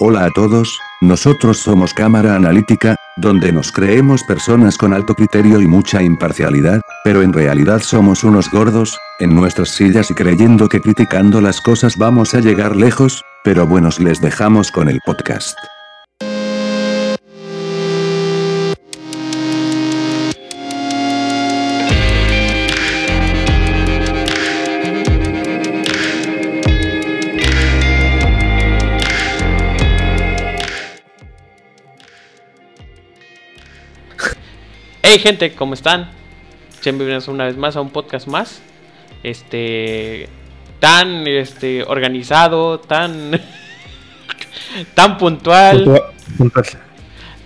Hola 0.00 0.26
a 0.26 0.30
todos, 0.30 0.78
nosotros 1.00 1.58
somos 1.58 1.92
Cámara 1.92 2.36
Analítica, 2.36 2.94
donde 3.16 3.50
nos 3.50 3.72
creemos 3.72 4.22
personas 4.22 4.78
con 4.78 4.94
alto 4.94 5.12
criterio 5.16 5.60
y 5.60 5.66
mucha 5.66 6.04
imparcialidad, 6.04 6.82
pero 7.02 7.20
en 7.22 7.32
realidad 7.32 7.80
somos 7.82 8.22
unos 8.22 8.48
gordos, 8.48 8.96
en 9.18 9.34
nuestras 9.34 9.70
sillas 9.70 10.08
y 10.12 10.14
creyendo 10.14 10.68
que 10.68 10.80
criticando 10.80 11.40
las 11.40 11.60
cosas 11.60 11.96
vamos 11.96 12.32
a 12.34 12.40
llegar 12.40 12.76
lejos, 12.76 13.24
pero 13.42 13.66
buenos 13.66 13.98
les 13.98 14.20
dejamos 14.20 14.70
con 14.70 14.88
el 14.88 15.00
podcast. 15.04 15.58
Hey 35.10 35.18
gente, 35.20 35.54
¿cómo 35.54 35.72
están? 35.72 36.10
Bienvenidos 36.84 37.28
una 37.28 37.46
vez 37.46 37.56
más 37.56 37.76
a 37.76 37.80
un 37.80 37.88
podcast 37.88 38.26
más. 38.26 38.60
Este 39.22 40.28
tan 40.80 41.26
este 41.26 41.82
organizado, 41.82 42.78
tan 42.78 43.40
tan 44.94 45.16
puntual, 45.16 46.02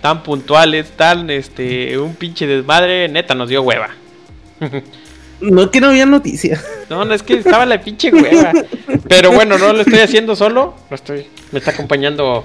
tan 0.01 0.23
puntuales, 0.23 0.91
tan 0.91 1.29
este 1.29 1.97
un 1.97 2.15
pinche 2.15 2.45
desmadre, 2.47 3.07
neta 3.07 3.33
nos 3.33 3.47
dio 3.47 3.61
hueva. 3.61 3.91
No 5.39 5.71
que 5.71 5.79
no 5.79 5.87
había 5.87 6.05
noticias. 6.05 6.65
No, 6.89 7.05
no 7.05 7.13
es 7.13 7.23
que 7.23 7.35
estaba 7.35 7.65
la 7.65 7.79
pinche 7.79 8.11
hueva. 8.11 8.51
Pero 9.07 9.31
bueno, 9.31 9.57
no 9.57 9.71
lo 9.71 9.83
estoy 9.83 9.99
haciendo 9.99 10.35
solo, 10.35 10.75
lo 10.89 10.95
estoy 10.97 11.27
me 11.53 11.59
está 11.59 11.71
acompañando 11.71 12.43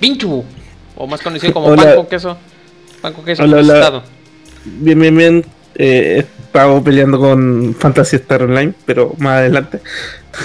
Pinchu 0.00 0.42
o 0.96 1.06
más 1.06 1.20
conocido 1.20 1.52
como 1.52 1.66
Hola. 1.66 1.82
pan 1.82 1.94
con 1.96 2.06
queso. 2.06 2.38
Pan 3.02 3.12
con 3.12 3.24
queso 3.26 3.42
Hola, 3.42 3.58
hola. 3.58 4.02
Bien, 4.64 4.98
bien, 4.98 5.16
bien. 5.16 5.44
Eh, 5.76 6.24
estaba 6.44 6.82
peleando 6.82 7.18
con 7.18 7.74
Fantasy 7.78 8.16
Star 8.16 8.42
Online, 8.42 8.72
pero 8.84 9.14
más 9.18 9.38
adelante. 9.38 9.80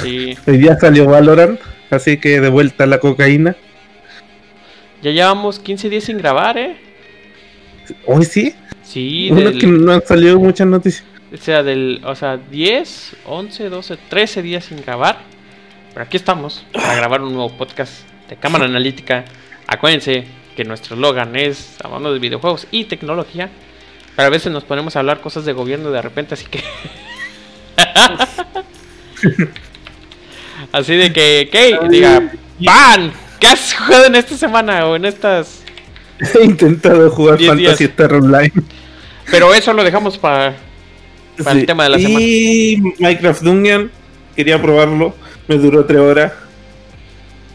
Sí. 0.03 0.37
Hoy 0.47 0.57
día 0.57 0.77
salió 0.79 1.05
Valorant, 1.05 1.59
así 1.89 2.17
que 2.17 2.39
de 2.39 2.49
vuelta 2.49 2.85
la 2.85 2.99
cocaína. 2.99 3.55
Ya 5.01 5.11
llevamos 5.11 5.59
15 5.59 5.89
días 5.89 6.03
sin 6.05 6.17
grabar, 6.17 6.57
¿eh? 6.57 6.77
Hoy 8.05 8.25
sí. 8.25 8.55
Sí, 8.83 9.29
Uno 9.31 9.41
del- 9.41 9.59
que 9.59 9.67
no 9.67 9.91
han 9.93 10.05
salido 10.05 10.39
muchas 10.39 10.67
noticias. 10.67 11.03
o 11.33 11.37
sea, 11.37 11.63
del, 11.63 12.01
o 12.05 12.15
sea, 12.15 12.37
10, 12.37 13.15
11, 13.25 13.69
12, 13.69 13.97
13 14.09 14.41
días 14.41 14.65
sin 14.65 14.81
grabar. 14.81 15.19
Pero 15.93 16.03
aquí 16.05 16.17
estamos 16.17 16.65
para 16.73 16.95
grabar 16.95 17.21
un 17.21 17.33
nuevo 17.33 17.49
podcast 17.57 17.93
de 18.29 18.35
cámara 18.35 18.65
analítica. 18.65 19.25
Acuérdense 19.67 20.25
que 20.55 20.63
nuestro 20.63 20.95
eslogan 20.95 21.35
es 21.35 21.75
hablando 21.83 22.13
de 22.13 22.19
videojuegos 22.19 22.67
y 22.71 22.85
tecnología. 22.85 23.49
Pero 24.15 24.27
a 24.27 24.29
veces 24.29 24.51
nos 24.51 24.63
ponemos 24.63 24.95
a 24.95 24.99
hablar 24.99 25.21
cosas 25.21 25.45
de 25.45 25.53
gobierno 25.53 25.91
de 25.91 26.01
repente, 26.01 26.33
así 26.35 26.45
que. 26.45 26.63
así 30.71 30.95
de 30.95 31.11
que. 31.11 31.79
Diga, 31.89 32.31
¡Pan! 32.63 33.11
¿Qué 33.39 33.47
has 33.47 33.73
jugado 33.73 34.05
en 34.05 34.15
esta 34.15 34.37
semana 34.37 34.85
o 34.85 34.95
en 34.95 35.05
estas.? 35.05 35.63
He 36.39 36.45
intentado 36.45 37.09
jugar 37.09 37.39
Fantasy. 37.39 37.85
Star 37.85 38.13
Online. 38.13 38.53
Pero 39.29 39.53
eso 39.53 39.73
lo 39.73 39.83
dejamos 39.83 40.17
para. 40.17 40.55
Para 41.43 41.59
el 41.59 41.65
tema 41.65 41.83
de 41.83 41.89
la 41.89 41.99
y 41.99 42.81
Minecraft 42.97 43.41
Dungeon, 43.41 43.91
quería 44.37 44.61
probarlo. 44.61 45.13
Me 45.49 45.57
duró 45.57 45.83
tres 45.83 45.99
horas. 45.99 46.31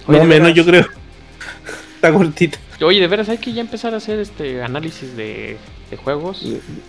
Oye, 0.06 0.18
no 0.18 0.24
de 0.24 0.28
menos, 0.28 0.54
yo 0.54 0.66
creo. 0.66 0.86
Está 1.94 2.12
cortito. 2.12 2.58
Oye, 2.82 3.00
de 3.00 3.06
veras 3.06 3.28
hay 3.28 3.38
que 3.38 3.52
ya 3.52 3.60
empezar 3.60 3.94
a 3.94 3.98
hacer 3.98 4.18
este 4.18 4.62
análisis 4.62 5.16
de, 5.16 5.56
de 5.90 5.96
juegos. 5.96 6.44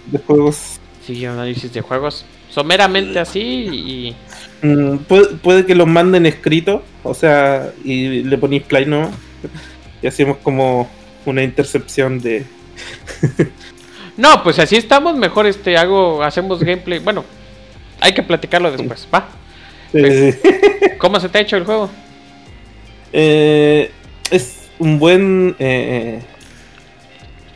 De 0.08 0.20
juegos. 0.20 0.80
Sí, 1.06 1.26
análisis 1.26 1.74
de 1.74 1.82
juegos. 1.82 2.26
Someramente 2.50 3.20
así 3.20 3.40
y. 3.42 4.16
Mm, 4.62 4.98
puede, 5.00 5.36
puede 5.36 5.66
que 5.66 5.76
los 5.76 5.88
manden 5.88 6.26
escrito, 6.26 6.84
o 7.04 7.14
sea, 7.14 7.72
y 7.84 8.24
le 8.24 8.38
ponéis 8.38 8.64
play 8.64 8.86
nomás. 8.86 9.12
Y 10.02 10.08
hacemos 10.08 10.38
como 10.38 10.90
una 11.26 11.44
intercepción 11.44 12.20
de. 12.20 12.46
No, 14.18 14.44
pues 14.44 14.60
así 14.60 14.76
estamos, 14.76 15.16
mejor 15.16 15.48
este 15.48 15.78
hago, 15.78 16.22
hacemos 16.22 16.60
gameplay. 16.60 17.00
Bueno, 17.00 17.24
hay 18.00 18.14
que 18.14 18.22
platicarlo 18.22 18.72
después, 18.72 19.08
va. 19.12 19.30
¿Cómo 21.00 21.20
se 21.20 21.30
te 21.30 21.38
ha 21.38 21.42
hecho 21.42 21.58
el 21.58 21.64
juego? 21.64 21.90
Eh, 23.14 23.90
es 24.30 24.61
un 24.82 24.98
buen 24.98 25.56
eh, 25.60 26.20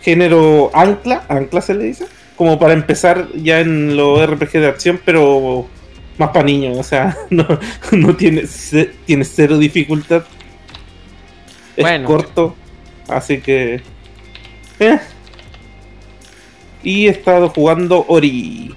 género 0.04 0.70
ancla, 0.76 1.26
ancla 1.28 1.60
se 1.60 1.74
le 1.74 1.86
dice, 1.86 2.06
como 2.36 2.60
para 2.60 2.74
empezar 2.74 3.28
ya 3.34 3.62
en 3.62 3.98
los 3.98 4.24
RPG 4.30 4.52
de 4.52 4.68
acción, 4.68 5.02
pero 5.04 5.68
más 6.20 6.30
para 6.30 6.46
niños, 6.46 6.78
o 6.78 6.84
sea, 6.84 7.18
no, 7.32 7.48
no 7.92 8.16
tiene, 8.16 8.44
tiene 9.08 9.26
cero 9.26 9.58
dificultad. 9.58 10.24
Es 11.76 11.84
Bueno. 11.84 12.08
corto, 12.08 12.56
así 13.08 13.40
que... 13.40 13.82
eh. 14.80 15.00
Y 16.84 17.08
he 17.08 17.10
estado 17.10 17.50
jugando 17.50 18.06
Ori, 18.08 18.72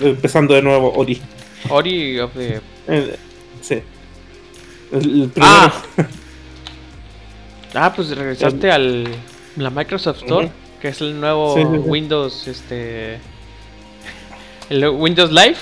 empezando 0.00 0.54
de 0.54 0.62
nuevo 0.62 0.94
Ori. 0.94 1.20
Ori 1.68 2.18
of 2.18 2.32
the. 2.32 2.62
Eh, 2.86 3.16
sí. 3.60 3.82
El, 4.90 5.22
el 5.24 5.28
primero. 5.28 5.52
Ah. 5.52 5.84
Ah, 7.74 7.92
pues 7.94 8.08
regresaste 8.16 8.70
al. 8.70 9.06
La 9.56 9.70
Microsoft 9.70 10.18
Store, 10.22 10.50
que 10.80 10.88
es 10.88 11.00
el 11.00 11.20
nuevo 11.20 11.54
Sí, 11.56 11.62
sí, 11.62 11.68
sí. 11.72 11.78
Windows, 11.78 12.48
este. 12.48 13.18
El 14.70 14.88
Windows 14.88 15.30
Live. 15.30 15.56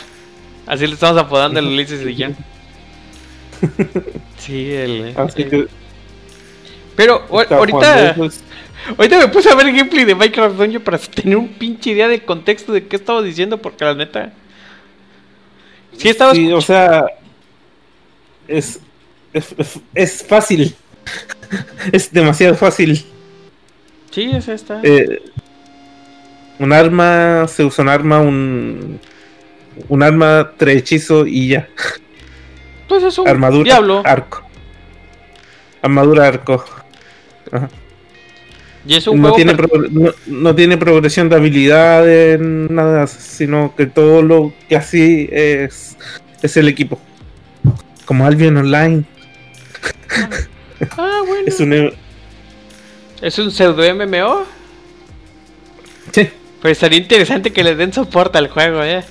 Así 0.66 0.86
le 0.86 0.94
estamos 0.94 1.20
apodando 1.22 1.60
el 1.60 1.66
Ulises 1.66 2.06
y 2.06 2.14
yo. 2.14 2.28
Sí, 4.38 4.70
el. 4.72 5.14
Así 5.16 5.42
el- 5.42 5.50
que 5.50 5.66
Pero 6.94 7.24
ahorita. 7.30 8.14
Ahorita 8.96 9.18
me 9.18 9.28
puse 9.28 9.50
a 9.50 9.54
ver 9.56 9.66
el 9.66 9.74
gameplay 9.76 10.04
de 10.04 10.14
Minecraft 10.14 10.56
Dungeon 10.56 10.82
para 10.82 10.98
tener 10.98 11.36
un 11.36 11.48
pinche 11.48 11.90
idea 11.90 12.06
del 12.06 12.22
contexto 12.24 12.72
de 12.72 12.86
qué 12.86 12.94
estaba 12.96 13.20
diciendo, 13.22 13.58
porque 13.58 13.84
la 13.84 13.94
neta. 13.94 14.32
Sí, 15.96 16.08
estaba. 16.08 16.34
Sí, 16.34 16.52
o 16.52 16.60
sea, 16.60 17.04
es, 18.46 18.78
es, 19.32 19.54
es 19.94 20.24
fácil. 20.24 20.76
es 21.92 22.12
demasiado 22.12 22.54
fácil. 22.54 23.04
Sí, 24.10 24.30
es 24.34 24.48
esta. 24.48 24.80
Eh, 24.82 25.22
un 26.58 26.72
arma, 26.72 27.46
se 27.48 27.64
usa 27.64 27.82
un 27.82 27.88
arma, 27.90 28.20
un, 28.20 28.98
un 29.88 30.02
arma, 30.02 30.52
tres 30.56 30.78
hechizos 30.78 31.26
y 31.28 31.48
ya. 31.48 31.68
pues 32.88 33.02
es 33.02 33.18
un 33.18 33.28
Armadura, 33.28 33.64
diablo. 33.64 34.02
arco. 34.04 34.42
Armadura, 35.82 36.26
arco. 36.28 36.64
Ajá. 37.52 37.68
Y 38.88 38.94
es 38.94 39.06
un 39.08 39.16
No 39.20 39.32
juego. 39.32 39.36
tiene, 39.36 39.54
per- 39.56 39.92
no, 39.92 40.12
no 40.26 40.54
tiene 40.54 40.76
progresión 40.78 41.28
de 41.28 41.36
habilidades, 41.36 42.38
nada, 42.40 43.06
sino 43.08 43.74
que 43.76 43.86
todo 43.86 44.22
lo 44.22 44.52
que 44.68 44.76
así 44.76 45.28
es, 45.32 45.96
es 46.40 46.56
el 46.56 46.68
equipo. 46.68 47.00
Como 48.04 48.24
Albion 48.26 48.56
Online. 48.56 49.04
Ah, 50.16 50.28
bueno. 50.96 51.46
Es 51.46 51.60
un, 51.60 51.92
Es 53.22 53.38
un 53.38 53.50
pseudo 53.50 53.82
MMO. 53.94 54.44
Sí. 56.12 56.28
Pues 56.62 56.78
sería 56.78 56.98
interesante 56.98 57.52
que 57.52 57.62
le 57.64 57.74
den 57.74 57.92
soporte 57.92 58.38
al 58.38 58.48
juego, 58.48 58.82
eh. 58.82 59.04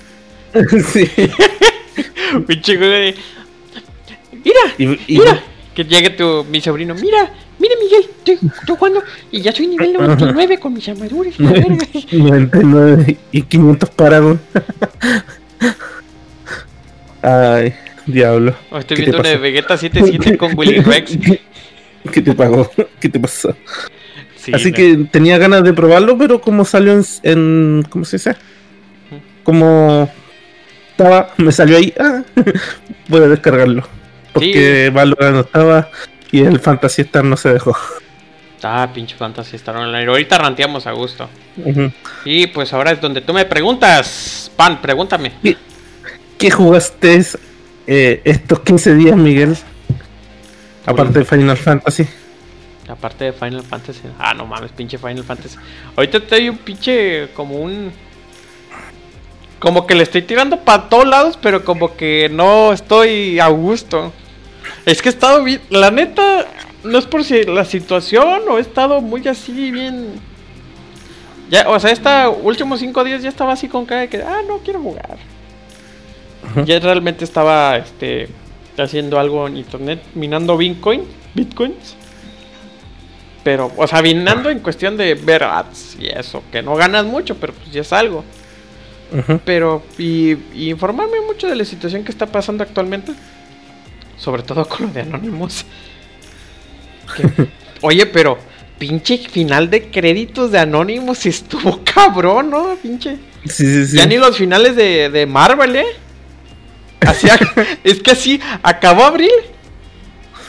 sí. 0.91 1.09
Pinche 2.47 2.77
juego 2.77 2.93
de- 2.93 3.15
Mira, 4.43 4.59
Y, 4.77 4.83
y- 5.13 5.19
mira. 5.19 5.41
Que 5.73 5.83
llegue 5.83 6.11
tu, 6.11 6.45
mi 6.49 6.61
sobrino. 6.61 6.95
Mira, 6.95 7.33
mira, 7.59 7.75
Miguel. 7.83 8.05
Estoy, 8.17 8.35
estoy 8.59 8.75
jugando 8.77 9.03
y 9.29 9.41
ya 9.41 9.51
soy 9.51 9.67
nivel 9.67 9.91
99 9.91 10.57
con 10.57 10.73
mis 10.73 10.87
armaduras. 10.87 11.37
la 11.37 11.51
verga. 11.51 11.77
99 12.13 13.17
y 13.33 13.41
500 13.41 13.89
Paragon. 13.89 14.39
Ay, 17.21 17.73
diablo. 18.05 18.55
Oh, 18.71 18.77
estoy 18.79 18.97
¿Qué 18.97 19.01
viendo 19.03 19.19
una 19.19 19.29
de? 19.29 19.37
Vegeta 19.37 19.77
77 19.77 20.37
con 20.37 20.57
Willy 20.57 20.79
Rex. 20.81 21.17
¿Qué 22.11 22.21
te 22.21 22.33
pagó? 22.33 22.69
¿Qué 22.99 23.09
te 23.09 23.19
pasó? 23.19 23.55
Sí, 24.35 24.51
Así 24.53 24.71
que 24.71 25.07
tenía 25.11 25.37
ganas 25.39 25.63
de 25.63 25.73
probarlo, 25.73 26.17
pero 26.17 26.39
como 26.39 26.65
salió 26.65 26.93
en, 26.93 27.03
en- 27.23 27.83
¿cómo 27.89 28.05
se 28.05 28.17
dice? 28.17 28.35
Como 29.43 30.11
estaba, 30.91 31.33
me 31.37 31.51
salió 31.51 31.77
ahí, 31.77 31.93
ah, 31.99 32.21
voy 33.07 33.23
a 33.23 33.27
descargarlo. 33.27 33.87
Porque 34.33 34.91
Valorant 34.93 35.33
no 35.35 35.41
estaba 35.41 35.89
y 36.31 36.41
el 36.41 36.59
Fantasy 36.59 37.03
Star 37.03 37.23
no 37.23 37.37
se 37.37 37.53
dejó. 37.53 37.75
Ah, 38.63 38.89
pinche 38.93 39.15
Fantasy 39.15 39.55
Star 39.57 39.75
Online. 39.77 40.05
Ahorita 40.07 40.37
ranteamos 40.37 40.87
a 40.87 40.91
gusto. 40.91 41.29
Y 42.25 42.47
pues 42.47 42.73
ahora 42.73 42.91
es 42.91 42.99
donde 43.01 43.21
tú 43.21 43.31
me 43.33 43.45
preguntas. 43.45 44.51
Pan, 44.55 44.81
pregúntame. 44.81 45.31
¿Qué 46.37 46.51
jugaste 46.51 47.23
eh, 47.87 48.21
estos 48.23 48.59
15 48.61 48.95
días, 48.95 49.15
Miguel? 49.15 49.57
Aparte 50.85 51.19
de 51.19 51.25
Final 51.25 51.57
Fantasy. 51.57 52.07
Aparte 52.87 53.25
de 53.25 53.33
Final 53.33 53.63
Fantasy. 53.63 54.01
Ah, 54.19 54.33
no 54.33 54.45
mames, 54.45 54.71
pinche 54.71 54.97
Final 54.97 55.23
Fantasy. 55.23 55.57
Ahorita 55.95 56.19
estoy 56.19 56.49
un 56.49 56.57
pinche 56.57 57.29
como 57.33 57.55
un 57.55 57.91
como 59.59 59.87
que 59.87 59.95
le 59.95 60.03
estoy 60.03 60.21
tirando 60.21 60.59
para 60.59 60.89
todos 60.89 61.07
lados, 61.07 61.39
pero 61.41 61.63
como 61.65 61.95
que 61.95 62.29
no 62.31 62.71
estoy 62.71 63.39
a 63.39 63.47
gusto. 63.47 64.13
Es 64.85 65.01
que 65.01 65.09
he 65.09 65.11
estado 65.11 65.43
bien, 65.43 65.61
la 65.69 65.89
neta, 65.89 66.45
no 66.83 66.99
es 66.99 67.05
por 67.05 67.23
si 67.23 67.43
la 67.43 67.65
situación 67.65 68.41
o 68.47 68.57
he 68.57 68.61
estado 68.61 69.01
muy 69.01 69.27
así 69.27 69.71
bien. 69.71 70.19
Ya, 71.49 71.67
o 71.69 71.79
sea, 71.79 71.91
estos 71.91 72.37
últimos 72.43 72.79
cinco 72.79 73.03
días 73.03 73.23
ya 73.23 73.29
estaba 73.29 73.53
así 73.53 73.67
con 73.67 73.85
cara 73.85 74.01
de 74.01 74.09
que, 74.09 74.17
ah, 74.21 74.41
no 74.47 74.59
quiero 74.59 74.81
jugar. 74.81 75.17
Ya 76.65 76.79
realmente 76.79 77.23
estaba, 77.25 77.77
este, 77.77 78.29
haciendo 78.77 79.19
algo 79.19 79.47
en 79.47 79.57
internet, 79.57 80.01
minando 80.13 80.57
Bitcoin, 80.57 81.03
bitcoins. 81.33 81.95
Pero, 83.43 83.71
o 83.77 83.87
sea, 83.87 84.01
minando 84.01 84.49
en 84.49 84.59
cuestión 84.59 84.97
de 84.97 85.13
ver 85.13 85.43
ads 85.43 85.97
y 85.99 86.07
eso, 86.07 86.43
que 86.51 86.63
no 86.63 86.75
ganas 86.75 87.05
mucho, 87.05 87.35
pero 87.35 87.53
pues 87.53 87.71
ya 87.71 87.81
es 87.81 87.93
algo. 87.93 88.23
Pero, 89.45 89.83
y, 89.97 90.35
informarme 90.69 91.21
mucho 91.21 91.47
de 91.47 91.55
la 91.55 91.63
situación 91.63 92.03
que 92.03 92.11
está 92.11 92.25
pasando 92.25 92.63
actualmente. 92.63 93.13
Sobre 94.17 94.43
todo 94.43 94.67
con 94.67 94.87
lo 94.87 94.93
de 94.93 95.01
Anonymous. 95.01 95.65
oye, 97.81 98.05
pero 98.07 98.37
pinche 98.79 99.17
final 99.17 99.69
de 99.69 99.91
créditos 99.91 100.51
de 100.51 100.59
Anonymous 100.59 101.25
estuvo 101.27 101.81
cabrón, 101.83 102.49
¿no? 102.49 102.75
Pinche. 102.81 103.17
Ya 103.93 104.07
ni 104.07 104.17
los 104.17 104.37
finales 104.37 104.75
de, 104.75 105.09
de 105.09 105.25
Marvel, 105.27 105.75
¿eh? 105.75 105.85
Así, 107.05 107.27
es 107.83 108.01
que 108.01 108.11
así 108.11 108.39
acabó 108.63 109.03
abril 109.03 109.31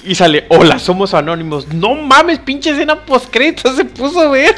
y 0.05 0.15
sale, 0.15 0.47
hola, 0.49 0.79
somos 0.79 1.15
anónimos. 1.15 1.69
No 1.73 1.95
mames, 1.95 2.39
pinche 2.39 2.71
escena 2.71 3.05
post 3.05 3.35
se 3.35 3.85
puso 3.85 4.21
a 4.21 4.29
ver. 4.31 4.55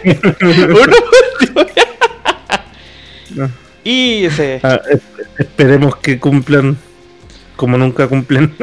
Y 3.82 4.24
ese... 4.26 4.60
Ah, 4.62 4.80
esperemos 5.38 5.96
que 5.96 6.18
cumplan 6.18 6.76
como 7.56 7.76
nunca 7.76 8.06
cumplen. 8.06 8.54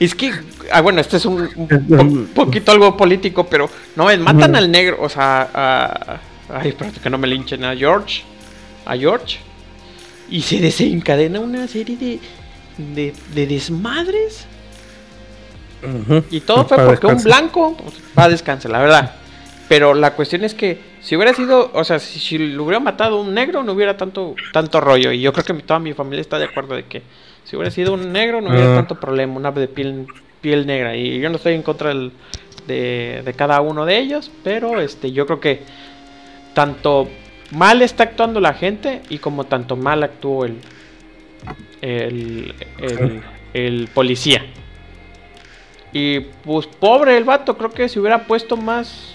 Es 0.00 0.14
que, 0.14 0.32
ah, 0.72 0.80
bueno, 0.80 1.00
este 1.00 1.16
es 1.16 1.24
un, 1.24 2.28
poquito 2.34 2.72
algo 2.72 2.96
político, 2.96 3.46
pero 3.46 3.70
no, 3.94 4.06
matan 4.18 4.56
al 4.56 4.70
negro, 4.70 4.98
o 5.00 5.08
sea, 5.08 5.48
a, 5.54 6.20
ay, 6.52 6.70
espérate 6.70 6.98
que 7.00 7.08
no 7.08 7.18
me 7.18 7.28
linchen 7.28 7.64
a 7.64 7.76
George, 7.76 8.22
a 8.84 8.96
George, 8.96 9.38
y 10.28 10.42
se 10.42 10.58
desencadena 10.58 11.38
una 11.38 11.68
serie 11.68 11.96
de, 11.96 12.20
de, 12.94 13.14
de 13.34 13.46
desmadres. 13.46 14.46
Y 16.30 16.40
todo 16.40 16.64
fue 16.64 16.78
porque 16.78 17.06
un 17.06 17.22
blanco 17.22 17.76
pues, 17.76 17.94
va 18.16 18.24
a 18.24 18.28
descansar, 18.28 18.70
la 18.70 18.80
verdad. 18.80 19.16
Pero 19.68 19.94
la 19.94 20.14
cuestión 20.14 20.44
es 20.44 20.54
que 20.54 20.78
si 21.00 21.16
hubiera 21.16 21.34
sido, 21.34 21.70
o 21.72 21.82
sea, 21.82 21.98
si, 21.98 22.38
lo 22.38 22.64
hubiera 22.64 22.78
matado 22.78 23.20
un 23.20 23.34
negro, 23.34 23.62
no 23.62 23.72
hubiera 23.72 23.96
tanto, 23.96 24.34
tanto 24.52 24.80
rollo. 24.80 25.12
Y 25.12 25.20
yo 25.20 25.32
creo 25.32 25.44
que 25.44 25.54
toda 25.62 25.80
mi 25.80 25.92
familia 25.94 26.20
está 26.20 26.38
de 26.38 26.44
acuerdo 26.44 26.76
de 26.76 26.84
que 26.84 27.02
si 27.44 27.56
hubiera 27.56 27.70
sido 27.70 27.94
un 27.94 28.12
negro, 28.12 28.40
no 28.40 28.50
hubiera 28.50 28.72
ah. 28.72 28.76
tanto 28.76 29.00
problema, 29.00 29.34
un 29.34 29.46
ave 29.46 29.62
de 29.62 29.68
piel, 29.68 30.06
piel 30.40 30.66
negra. 30.66 30.94
Y 30.96 31.18
yo 31.18 31.28
no 31.30 31.36
estoy 31.36 31.54
en 31.54 31.62
contra 31.62 31.92
de, 31.92 33.22
de, 33.24 33.34
cada 33.34 33.60
uno 33.60 33.84
de 33.84 33.98
ellos, 33.98 34.30
pero 34.44 34.80
este, 34.80 35.10
yo 35.10 35.26
creo 35.26 35.40
que 35.40 35.62
tanto 36.54 37.08
mal 37.50 37.82
está 37.82 38.04
actuando 38.04 38.40
la 38.40 38.54
gente 38.54 39.02
y 39.08 39.18
como 39.18 39.44
tanto 39.44 39.76
mal 39.76 40.02
actuó 40.02 40.44
el, 40.44 40.58
el, 41.82 42.54
el 43.52 43.88
policía. 43.92 44.46
Y 45.92 46.20
pues 46.20 46.66
pobre 46.66 47.18
el 47.18 47.24
vato, 47.24 47.58
creo 47.58 47.70
que 47.70 47.88
si 47.88 47.98
hubiera 47.98 48.26
puesto 48.26 48.56
más 48.56 49.12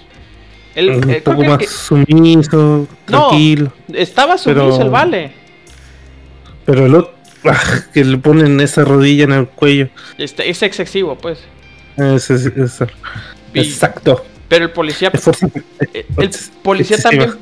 un 0.85 1.09
eh, 1.09 1.21
poco 1.21 1.43
más 1.43 1.65
sumiso, 1.65 2.87
tranquilo. 3.05 3.73
No, 3.87 3.97
estaba 3.97 4.37
sumiso 4.37 4.81
el 4.81 4.89
vale. 4.89 5.31
Pero 6.65 6.85
el 6.85 6.95
otro, 6.95 7.13
ah, 7.45 7.81
que 7.93 8.03
le 8.03 8.17
ponen 8.17 8.59
esa 8.59 8.83
rodilla 8.83 9.23
en 9.23 9.31
el 9.31 9.47
cuello. 9.47 9.89
Este, 10.17 10.49
es 10.49 10.61
excesivo, 10.61 11.17
pues. 11.17 11.39
Es, 11.97 12.29
exacto. 13.53 14.23
Pero 14.47 14.65
el 14.65 14.71
policía. 14.71 15.11
Eh, 15.93 16.05
el 16.17 16.29
policía 16.61 16.97
también. 16.97 17.33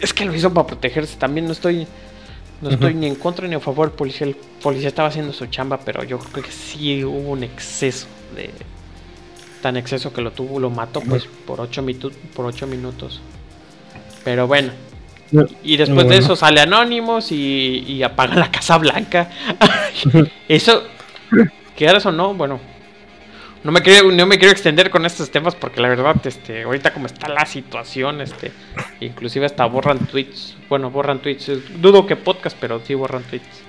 Es 0.00 0.12
que 0.12 0.26
lo 0.26 0.34
hizo 0.34 0.52
para 0.52 0.66
protegerse. 0.66 1.16
También 1.16 1.46
no 1.46 1.52
estoy. 1.52 1.86
No 2.60 2.70
estoy 2.70 2.94
ni 2.94 3.06
en 3.06 3.16
contra 3.16 3.46
ni 3.46 3.54
a 3.54 3.60
favor 3.60 3.88
del 3.88 3.96
policía. 3.96 4.26
El 4.26 4.34
policía 4.34 4.88
estaba 4.88 5.08
haciendo 5.08 5.32
su 5.32 5.46
chamba, 5.46 5.78
pero 5.78 6.02
yo 6.04 6.18
creo 6.18 6.44
que 6.44 6.50
sí 6.50 7.04
hubo 7.04 7.30
un 7.30 7.42
exceso 7.42 8.06
de, 8.34 8.50
tan 9.60 9.76
exceso 9.76 10.12
que 10.12 10.22
lo 10.22 10.32
tuvo, 10.32 10.58
lo 10.58 10.70
mató 10.70 11.00
pues 11.00 11.26
por 11.46 11.60
8 11.60 11.84
por 12.34 12.46
ocho 12.46 12.66
minutos. 12.66 13.20
Pero 14.24 14.46
bueno. 14.46 14.72
Y 15.64 15.76
después 15.76 16.08
de 16.08 16.18
eso 16.18 16.36
sale 16.36 16.60
Anónimos 16.60 17.32
y, 17.32 17.84
y 17.86 18.02
apaga 18.02 18.36
la 18.36 18.50
Casa 18.50 18.78
Blanca. 18.78 19.30
eso, 20.48 20.84
quieras 21.76 22.06
o 22.06 22.12
no, 22.12 22.32
bueno. 22.34 22.60
No 23.66 23.72
me, 23.72 23.82
quiero, 23.82 24.12
no 24.12 24.26
me 24.26 24.38
quiero 24.38 24.52
extender 24.52 24.90
con 24.90 25.04
estos 25.04 25.28
temas 25.28 25.56
porque 25.56 25.80
la 25.80 25.88
verdad, 25.88 26.24
este, 26.24 26.62
ahorita 26.62 26.92
como 26.92 27.06
está 27.06 27.28
la 27.28 27.44
situación, 27.44 28.20
este, 28.20 28.52
inclusive 29.00 29.44
hasta 29.44 29.66
borran 29.66 30.06
tweets, 30.06 30.56
bueno, 30.68 30.88
borran 30.88 31.18
tweets, 31.18 31.50
dudo 31.80 32.06
que 32.06 32.14
podcast, 32.14 32.56
pero 32.60 32.80
sí 32.84 32.94
borran 32.94 33.24
tweets 33.24 33.62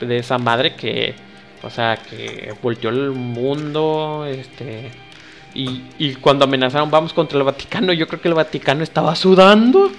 de 0.00 0.18
esa 0.18 0.38
madre 0.38 0.76
que, 0.76 1.16
o 1.60 1.70
sea, 1.70 1.96
que 1.96 2.54
volteó 2.62 2.90
el 2.90 3.10
mundo, 3.10 4.24
este, 4.28 4.92
y, 5.54 6.14
cuando 6.20 6.44
amenazaron 6.44 6.88
vamos 6.88 7.12
contra 7.12 7.36
el 7.36 7.42
Vaticano, 7.42 7.92
yo 7.92 8.06
creo 8.06 8.20
que 8.20 8.28
el 8.28 8.34
Vaticano 8.34 8.84
estaba 8.84 9.16
sudando. 9.16 9.90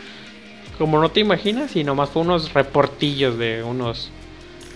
Como 0.77 1.01
no 1.01 1.09
te 1.09 1.19
imaginas, 1.19 1.75
y 1.75 1.83
nomás 1.83 2.11
fue 2.11 2.21
unos 2.21 2.53
reportillos 2.53 3.37
de 3.37 3.61
unos 3.61 4.09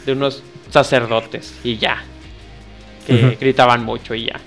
de 0.05 0.11
unos 0.11 0.43
sacerdotes 0.71 1.57
y 1.63 1.77
ya. 1.77 2.03
Que 3.07 3.37
gritaban 3.39 3.85
mucho 3.85 4.13
y 4.13 4.25
ya. 4.25 4.41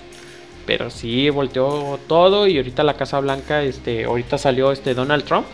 Pero 0.65 0.89
sí 0.89 1.29
volteó 1.29 1.99
todo 2.07 2.47
y 2.47 2.57
ahorita 2.57 2.83
la 2.83 2.95
Casa 2.95 3.19
Blanca, 3.19 3.63
este, 3.63 4.05
ahorita 4.05 4.37
salió 4.37 4.71
este 4.71 4.93
Donald 4.93 5.23
Trump 5.25 5.47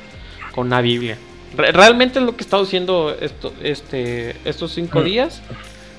con 0.54 0.68
una 0.68 0.82
Biblia. 0.82 1.18
realmente 1.56 2.20
es 2.20 2.26
lo 2.26 2.36
que 2.36 2.44
he 2.44 2.46
estado 2.46 2.64
haciendo 2.64 3.16
esto, 3.20 3.54
este, 3.64 4.36
estos 4.44 4.74
cinco 4.74 5.02
días 5.02 5.42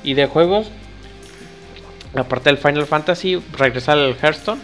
y 0.04 0.14
de 0.14 0.26
juegos 0.26 0.68
aparte 2.14 2.50
del 2.50 2.58
Final 2.58 2.86
Fantasy, 2.86 3.40
regresar 3.56 3.98
al 3.98 4.16
Hearthstone. 4.20 4.60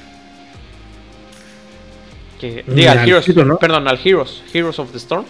Que, 2.40 2.64
diga, 2.66 2.92
al 2.92 3.08
Heroes, 3.08 3.26
perdón, 3.60 3.88
al 3.88 3.98
Heroes, 4.02 4.42
Heroes 4.52 4.78
of 4.78 4.90
the 4.92 4.98
Storm. 4.98 5.24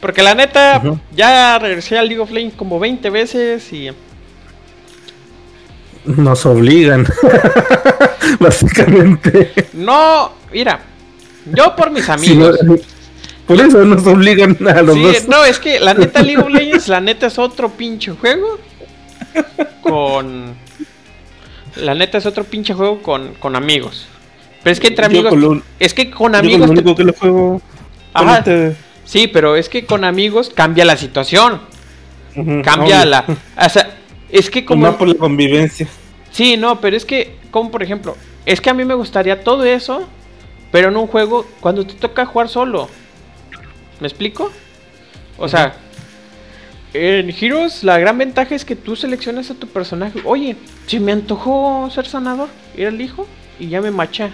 Porque 0.00 0.22
la 0.22 0.34
neta, 0.34 0.82
ya 1.14 1.58
regresé 1.58 1.96
al 1.96 2.08
League 2.08 2.20
of 2.20 2.30
Legends 2.30 2.56
como 2.56 2.78
20 2.78 3.10
veces 3.10 3.72
y. 3.72 3.90
Nos 6.04 6.44
obligan, 6.46 7.06
básicamente. 8.40 9.52
No, 9.74 10.32
mira, 10.52 10.80
yo 11.52 11.76
por 11.76 11.90
mis 11.90 12.08
amigos. 12.08 12.58
por 13.46 13.60
eso 13.60 13.84
nos 13.84 14.06
obligan 14.06 14.56
a 14.68 14.82
los 14.82 14.96
sí, 14.96 15.26
No, 15.28 15.44
es 15.44 15.58
que 15.58 15.78
la 15.78 15.94
neta 15.94 16.22
League 16.22 16.42
of 16.42 16.50
Legends, 16.50 16.88
la 16.88 17.00
neta 17.00 17.26
es 17.28 17.38
otro 17.38 17.68
pinche 17.70 18.12
juego. 18.12 18.58
Con 19.80 20.54
la 21.76 21.94
neta 21.94 22.18
es 22.18 22.26
otro 22.26 22.44
pinche 22.44 22.74
juego 22.74 23.02
con, 23.02 23.34
con 23.34 23.56
amigos. 23.56 24.06
Pero 24.62 24.72
es 24.72 24.80
que 24.80 24.88
entre 24.88 25.06
amigos. 25.06 25.62
es 25.78 25.94
que 25.94 26.10
con 26.10 26.34
amigos. 26.34 26.68
Lo 26.68 26.72
único 26.72 26.94
que 26.94 27.04
lo 27.04 27.12
juego. 27.12 27.62
Este- 28.38 28.76
sí, 29.04 29.26
pero 29.26 29.56
es 29.56 29.68
que 29.68 29.86
con 29.86 30.04
amigos 30.04 30.50
cambia 30.54 30.84
la 30.84 30.96
situación. 30.96 31.60
cambia 32.64 33.04
la. 33.04 33.24
O 33.56 33.68
sea, 33.68 34.01
es 34.32 34.50
que 34.50 34.64
como. 34.64 34.86
No 34.86 34.98
por 34.98 35.06
la 35.06 35.14
convivencia. 35.14 35.86
Sí, 36.32 36.56
no, 36.56 36.80
pero 36.80 36.96
es 36.96 37.04
que, 37.04 37.36
como 37.50 37.70
por 37.70 37.82
ejemplo, 37.82 38.16
es 38.46 38.60
que 38.60 38.70
a 38.70 38.74
mí 38.74 38.84
me 38.84 38.94
gustaría 38.94 39.44
todo 39.44 39.64
eso, 39.64 40.08
pero 40.70 40.88
en 40.88 40.96
un 40.96 41.06
juego 41.06 41.46
cuando 41.60 41.86
te 41.86 41.94
toca 41.94 42.26
jugar 42.26 42.48
solo. 42.48 42.88
¿Me 44.00 44.08
explico? 44.08 44.50
O 45.38 45.46
sea, 45.48 45.76
en 46.94 47.30
Heroes 47.30 47.84
la 47.84 47.98
gran 47.98 48.18
ventaja 48.18 48.54
es 48.54 48.64
que 48.64 48.74
tú 48.76 48.96
seleccionas 48.96 49.50
a 49.50 49.54
tu 49.54 49.68
personaje. 49.68 50.20
Oye, 50.24 50.56
si 50.86 50.98
me 50.98 51.12
antojó 51.12 51.88
ser 51.90 52.06
sanador, 52.06 52.48
ir 52.76 52.86
al 52.86 53.00
hijo 53.00 53.26
y 53.60 53.68
ya 53.68 53.80
me 53.80 53.90
macha. 53.90 54.30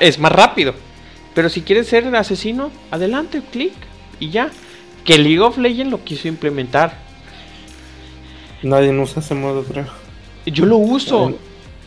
Es 0.00 0.18
más 0.18 0.32
rápido. 0.32 0.74
Pero 1.34 1.48
si 1.48 1.62
quieres 1.62 1.86
ser 1.86 2.14
asesino, 2.16 2.70
adelante, 2.90 3.42
clic 3.52 3.72
y 4.18 4.30
ya. 4.30 4.50
Que 5.04 5.18
League 5.18 5.40
of 5.40 5.58
Legends 5.58 5.90
lo 5.90 6.04
quiso 6.04 6.28
implementar. 6.28 7.09
Nadie 8.62 8.90
usa 8.98 9.20
ese 9.20 9.34
modo, 9.34 9.64
creo. 9.64 9.86
Yo 10.46 10.66
lo 10.66 10.76
uso. 10.76 11.38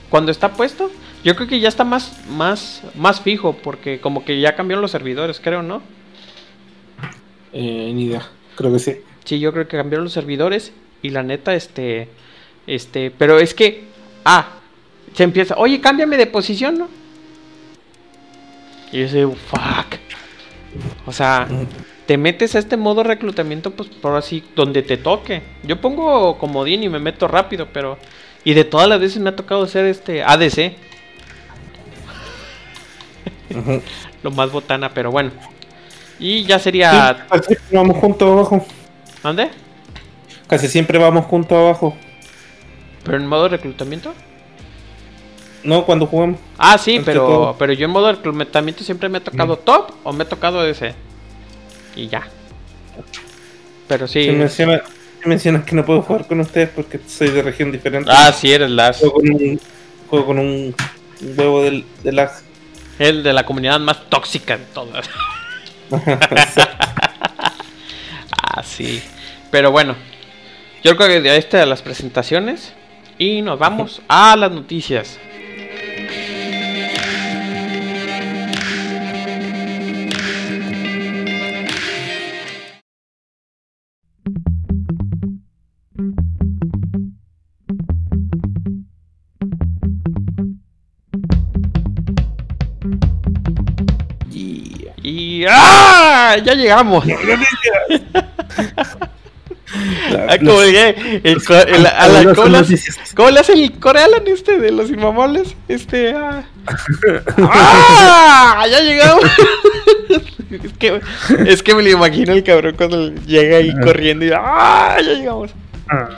Cuando 0.09 0.31
está 0.31 0.53
puesto, 0.53 0.91
yo 1.23 1.35
creo 1.35 1.47
que 1.47 1.59
ya 1.59 1.69
está 1.69 1.83
más, 1.83 2.25
más, 2.27 2.83
más 2.95 3.21
fijo, 3.21 3.57
porque 3.63 3.99
como 3.99 4.25
que 4.25 4.39
ya 4.39 4.55
cambiaron 4.55 4.81
los 4.81 4.91
servidores, 4.91 5.39
creo, 5.39 5.63
¿no? 5.63 5.81
Eh, 7.51 7.91
ni 7.93 8.05
idea, 8.05 8.29
creo 8.55 8.71
que 8.73 8.79
sí. 8.79 8.97
Sí, 9.23 9.39
yo 9.39 9.51
creo 9.53 9.67
que 9.67 9.77
cambiaron 9.77 10.03
los 10.03 10.13
servidores 10.13 10.73
y 11.01 11.09
la 11.09 11.23
neta, 11.23 11.55
este, 11.55 12.09
este, 12.67 13.11
pero 13.11 13.39
es 13.39 13.53
que, 13.53 13.85
ah, 14.25 14.47
se 15.13 15.23
empieza, 15.23 15.55
oye, 15.57 15.79
cámbiame 15.79 16.17
de 16.17 16.27
posición, 16.27 16.77
¿no? 16.77 16.89
Y 18.91 19.01
yo 19.01 19.07
sé, 19.07 19.25
fuck. 19.25 19.99
O 21.05 21.11
sea, 21.11 21.47
te 22.05 22.17
metes 22.17 22.55
a 22.55 22.59
este 22.59 22.77
modo 22.77 23.03
reclutamiento, 23.03 23.71
pues 23.71 23.89
por 23.89 24.15
así, 24.15 24.43
donde 24.55 24.83
te 24.83 24.97
toque. 24.97 25.41
Yo 25.63 25.79
pongo 25.79 26.37
comodín 26.37 26.83
y 26.83 26.89
me 26.89 26.99
meto 26.99 27.27
rápido, 27.27 27.67
pero. 27.71 27.97
Y 28.43 28.53
de 28.53 28.65
todas 28.65 28.89
las 28.89 28.99
veces 28.99 29.21
me 29.21 29.29
ha 29.29 29.35
tocado 29.35 29.65
ser 29.67 29.85
este 29.85 30.21
ADC. 30.23 30.73
Lo 34.23 34.31
más 34.31 34.51
botana, 34.51 34.93
pero 34.93 35.11
bueno. 35.11 35.31
Y 36.19 36.43
ya 36.43 36.59
sería. 36.59 37.25
Casi 37.29 37.55
siempre 37.55 37.77
vamos 37.77 37.97
juntos 37.97 38.29
abajo. 38.29 38.65
¿Dónde? 39.21 39.49
Casi 40.47 40.67
siempre 40.67 40.97
vamos 40.97 41.25
juntos 41.25 41.57
abajo. 41.57 41.95
¿Pero 43.03 43.17
en 43.17 43.27
modo 43.27 43.47
reclutamiento? 43.47 44.13
No, 45.63 45.85
cuando 45.85 46.05
jugamos. 46.05 46.39
Ah, 46.57 46.77
sí, 46.77 47.01
pero, 47.03 47.25
todo. 47.25 47.55
pero 47.57 47.71
yo 47.71 47.85
en 47.85 47.91
modo 47.91 48.11
reclutamiento 48.11 48.83
siempre 48.83 49.07
me 49.07 49.19
ha 49.19 49.23
tocado 49.23 49.57
top 49.57 49.91
o 50.03 50.11
me 50.11 50.23
ha 50.23 50.29
tocado 50.29 50.65
ese. 50.65 50.93
Y 51.95 52.07
ya. 52.07 52.27
Pero 53.87 54.07
sí. 54.07 54.25
Se 54.25 54.31
menciona, 54.31 54.81
se 55.21 55.29
menciona 55.29 55.65
que 55.65 55.75
no 55.75 55.85
puedo 55.85 56.01
jugar 56.01 56.27
con 56.27 56.39
ustedes 56.39 56.69
porque 56.69 56.99
soy 57.07 57.29
de 57.29 57.41
región 57.41 57.71
diferente. 57.71 58.09
Ah, 58.13 58.31
sí, 58.31 58.51
eres 58.51 58.69
las. 58.69 58.97
Juego 58.97 59.15
con 59.15 59.31
un, 59.31 59.59
juego 60.09 60.25
con 60.25 60.39
un 60.39 60.75
huevo 61.37 61.63
del, 61.63 61.85
de 62.03 62.11
lag. 62.11 62.31
El 62.99 63.23
de 63.23 63.33
la 63.33 63.45
comunidad 63.45 63.79
más 63.79 64.09
tóxica 64.09 64.57
de 64.57 64.65
todas. 64.65 65.09
Ah, 68.55 68.61
sí. 68.61 69.01
Pero 69.49 69.71
bueno. 69.71 69.95
Yo 70.83 70.95
creo 70.95 71.09
que 71.09 71.21
de 71.21 71.41
de 71.41 71.65
las 71.65 71.81
presentaciones. 71.81 72.73
Y 73.17 73.41
nos 73.41 73.57
vamos 73.57 74.01
a 74.07 74.35
las 74.35 74.51
noticias. 74.51 75.17
Y 95.33 95.45
¡ah! 95.49 96.35
ya 96.43 96.53
llegamos. 96.53 97.03
Como 100.45 100.61
dije, 100.61 101.21
el 101.23 101.43
co- 101.43 101.55
el- 101.55 101.87
a 101.87 102.07
la- 102.07 102.23
Las 102.23 102.35
¿cómo, 102.35 102.47
le 102.49 102.57
hace, 102.59 102.73
noticias. 102.73 103.13
cómo 103.15 103.31
le 103.31 103.39
hace 103.39 103.53
el 103.53 103.71
corealan 103.79 104.27
este 104.27 104.59
de 104.59 104.71
los 104.71 104.91
inmamables? 104.91 105.55
Este. 105.67 106.13
ah. 106.15 106.43
¡Ah! 107.39 108.65
¡Ya 108.69 108.81
llegamos! 108.81 109.23
es, 110.51 110.73
que, 110.77 111.01
es 111.47 111.63
que 111.63 111.73
me 111.73 111.81
lo 111.81 111.89
imagino 111.89 112.33
el 112.33 112.43
cabrón 112.43 112.75
cuando 112.77 113.09
llega 113.25 113.57
ahí 113.57 113.73
corriendo 113.83 114.25
y. 114.25 114.31
¡Ah! 114.35 114.97
¡Ya 115.03 115.13
llegamos! 115.13 115.49
Ah, 115.89 116.09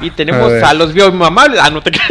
Y 0.00 0.10
tenemos 0.10 0.50
A 0.62 0.70
a, 0.70 0.74
los 0.74 0.94
bioinmamables. 0.94 1.60
Ah, 1.60 1.68
no 1.68 1.82
te 1.82 1.90
creas. 1.90 2.08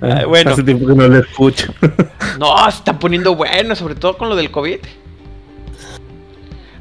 Ah, 0.00 0.24
bueno. 0.26 0.50
Hace 0.52 0.62
tiempo 0.62 0.86
que 0.86 0.94
no 0.94 1.08
lo 1.08 1.18
escucho. 1.18 1.72
No, 2.38 2.56
se 2.70 2.78
están 2.78 2.98
poniendo 2.98 3.34
bueno, 3.36 3.76
sobre 3.76 3.94
todo 3.94 4.16
con 4.16 4.28
lo 4.28 4.34
del 4.36 4.50
COVID. 4.50 4.78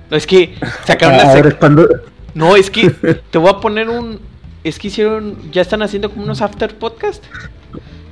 No, 0.10 0.18
es 0.18 0.26
que 0.28 0.56
sacaron 0.86 1.20
Ah, 1.20 1.34
sec- 1.36 1.46
es 1.48 1.54
cuando. 1.56 1.88
No, 2.34 2.56
es 2.56 2.70
que 2.72 2.90
te 2.90 3.38
voy 3.38 3.50
a 3.50 3.60
poner 3.60 3.90
un. 3.90 4.20
Es 4.64 4.80
que 4.80 4.88
hicieron. 4.88 5.52
Ya 5.52 5.62
están 5.62 5.82
haciendo 5.82 6.10
como 6.10 6.24
unos 6.24 6.42
after 6.42 6.74
podcast. 6.78 7.24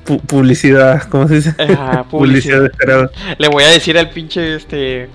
pu- 0.05 0.21
publicidad, 0.21 1.03
¿cómo 1.09 1.27
se 1.27 1.35
dice? 1.35 1.55
Ajá, 1.57 2.03
publicidad. 2.09 2.69
publicidad. 2.71 3.11
Le 3.37 3.47
voy 3.47 3.63
a 3.63 3.67
decir 3.67 3.97
al 3.97 4.09
pinche 4.09 4.55
este. 4.55 5.09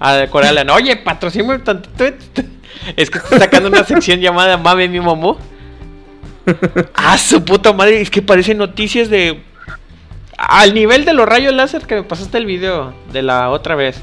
A 0.00 0.26
Corealan, 0.28 0.68
oye, 0.70 0.96
patrocíname 0.96 1.58
tantito. 1.60 2.04
Es 2.96 3.08
que 3.10 3.18
está 3.18 3.38
sacando 3.38 3.68
una 3.68 3.82
sección 3.84 4.20
llamada 4.20 4.56
Mame 4.58 4.88
mi 4.88 5.00
mamó. 5.00 5.38
Ah, 6.94 7.18
su 7.18 7.44
puta 7.44 7.72
madre, 7.72 8.00
es 8.00 8.10
que 8.10 8.22
parece 8.22 8.54
noticias 8.54 9.08
de. 9.10 9.42
Al 10.38 10.74
nivel 10.74 11.04
de 11.04 11.14
los 11.14 11.26
rayos 11.26 11.54
láser 11.54 11.82
que 11.86 11.94
me 11.96 12.02
pasaste 12.02 12.36
el 12.38 12.46
video 12.46 12.92
de 13.12 13.22
la 13.22 13.48
otra 13.50 13.74
vez. 13.74 14.02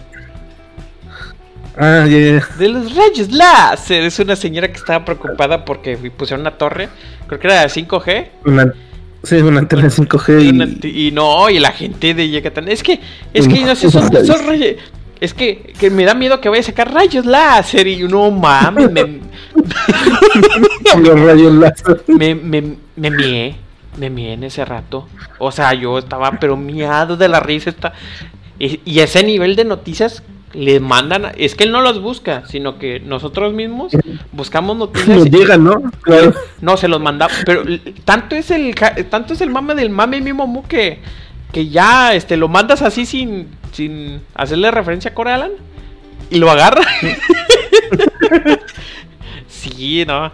Ah, 1.78 2.06
ya, 2.08 2.18
ya. 2.40 2.48
De 2.58 2.68
los 2.70 2.96
rayos 2.96 3.32
láser. 3.32 4.04
Es 4.04 4.20
una 4.20 4.36
señora 4.36 4.68
que 4.68 4.78
estaba 4.78 5.04
preocupada 5.06 5.66
porque 5.66 5.96
pusieron 6.16 6.42
una 6.42 6.52
torre. 6.58 6.90
Creo 7.28 7.40
que 7.40 7.48
era 7.48 7.62
de 7.62 7.68
5G. 7.70 8.28
Una, 8.46 8.74
sí, 9.24 9.36
una 9.38 9.60
antena 9.60 9.84
5G 9.90 10.42
Y, 10.42 10.46
y, 10.46 10.50
una- 10.50 10.68
y 10.84 11.12
no, 11.12 11.50
y 11.50 11.60
la 11.60 11.72
gente 11.72 12.14
de 12.14 12.30
Yucatán. 12.30 12.68
Es 12.68 12.84
que, 12.84 13.00
es 13.34 13.48
que 13.48 13.62
no 13.66 13.76
sé, 13.76 13.90
son, 13.90 14.04
son 14.26 14.46
rayos. 14.48 14.76
Es 15.24 15.34
que, 15.34 15.74
que 15.80 15.90
me 15.90 16.04
da 16.04 16.14
miedo 16.14 16.42
que 16.42 16.50
vaya 16.50 16.60
a 16.60 16.66
sacar 16.66 16.94
rayos 16.94 17.26
láser. 17.26 17.88
Y 17.88 18.04
no 18.04 18.30
mames, 18.30 18.92
me, 18.92 19.22
los 21.00 21.18
rayos 21.22 21.54
láser. 21.54 22.04
me, 22.08 22.36
me, 22.36 22.76
me 22.98 23.10
mié. 23.10 23.56
Me 23.98 24.10
mié 24.10 24.34
en 24.34 24.44
ese 24.44 24.66
rato. 24.66 25.08
O 25.40 25.50
sea, 25.50 25.74
yo 25.76 25.98
estaba 25.98 26.32
pero 26.42 26.58
miado 26.58 27.16
de 27.16 27.30
la 27.30 27.40
risa. 27.40 27.70
Está... 27.70 27.94
Y, 28.60 28.82
y 28.84 29.00
ese 29.00 29.24
nivel 29.24 29.56
de 29.56 29.64
noticias 29.64 30.24
le 30.52 30.82
mandan. 30.82 31.32
Es 31.38 31.56
que 31.56 31.64
él 31.64 31.72
no 31.72 31.80
los 31.80 32.02
busca, 32.02 32.44
sino 32.48 32.78
que 32.78 33.00
nosotros 33.00 33.54
mismos 33.54 33.94
buscamos 34.34 34.76
noticias. 34.76 35.20
Nos 35.20 35.30
llegan, 35.30 35.64
¿no? 35.64 35.84
Claro. 36.02 36.34
No, 36.60 36.76
se 36.76 36.90
los 36.90 37.00
mandaba. 37.00 37.32
Pero 37.46 37.64
tanto 38.04 38.36
es 38.36 38.52
el 38.52 38.76
tanto 39.10 39.36
es 39.36 39.40
el 39.40 39.52
mame 39.52 39.74
del 39.74 39.90
mame 39.90 40.20
mismo 40.20 40.66
que, 40.68 41.00
que 41.54 41.70
ya 41.70 42.14
este 42.14 42.36
lo 42.36 42.50
mandas 42.50 42.82
así 42.82 43.06
sin, 43.06 43.48
sin 43.72 44.22
hacerle 44.34 44.72
referencia 44.72 45.12
a 45.12 45.14
Corealan 45.14 45.52
y 46.30 46.40
lo 46.40 46.50
agarra. 46.52 46.82
sí, 49.48 50.04
no. 50.06 50.32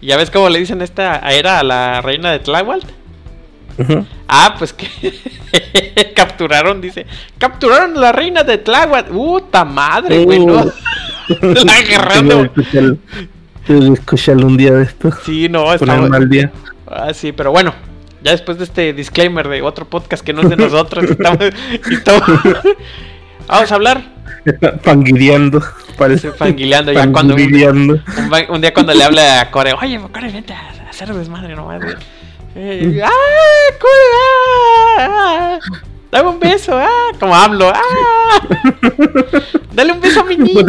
¿Y 0.00 0.08
¿Ya 0.08 0.18
ves 0.18 0.30
cómo 0.30 0.50
le 0.50 0.58
dicen 0.58 0.82
esta 0.82 1.18
era 1.32 1.58
a 1.58 1.64
la 1.64 2.02
reina 2.02 2.30
de 2.30 2.40
Tláhuac? 2.40 2.82
Ujú. 3.78 4.06
Ah, 4.28 4.54
pues 4.58 4.74
que 4.74 4.86
capturaron, 6.14 6.80
dice. 6.80 7.06
Capturaron 7.38 7.96
a 7.96 8.00
la 8.00 8.12
reina 8.12 8.44
de 8.44 8.58
Tláhuac. 8.58 9.08
¡Puta 9.08 9.64
madre, 9.64 10.24
güey! 10.24 10.44
¿no? 10.44 10.62
La 11.40 11.76
agarrando. 11.78 12.50
Tengo 13.66 13.94
que 13.94 14.00
escucharlo 14.00 14.46
un 14.46 14.58
día 14.58 14.72
de 14.72 14.84
esto. 14.84 15.10
Sí, 15.24 15.48
no, 15.48 15.72
está 15.72 15.86
Ponerme 15.86 16.18
al 16.18 16.28
día. 16.28 16.52
Ah, 16.86 17.14
sí, 17.14 17.32
pero 17.32 17.50
bueno, 17.50 17.72
ya 18.24 18.32
después 18.32 18.58
de 18.58 18.64
este 18.64 18.92
disclaimer 18.94 19.46
de 19.48 19.62
otro 19.62 19.84
podcast 19.84 20.24
que 20.24 20.32
no 20.32 20.42
es 20.42 20.48
de 20.48 20.56
nosotros, 20.56 21.04
estamos, 21.10 21.44
estamos- 21.90 22.22
vamos 23.46 23.70
a 23.70 23.74
hablar, 23.74 24.14
Panguideando. 24.82 25.62
Parece. 25.96 26.32
fanguileando 26.32 26.92
ya 26.92 27.10
cuando 27.12 27.34
un, 27.34 27.52
día 28.60 28.74
cuando 28.74 28.92
le 28.94 29.04
habla 29.04 29.42
a 29.42 29.50
Core, 29.50 29.74
oye, 29.74 30.00
Core, 30.12 30.30
vente 30.30 30.52
a 30.52 30.88
hacer 30.88 31.12
desmadre 31.14 31.54
nomás, 31.54 31.82
güey". 31.82 31.94
Eh, 32.56 33.00
¡Ah, 33.04 33.10
Core! 33.80 35.00
ah! 35.00 35.58
Dame 36.10 36.28
un 36.30 36.38
beso, 36.38 36.78
ah, 36.78 37.10
como 37.18 37.34
hablo, 37.34 37.72
ah. 37.74 38.40
Dale 39.72 39.92
un 39.92 40.00
beso 40.00 40.20
a 40.20 40.24
mi 40.24 40.36
niño. 40.36 40.62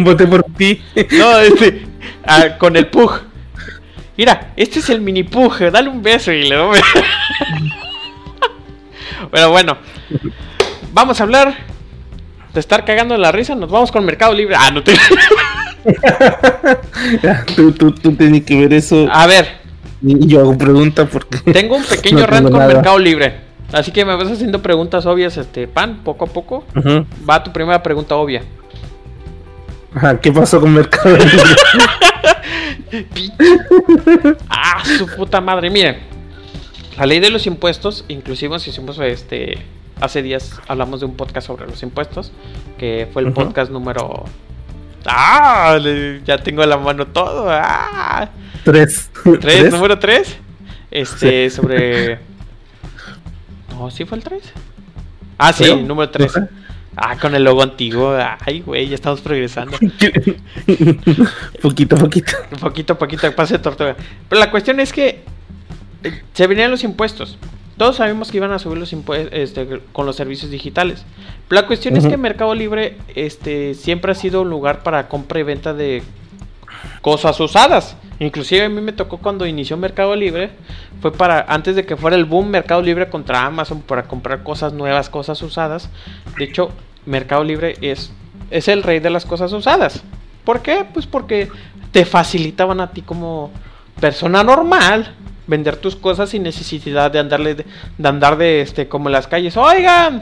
Voté, 0.00 0.26
por 0.26 0.42
ti. 0.56 0.82
No, 1.12 1.38
este, 1.38 1.86
ah, 2.26 2.58
con 2.58 2.76
el 2.76 2.88
Pug. 2.88 3.20
Mira, 4.16 4.52
este 4.56 4.80
es 4.80 4.90
el 4.90 5.00
mini 5.00 5.22
Pug, 5.22 5.58
dale 5.70 5.88
un 5.88 6.02
beso 6.02 6.32
y 6.32 6.42
le 6.42 6.56
doy. 6.56 6.80
Pero 9.30 9.50
bueno, 9.50 9.78
vamos 10.92 11.20
a 11.20 11.22
hablar 11.24 11.54
de 12.52 12.60
estar 12.60 12.84
cagando 12.84 13.16
la 13.16 13.32
risa. 13.32 13.54
Nos 13.54 13.70
vamos 13.70 13.90
con 13.90 14.04
Mercado 14.04 14.34
Libre. 14.34 14.56
Ah, 14.58 14.70
no 14.70 14.82
te. 14.82 14.94
Tú, 17.56 17.72
tú, 17.72 17.90
tú 17.90 18.14
tienes 18.14 18.44
que 18.44 18.60
ver 18.60 18.72
eso. 18.72 19.08
A 19.10 19.26
ver, 19.26 19.48
yo 20.00 20.40
hago 20.40 20.56
preguntas 20.56 21.08
porque. 21.10 21.38
tengo 21.52 21.76
un 21.76 21.84
pequeño 21.84 22.20
No 22.20 22.26
rant 22.26 22.50
con 22.50 22.58
nada. 22.58 22.74
Mercado 22.74 22.98
Libre. 22.98 23.40
Así 23.72 23.90
que 23.90 24.04
me 24.04 24.14
vas 24.14 24.30
haciendo 24.30 24.62
preguntas 24.62 25.06
obvias, 25.06 25.36
este 25.38 25.66
pan, 25.66 26.02
poco 26.04 26.26
a 26.26 26.28
poco. 26.28 26.64
Va 27.28 27.42
tu 27.42 27.52
primera 27.52 27.82
pregunta 27.82 28.14
obvia. 28.16 28.42
Ajá, 29.94 30.20
¿Qué 30.20 30.30
pasó 30.30 30.60
con 30.60 30.72
Mercado 30.74 31.16
Libre? 31.16 31.30
Ah, 34.48 34.82
su 34.84 35.06
puta 35.06 35.40
madre. 35.40 35.70
Miren, 35.70 35.98
la 36.96 37.06
ley 37.06 37.20
de 37.20 37.30
los 37.30 37.46
impuestos, 37.46 38.04
inclusive 38.08 38.58
si 38.58 38.70
hicimos 38.70 38.98
este. 38.98 39.58
Hace 40.00 40.22
días 40.22 40.60
hablamos 40.66 41.00
de 41.00 41.06
un 41.06 41.16
podcast 41.16 41.46
sobre 41.46 41.66
los 41.66 41.82
impuestos, 41.82 42.32
que 42.76 43.08
fue 43.12 43.22
el 43.22 43.32
podcast 43.32 43.70
número. 43.70 44.24
¡Ah! 45.06 45.78
Ya 46.24 46.38
tengo 46.38 46.62
a 46.62 46.66
la 46.66 46.76
mano 46.76 47.06
todo. 47.06 47.46
¡Ah! 47.48 48.28
Tres. 48.64 49.10
¿Tres? 49.40 49.72
¿Número 49.72 49.98
3? 49.98 50.36
Este, 50.90 51.50
sobre. 51.50 52.18
No, 53.70 53.90
¿sí 53.90 54.04
fue 54.04 54.18
el 54.18 54.22
3? 54.22 54.42
Ah, 55.38 55.52
sí, 55.52 55.74
número 55.74 56.10
3. 56.10 56.36
Ajá. 56.36 56.48
Ah, 56.96 57.16
con 57.18 57.34
el 57.34 57.44
logo 57.44 57.62
antiguo. 57.62 58.16
Ay, 58.40 58.60
güey, 58.60 58.88
ya 58.88 58.94
estamos 58.94 59.20
progresando. 59.20 59.78
poquito 61.62 61.96
a 61.96 61.98
poquito. 61.98 62.32
Poquito 62.60 62.92
a 62.92 62.98
poquito, 62.98 63.34
pase 63.34 63.54
de 63.54 63.62
tortuga. 63.62 63.96
Pero 64.28 64.40
la 64.40 64.50
cuestión 64.50 64.78
es 64.80 64.92
que 64.92 65.22
eh, 66.04 66.22
se 66.34 66.46
venían 66.46 66.70
los 66.70 66.84
impuestos. 66.84 67.38
Todos 67.78 67.96
sabemos 67.96 68.30
que 68.30 68.36
iban 68.36 68.52
a 68.52 68.58
subir 68.58 68.78
los 68.78 68.92
impuestos 68.92 69.32
este, 69.32 69.80
con 69.92 70.04
los 70.04 70.16
servicios 70.16 70.50
digitales. 70.50 71.04
la 71.48 71.66
cuestión 71.66 71.96
es 71.96 72.06
que 72.06 72.16
Mercado 72.18 72.54
Libre 72.54 72.98
este, 73.14 73.74
siempre 73.74 74.12
ha 74.12 74.14
sido 74.14 74.42
un 74.42 74.50
lugar 74.50 74.82
para 74.82 75.08
compra 75.08 75.40
y 75.40 75.42
venta 75.42 75.72
de 75.72 76.02
cosas 77.00 77.40
usadas. 77.40 77.96
Inclusive 78.18 78.64
a 78.64 78.68
mí 78.68 78.80
me 78.80 78.92
tocó 78.92 79.18
cuando 79.18 79.46
inició 79.46 79.76
Mercado 79.76 80.14
Libre, 80.14 80.50
fue 81.00 81.12
para 81.12 81.44
antes 81.48 81.76
de 81.76 81.84
que 81.84 81.96
fuera 81.96 82.16
el 82.16 82.24
boom 82.24 82.48
Mercado 82.48 82.82
Libre 82.82 83.08
contra 83.08 83.44
Amazon 83.44 83.82
para 83.82 84.04
comprar 84.04 84.42
cosas 84.42 84.72
nuevas, 84.72 85.08
cosas 85.10 85.42
usadas. 85.42 85.90
De 86.38 86.44
hecho, 86.44 86.70
Mercado 87.06 87.42
Libre 87.42 87.76
es 87.80 88.12
es 88.52 88.68
el 88.68 88.82
rey 88.82 89.00
de 89.00 89.10
las 89.10 89.24
cosas 89.24 89.52
usadas. 89.52 90.02
¿Por 90.44 90.60
qué? 90.60 90.86
Pues 90.92 91.06
porque 91.06 91.48
te 91.90 92.04
facilitaban 92.04 92.80
a 92.80 92.90
ti 92.90 93.02
como 93.02 93.50
persona 94.00 94.44
normal 94.44 95.14
vender 95.46 95.76
tus 95.76 95.96
cosas 95.96 96.30
sin 96.30 96.42
necesidad 96.42 97.10
de 97.10 97.18
andarle 97.18 97.54
de, 97.54 97.64
andar 98.02 98.36
de 98.36 98.60
este 98.60 98.88
como 98.88 99.08
en 99.08 99.12
las 99.12 99.26
calles. 99.26 99.56
Oigan, 99.56 100.20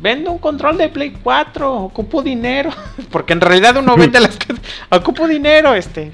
vendo 0.00 0.32
un 0.32 0.38
control 0.38 0.76
de 0.76 0.88
Play 0.88 1.16
4, 1.22 1.74
ocupo 1.74 2.22
dinero, 2.22 2.70
porque 3.10 3.32
en 3.32 3.40
realidad 3.40 3.76
uno 3.76 3.96
vende 3.96 4.20
las 4.20 4.36
ocupo 4.90 5.26
dinero, 5.26 5.74
este. 5.74 6.12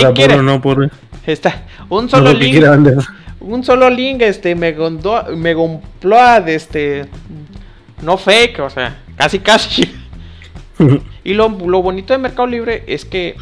Por 0.00 0.06
apuro, 0.06 0.42
no 0.42 0.60
por 0.60 0.90
Está 1.26 1.62
un 1.88 2.08
solo 2.08 2.32
link. 2.32 2.64
Un 3.40 3.62
solo 3.62 3.90
link 3.90 4.22
este 4.22 4.54
me 4.54 4.72
gondó, 4.72 5.24
me 5.36 5.54
de 5.54 6.54
este 6.54 7.06
no 8.02 8.16
fake, 8.16 8.60
o 8.60 8.70
sea, 8.70 9.02
casi 9.16 9.38
casi. 9.38 9.94
y 11.24 11.34
lo, 11.34 11.48
bonito 11.50 12.12
de 12.12 12.18
Mercado 12.18 12.46
Libre 12.46 12.84
es 12.86 13.04
que 13.04 13.36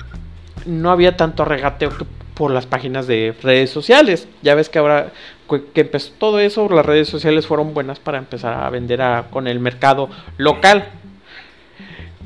no 0.67 0.91
había 0.91 1.17
tanto 1.17 1.45
regateo 1.45 1.91
por 2.35 2.51
las 2.51 2.67
páginas 2.67 3.07
de 3.07 3.35
redes 3.43 3.71
sociales. 3.71 4.29
Ya 4.43 4.55
ves 4.55 4.69
que 4.69 4.79
ahora 4.79 5.13
que 5.49 5.81
empezó 5.81 6.13
todo 6.19 6.41
eso, 6.41 6.69
las 6.69 6.85
redes 6.85 7.09
sociales 7.09 7.47
fueron 7.47 7.75
buenas 7.75 7.99
para 7.99 8.19
empezar 8.19 8.55
a 8.55 8.69
vender 8.71 9.01
con 9.31 9.47
el 9.47 9.59
mercado 9.61 10.09
local. 10.37 10.89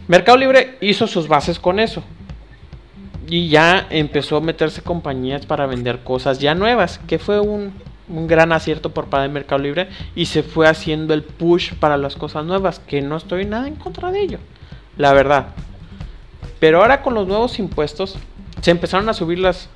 Mercado 0.09 0.39
Libre 0.39 0.77
hizo 0.81 1.07
sus 1.07 1.29
bases 1.29 1.59
con 1.59 1.81
eso. 1.81 2.03
Y 3.29 3.49
ya 3.49 3.87
empezó 3.91 4.37
a 4.37 4.41
meterse 4.41 4.83
compañías 4.83 5.47
para 5.47 5.67
vender 5.67 6.01
cosas 6.01 6.39
ya 6.39 6.55
nuevas, 6.55 7.01
que 7.07 7.19
fue 7.19 7.41
un, 7.41 7.73
un 8.09 8.27
gran 8.27 8.53
acierto 8.53 8.91
por 8.91 9.07
parte 9.07 9.29
de 9.29 9.35
Mercado 9.35 9.61
Libre. 9.61 9.89
Y 10.15 10.27
se 10.27 10.43
fue 10.43 10.69
haciendo 10.69 11.13
el 11.15 11.23
push 11.23 11.75
para 11.75 11.97
las 11.97 12.17
cosas 12.17 12.45
nuevas, 12.45 12.79
que 12.79 13.03
no 13.03 13.17
estoy 13.17 13.45
nada 13.45 13.67
en 13.67 13.77
contra 13.77 14.13
de 14.13 14.21
ello 14.21 14.39
la 14.97 15.13
verdad. 15.13 15.49
Pero 16.59 16.81
ahora 16.81 17.03
con 17.03 17.15
los 17.15 17.27
nuevos 17.27 17.59
impuestos 17.59 18.17
se 18.61 18.71
empezaron 18.71 19.09
a 19.09 19.15
subir 19.15 19.39
las 19.39 19.69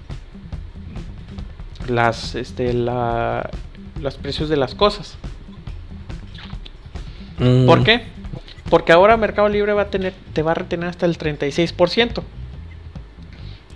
las 1.89 2.35
este 2.35 2.73
la, 2.73 3.51
los 4.01 4.17
precios 4.17 4.49
de 4.49 4.57
las 4.57 4.75
cosas. 4.75 5.17
Mm. 7.39 7.67
¿Por 7.67 7.85
qué? 7.85 8.05
Porque 8.71 8.93
ahora 8.93 9.17
Mercado 9.17 9.49
Libre 9.49 9.73
va 9.73 9.83
a 9.83 9.91
tener 9.91 10.15
te 10.33 10.43
va 10.43 10.53
a 10.53 10.55
retener 10.55 10.89
hasta 10.89 11.07
el 11.07 11.19
36%. 11.19 12.23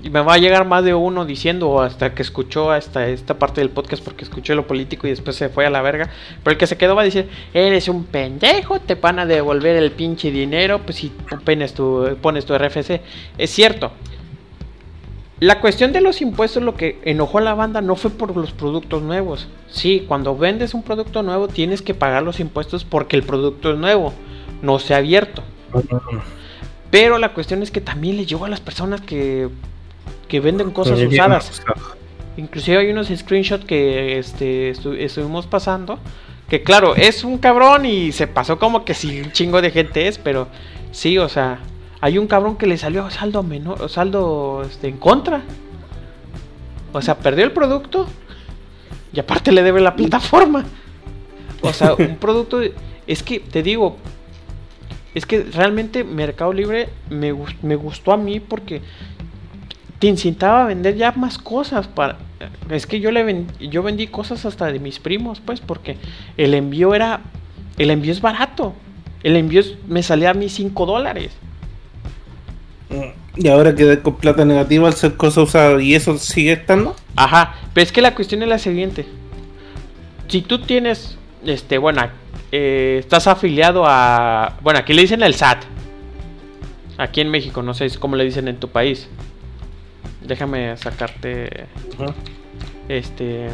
Y 0.04 0.10
me 0.10 0.20
va 0.20 0.34
a 0.34 0.38
llegar 0.38 0.66
más 0.66 0.84
de 0.84 0.92
uno 0.92 1.24
diciendo 1.24 1.80
hasta 1.80 2.14
que 2.14 2.20
escuchó 2.20 2.70
hasta 2.70 3.08
esta 3.08 3.38
parte 3.38 3.62
del 3.62 3.70
podcast 3.70 4.04
porque 4.04 4.24
escuchó 4.24 4.54
lo 4.54 4.66
político 4.66 5.06
y 5.06 5.10
después 5.10 5.34
se 5.34 5.48
fue 5.48 5.64
a 5.64 5.70
la 5.70 5.80
verga. 5.80 6.10
Pero 6.42 6.52
el 6.52 6.58
que 6.58 6.66
se 6.66 6.76
quedó 6.76 6.94
va 6.94 7.00
a 7.00 7.06
decir, 7.06 7.30
eres 7.54 7.88
un 7.88 8.04
pendejo, 8.04 8.80
te 8.80 8.96
van 8.96 9.18
a 9.18 9.24
devolver 9.24 9.76
el 9.76 9.92
pinche 9.92 10.30
dinero, 10.30 10.80
pues 10.80 10.98
si 10.98 11.10
pones 11.46 11.72
tu, 11.72 12.18
pones 12.20 12.44
tu 12.44 12.54
RFC. 12.54 13.00
Es 13.38 13.48
cierto. 13.48 13.92
La 15.40 15.60
cuestión 15.60 15.92
de 15.94 16.02
los 16.02 16.20
impuestos, 16.20 16.62
lo 16.62 16.74
que 16.74 17.00
enojó 17.06 17.38
a 17.38 17.40
la 17.40 17.54
banda 17.54 17.80
no 17.80 17.96
fue 17.96 18.10
por 18.10 18.36
los 18.36 18.52
productos 18.52 19.02
nuevos. 19.02 19.48
Sí, 19.70 20.04
cuando 20.06 20.36
vendes 20.36 20.74
un 20.74 20.82
producto 20.82 21.22
nuevo 21.22 21.48
tienes 21.48 21.80
que 21.80 21.94
pagar 21.94 22.22
los 22.22 22.40
impuestos 22.40 22.84
porque 22.84 23.16
el 23.16 23.22
producto 23.22 23.72
es 23.72 23.78
nuevo, 23.78 24.12
no 24.60 24.78
se 24.78 24.92
ha 24.92 24.98
abierto. 24.98 25.42
Pero 26.90 27.16
la 27.16 27.32
cuestión 27.32 27.62
es 27.62 27.70
que 27.70 27.80
también 27.80 28.18
le 28.18 28.26
llegó 28.26 28.44
a 28.44 28.50
las 28.50 28.60
personas 28.60 29.00
que 29.00 29.48
que 30.34 30.40
venden 30.40 30.72
cosas 30.72 31.00
usadas. 31.00 31.62
Inclusive 32.36 32.78
hay 32.78 32.90
unos 32.90 33.06
screenshots 33.06 33.64
que 33.64 34.18
este, 34.18 34.70
estuvimos 34.70 35.46
pasando. 35.46 36.00
Que 36.48 36.64
claro, 36.64 36.96
es 36.96 37.22
un 37.22 37.38
cabrón 37.38 37.86
y 37.86 38.10
se 38.10 38.26
pasó 38.26 38.58
como 38.58 38.84
que 38.84 38.94
si 38.94 39.20
un 39.20 39.30
chingo 39.30 39.62
de 39.62 39.70
gente 39.70 40.08
es, 40.08 40.18
pero 40.18 40.48
sí, 40.90 41.18
o 41.18 41.28
sea, 41.28 41.60
hay 42.00 42.18
un 42.18 42.26
cabrón 42.26 42.56
que 42.56 42.66
le 42.66 42.76
salió 42.78 43.08
saldo 43.10 43.44
menor, 43.44 43.88
saldo 43.88 44.64
este, 44.68 44.88
en 44.88 44.96
contra. 44.96 45.42
O 46.92 47.00
sea, 47.00 47.16
perdió 47.16 47.44
el 47.44 47.52
producto 47.52 48.08
y 49.12 49.20
aparte 49.20 49.52
le 49.52 49.62
debe 49.62 49.80
la 49.80 49.94
plataforma. 49.94 50.64
O 51.60 51.72
sea, 51.72 51.94
un 51.98 52.16
producto, 52.16 52.60
es 53.06 53.22
que 53.22 53.38
te 53.38 53.62
digo, 53.62 53.98
es 55.14 55.26
que 55.26 55.44
realmente 55.44 56.02
Mercado 56.02 56.52
Libre 56.52 56.88
me, 57.08 57.32
me 57.62 57.76
gustó 57.76 58.10
a 58.10 58.16
mí 58.16 58.40
porque 58.40 58.82
te 60.04 60.08
incitaba 60.08 60.64
a 60.64 60.66
vender 60.66 60.96
ya 60.96 61.12
más 61.12 61.38
cosas 61.38 61.88
para 61.88 62.18
es 62.68 62.86
que 62.86 63.00
yo 63.00 63.10
le 63.10 63.46
yo 63.58 63.82
vendí 63.82 64.06
cosas 64.06 64.44
hasta 64.44 64.70
de 64.70 64.78
mis 64.78 64.98
primos 64.98 65.40
pues 65.40 65.62
porque 65.62 65.96
el 66.36 66.52
envío 66.52 66.94
era 66.94 67.20
el 67.78 67.90
envío 67.90 68.12
es 68.12 68.20
barato 68.20 68.74
el 69.22 69.34
envío 69.34 69.62
me 69.88 70.02
salía 70.02 70.28
a 70.28 70.34
mí 70.34 70.50
5 70.50 70.84
dólares. 70.84 71.32
Mm, 72.90 73.40
y 73.40 73.48
ahora 73.48 73.74
quedé 73.74 74.02
con 74.02 74.16
plata 74.16 74.44
negativa 74.44 74.88
al 74.88 74.92
ser 74.92 75.14
cosa 75.14 75.40
usada 75.40 75.82
y 75.82 75.94
eso 75.94 76.18
sigue 76.18 76.52
estando 76.52 76.94
ajá 77.16 77.54
pero 77.72 77.86
es 77.86 77.90
que 77.90 78.02
la 78.02 78.14
cuestión 78.14 78.42
es 78.42 78.48
la 78.48 78.58
siguiente. 78.58 79.06
Si 80.28 80.42
tú 80.42 80.58
tienes 80.58 81.16
este 81.46 81.78
bueno 81.78 82.02
eh, 82.52 82.96
estás 83.00 83.26
afiliado 83.26 83.84
a 83.86 84.58
bueno 84.60 84.80
aquí 84.80 84.92
le 84.92 85.00
dicen 85.00 85.22
el 85.22 85.32
SAT 85.32 85.64
aquí 86.98 87.22
en 87.22 87.30
México 87.30 87.62
no 87.62 87.72
sé 87.72 87.88
cómo 87.98 88.16
le 88.16 88.24
dicen 88.24 88.48
en 88.48 88.58
tu 88.58 88.68
país 88.68 89.08
Déjame 90.20 90.76
sacarte. 90.76 91.66
Este. 92.88 93.48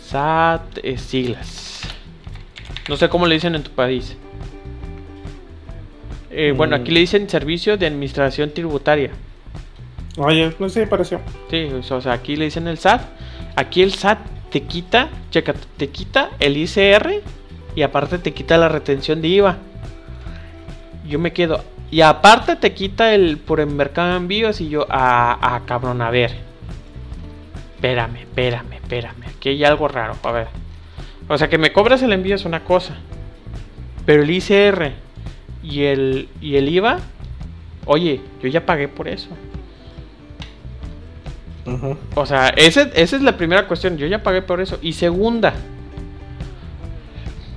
SAT 0.00 0.78
siglas. 0.96 1.82
No 2.88 2.96
sé 2.96 3.08
cómo 3.08 3.26
le 3.26 3.34
dicen 3.34 3.54
en 3.54 3.62
tu 3.62 3.70
país. 3.70 4.16
Eh, 6.30 6.52
bueno, 6.56 6.76
aquí 6.76 6.90
le 6.90 7.00
dicen 7.00 7.28
Servicio 7.28 7.76
de 7.76 7.86
Administración 7.86 8.52
Tributaria. 8.52 9.10
Oye, 10.18 10.54
no 10.58 10.68
sé, 10.68 10.86
pareció. 10.86 11.20
Sí, 11.50 11.68
o 11.90 12.00
sea, 12.00 12.12
aquí 12.12 12.36
le 12.36 12.46
dicen 12.46 12.68
el 12.68 12.78
SAT. 12.78 13.02
Aquí 13.56 13.82
el 13.82 13.92
SAT 13.92 14.18
te 14.50 14.62
quita, 14.62 15.08
checa, 15.30 15.54
te 15.76 15.88
quita 15.88 16.30
el 16.38 16.56
ICR 16.56 17.22
y 17.74 17.82
aparte 17.82 18.18
te 18.18 18.32
quita 18.32 18.56
la 18.56 18.68
retención 18.68 19.20
de 19.20 19.28
IVA. 19.28 19.58
Yo 21.06 21.18
me 21.18 21.32
quedo, 21.32 21.64
y 21.90 22.00
aparte 22.00 22.56
te 22.56 22.74
quita 22.74 23.14
el 23.14 23.38
por 23.38 23.60
el 23.60 23.68
mercado 23.68 24.10
de 24.10 24.16
envíos 24.16 24.60
y 24.60 24.68
yo, 24.68 24.86
ah, 24.90 25.38
ah, 25.40 25.62
cabrón, 25.66 26.02
a 26.02 26.10
ver. 26.10 26.34
Espérame, 27.76 28.16
espérame, 28.16 28.72
espérame. 28.74 29.26
Aquí 29.28 29.50
hay 29.50 29.64
algo 29.64 29.86
raro, 29.86 30.16
a 30.22 30.32
ver. 30.32 30.48
O 31.28 31.38
sea, 31.38 31.48
que 31.48 31.58
me 31.58 31.72
cobras 31.72 32.02
el 32.02 32.12
envío 32.12 32.34
es 32.34 32.44
una 32.44 32.64
cosa. 32.64 32.96
Pero 34.04 34.22
el 34.22 34.30
ICR 34.30 34.92
y 35.62 35.84
el, 35.84 36.28
y 36.40 36.56
el 36.56 36.68
IVA, 36.68 36.98
oye, 37.84 38.20
yo 38.42 38.48
ya 38.48 38.66
pagué 38.66 38.88
por 38.88 39.08
eso. 39.08 39.28
O 42.14 42.26
sea, 42.26 42.48
esa 42.50 42.82
es 42.94 43.22
la 43.22 43.36
primera 43.36 43.66
cuestión. 43.66 43.96
Yo 43.96 44.06
ya 44.06 44.22
pagué 44.22 44.42
por 44.42 44.60
eso. 44.60 44.78
Y 44.82 44.92
segunda, 44.92 45.54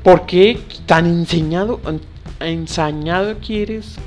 ¿por 0.04 0.26
qué 0.26 0.60
tan 0.86 1.06
enseñado, 1.06 1.80
ensañado 2.40 3.38
quieres 3.38 4.00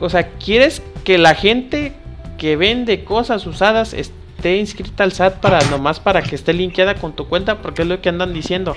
o 0.00 0.08
sea, 0.10 0.28
¿quieres 0.30 0.82
que 1.04 1.18
la 1.18 1.34
gente 1.34 1.92
que 2.38 2.56
vende 2.56 3.04
cosas 3.04 3.46
usadas 3.46 3.94
esté 3.94 4.56
inscrita 4.58 5.04
al 5.04 5.12
SAT 5.12 5.40
para 5.40 5.60
nomás 5.70 6.00
para 6.00 6.22
que 6.22 6.34
esté 6.34 6.52
linkeada 6.52 6.96
con 6.96 7.14
tu 7.14 7.26
cuenta? 7.26 7.62
Porque 7.62 7.82
es 7.82 7.88
lo 7.88 8.00
que 8.00 8.08
andan 8.08 8.34
diciendo. 8.34 8.76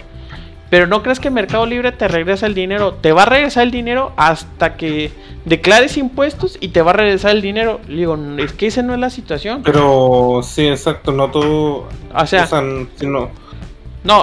Pero 0.70 0.86
no 0.86 1.02
crees 1.02 1.20
que 1.20 1.32
Mercado 1.32 1.66
Libre 1.66 1.92
te 1.92 2.08
regresa 2.08 2.46
el 2.46 2.54
dinero. 2.54 2.94
Te 2.94 3.12
va 3.12 3.24
a 3.24 3.26
regresar 3.26 3.64
el 3.64 3.72
dinero 3.72 4.14
hasta 4.18 4.78
que 4.78 5.12
declares 5.46 5.98
impuestos 5.98 6.58
y 6.62 6.70
te 6.70 6.84
va 6.84 6.92
a 6.92 6.94
regresar 6.94 7.32
el 7.32 7.42
dinero. 7.42 7.80
Digo, 7.88 8.18
es 8.38 8.54
que 8.54 8.68
esa 8.68 8.84
no 8.84 8.94
es 8.94 9.00
la 9.00 9.10
situación. 9.10 9.64
Pero 9.64 10.42
sí, 10.44 10.68
exacto. 10.68 11.12
No 11.12 11.32
todo. 11.32 11.90
O 12.14 12.28
sea, 12.28 12.46
sino 12.46 12.92
no, 13.02 13.32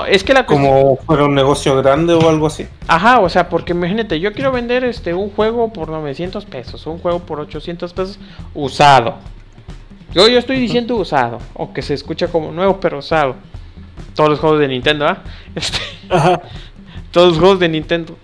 es 0.08 0.24
que 0.24 0.32
la 0.32 0.46
Como 0.46 0.96
fuera 0.96 1.24
un 1.24 1.34
negocio 1.34 1.76
grande 1.76 2.14
o 2.14 2.28
algo 2.28 2.46
así. 2.46 2.66
Ajá, 2.88 3.20
o 3.20 3.28
sea, 3.28 3.48
porque 3.48 3.72
imagínate, 3.72 4.18
yo 4.20 4.32
quiero 4.32 4.52
vender 4.52 4.84
este 4.84 5.14
un 5.14 5.30
juego 5.30 5.72
por 5.72 5.88
900 5.88 6.44
pesos, 6.46 6.86
un 6.86 6.98
juego 6.98 7.20
por 7.20 7.40
800 7.40 7.92
pesos 7.92 8.18
usado. 8.54 9.16
Yo, 10.12 10.28
yo 10.28 10.38
estoy 10.38 10.58
diciendo 10.58 10.96
usado, 10.96 11.38
o 11.54 11.72
que 11.72 11.82
se 11.82 11.94
escucha 11.94 12.28
como 12.28 12.50
nuevo, 12.52 12.80
pero 12.80 12.98
usado. 12.98 13.36
Todos 14.14 14.30
los 14.30 14.40
juegos 14.40 14.60
de 14.60 14.68
Nintendo, 14.68 15.06
¿ah? 15.06 15.22
Este, 15.54 15.78
Ajá. 16.08 16.40
Todos 17.10 17.28
los 17.30 17.38
juegos 17.38 17.60
de 17.60 17.68
Nintendo. 17.68 18.16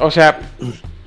O 0.00 0.10
sea, 0.10 0.38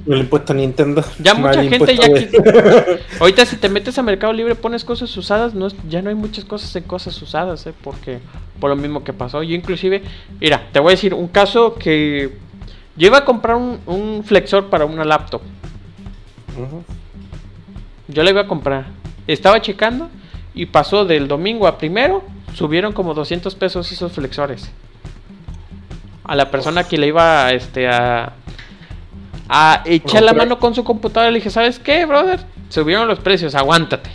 El 0.05 0.19
impuesto 0.19 0.51
a 0.53 0.55
Nintendo. 0.55 1.03
Ya 1.19 1.33
mucha 1.33 1.63
gente 1.63 1.95
ya 1.95 2.85
Ahorita 3.19 3.45
si 3.45 3.55
te 3.55 3.69
metes 3.69 3.97
a 3.97 4.03
Mercado 4.03 4.33
Libre 4.33 4.55
pones 4.55 4.83
cosas 4.83 5.15
usadas, 5.15 5.53
no 5.53 5.67
es- 5.67 5.75
ya 5.87 6.01
no 6.01 6.09
hay 6.09 6.15
muchas 6.15 6.43
cosas 6.43 6.75
en 6.75 6.83
cosas 6.83 7.21
usadas, 7.21 7.65
¿eh? 7.67 7.73
porque 7.83 8.19
por 8.59 8.69
lo 8.69 8.75
mismo 8.75 9.03
que 9.03 9.13
pasó. 9.13 9.43
Yo 9.43 9.55
inclusive, 9.55 10.03
mira, 10.41 10.67
te 10.71 10.79
voy 10.79 10.89
a 10.89 10.95
decir 10.95 11.13
un 11.13 11.27
caso 11.27 11.75
que 11.75 12.33
yo 12.97 13.07
iba 13.07 13.19
a 13.19 13.25
comprar 13.25 13.55
un, 13.55 13.79
un 13.85 14.23
flexor 14.23 14.69
para 14.69 14.85
una 14.85 15.05
laptop. 15.05 15.41
Yo 18.07 18.23
la 18.23 18.29
iba 18.29 18.41
a 18.41 18.47
comprar. 18.47 18.87
Estaba 19.27 19.61
checando 19.61 20.09
y 20.53 20.65
pasó 20.67 21.05
del 21.05 21.27
domingo 21.27 21.65
a 21.67 21.77
primero, 21.77 22.23
subieron 22.53 22.93
como 22.93 23.13
200 23.13 23.55
pesos 23.55 23.91
esos 23.91 24.11
flexores. 24.11 24.69
A 26.23 26.35
la 26.35 26.51
persona 26.51 26.83
que 26.85 26.97
le 26.97 27.07
iba 27.07 27.51
este, 27.51 27.87
a, 27.87 28.33
a 29.49 29.83
echar 29.85 30.23
la 30.23 30.33
mano 30.33 30.59
con 30.59 30.73
su 30.73 30.83
computadora 30.83 31.31
le 31.31 31.39
dije, 31.39 31.49
¿sabes 31.49 31.79
qué, 31.79 32.05
brother? 32.05 32.39
Subieron 32.69 33.07
los 33.07 33.19
precios, 33.19 33.55
aguántate. 33.55 34.09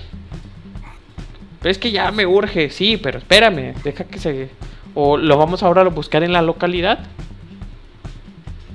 Pero 1.61 1.71
es 1.71 1.79
que 1.79 1.91
ya 1.91 2.11
me 2.13 2.27
urge, 2.27 2.71
sí, 2.71 2.97
pero 2.97 3.19
espérame, 3.19 3.75
deja 3.83 4.05
que 4.05 4.19
se... 4.19 4.51
O 4.95 5.17
lo 5.17 5.37
vamos 5.37 5.63
ahora 5.63 5.83
a 5.83 5.89
buscar 5.89 6.23
en 6.25 6.33
la 6.33 6.43
localidad 6.43 7.01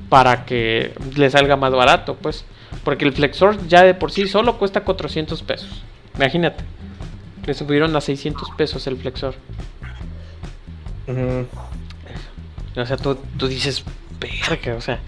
para 0.10 0.46
que 0.46 0.94
le 1.16 1.30
salga 1.30 1.56
más 1.56 1.72
barato, 1.72 2.16
pues. 2.16 2.46
Porque 2.84 3.06
el 3.06 3.14
flexor 3.14 3.68
ya 3.68 3.84
de 3.84 3.94
por 3.94 4.12
sí 4.12 4.28
solo 4.28 4.58
cuesta 4.58 4.82
400 4.82 5.42
pesos. 5.44 5.84
Imagínate. 6.16 6.64
Le 7.46 7.54
subieron 7.54 7.96
a 7.96 8.02
600 8.02 8.52
pesos 8.52 8.86
el 8.88 8.98
flexor. 8.98 9.36
O 12.76 12.86
sea, 12.86 12.98
tú, 12.98 13.18
tú 13.38 13.48
dices, 13.48 13.84
verga, 14.20 14.76
o 14.76 14.82
sea. 14.82 15.00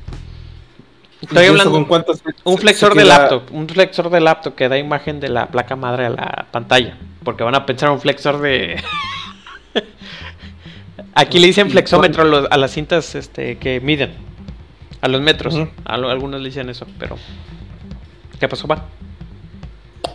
¿Y 1.21 1.25
Estoy 1.27 1.45
hablando 1.45 1.71
con 1.71 1.85
cuánto 1.85 2.13
se- 2.13 2.23
un 2.43 2.57
flexor 2.57 2.93
de 2.95 3.05
laptop, 3.05 3.43
un 3.51 3.67
flexor 3.67 4.09
de 4.09 4.19
laptop 4.19 4.55
que 4.55 4.67
da 4.69 4.77
imagen 4.77 5.19
de 5.19 5.29
la 5.29 5.47
placa 5.47 5.75
madre 5.75 6.05
a 6.07 6.09
la 6.09 6.47
pantalla, 6.51 6.97
porque 7.23 7.43
van 7.43 7.55
a 7.55 7.65
pensar 7.65 7.89
un 7.89 7.99
flexor 8.01 8.39
de 8.41 8.81
Aquí 11.13 11.39
le 11.39 11.47
dicen 11.47 11.69
flexómetro 11.69 12.47
a, 12.49 12.57
las 12.57 12.71
cintas 12.71 13.15
este, 13.15 13.57
que 13.57 13.79
miden, 13.79 14.13
a 15.01 15.07
los 15.07 15.21
metros. 15.21 15.53
Ujú. 15.55 15.69
A 15.85 15.97
lo- 15.97 16.09
algunos 16.09 16.41
le 16.41 16.49
dicen 16.49 16.69
eso, 16.69 16.85
pero 16.99 17.17
¿qué 18.39 18.47
pasó, 18.49 18.67
va? 18.67 18.85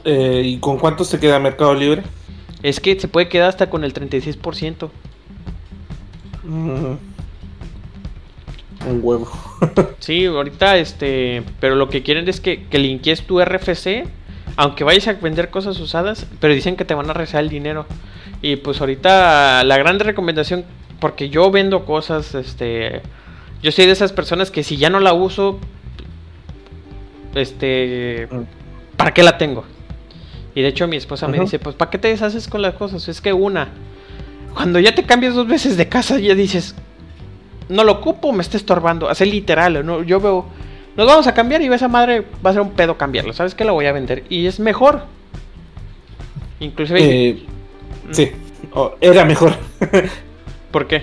Eh, 0.04 0.42
¿Y 0.44 0.58
con 0.58 0.78
cuánto 0.78 1.04
se 1.04 1.18
queda 1.18 1.38
Mercado 1.38 1.74
Libre? 1.74 2.02
Es 2.62 2.80
que 2.80 2.98
se 3.00 3.08
puede 3.08 3.28
quedar 3.28 3.48
hasta 3.48 3.70
con 3.70 3.84
el 3.84 3.92
36%. 3.94 4.90
Mm. 6.44 6.94
Un 8.88 9.00
huevo. 9.02 9.28
Sí, 9.98 10.24
ahorita 10.24 10.78
este, 10.78 11.42
pero 11.60 11.74
lo 11.74 11.90
que 11.90 12.02
quieren 12.02 12.26
es 12.28 12.40
que, 12.40 12.64
que 12.64 13.16
tu 13.26 13.38
RFC, 13.40 14.04
aunque 14.56 14.82
vayas 14.82 15.08
a 15.08 15.12
vender 15.12 15.50
cosas 15.50 15.78
usadas, 15.78 16.26
pero 16.40 16.54
dicen 16.54 16.76
que 16.76 16.86
te 16.86 16.94
van 16.94 17.10
a 17.10 17.12
regresar 17.12 17.42
el 17.42 17.50
dinero. 17.50 17.86
Y 18.40 18.56
pues 18.56 18.80
ahorita 18.80 19.62
la 19.64 19.76
gran 19.76 20.00
recomendación, 20.00 20.64
porque 20.98 21.28
yo 21.28 21.50
vendo 21.50 21.84
cosas, 21.84 22.34
este, 22.34 23.02
yo 23.62 23.70
soy 23.70 23.86
de 23.86 23.92
esas 23.92 24.12
personas 24.12 24.50
que 24.50 24.62
si 24.62 24.78
ya 24.78 24.88
no 24.88 25.00
la 25.00 25.12
uso, 25.12 25.60
este, 27.34 28.28
¿para 28.96 29.12
qué 29.12 29.22
la 29.22 29.36
tengo? 29.36 29.64
Y 30.54 30.62
de 30.62 30.68
hecho 30.68 30.88
mi 30.88 30.96
esposa 30.96 31.28
me 31.28 31.38
dice, 31.38 31.58
pues 31.58 31.76
¿para 31.76 31.90
qué 31.90 31.98
te 31.98 32.08
deshaces 32.08 32.48
con 32.48 32.62
las 32.62 32.74
cosas? 32.74 33.06
Es 33.08 33.20
que 33.20 33.34
una, 33.34 33.68
cuando 34.54 34.80
ya 34.80 34.94
te 34.94 35.04
cambias 35.04 35.34
dos 35.34 35.46
veces 35.46 35.76
de 35.76 35.88
casa, 35.88 36.18
ya 36.18 36.34
dices, 36.34 36.74
no 37.70 37.84
lo 37.84 37.92
ocupo, 37.92 38.32
me 38.32 38.42
está 38.42 38.56
estorbando. 38.56 39.08
Así 39.08 39.24
literal, 39.24 39.84
¿no? 39.86 40.02
yo 40.02 40.20
veo, 40.20 40.44
nos 40.96 41.06
vamos 41.06 41.26
a 41.26 41.34
cambiar 41.34 41.62
y 41.62 41.66
esa 41.72 41.88
madre 41.88 42.24
va 42.44 42.50
a 42.50 42.52
ser 42.52 42.62
un 42.62 42.72
pedo 42.72 42.96
cambiarlo. 42.98 43.32
¿Sabes 43.32 43.54
qué? 43.54 43.64
La 43.64 43.72
voy 43.72 43.86
a 43.86 43.92
vender. 43.92 44.24
Y 44.28 44.46
es 44.46 44.60
mejor. 44.60 45.04
Inclusive, 46.60 47.00
Eh, 47.02 47.42
sí, 48.10 48.30
Oh, 48.72 48.94
era 49.00 49.24
mejor. 49.24 49.54
¿por 50.70 50.86
qué? 50.86 51.02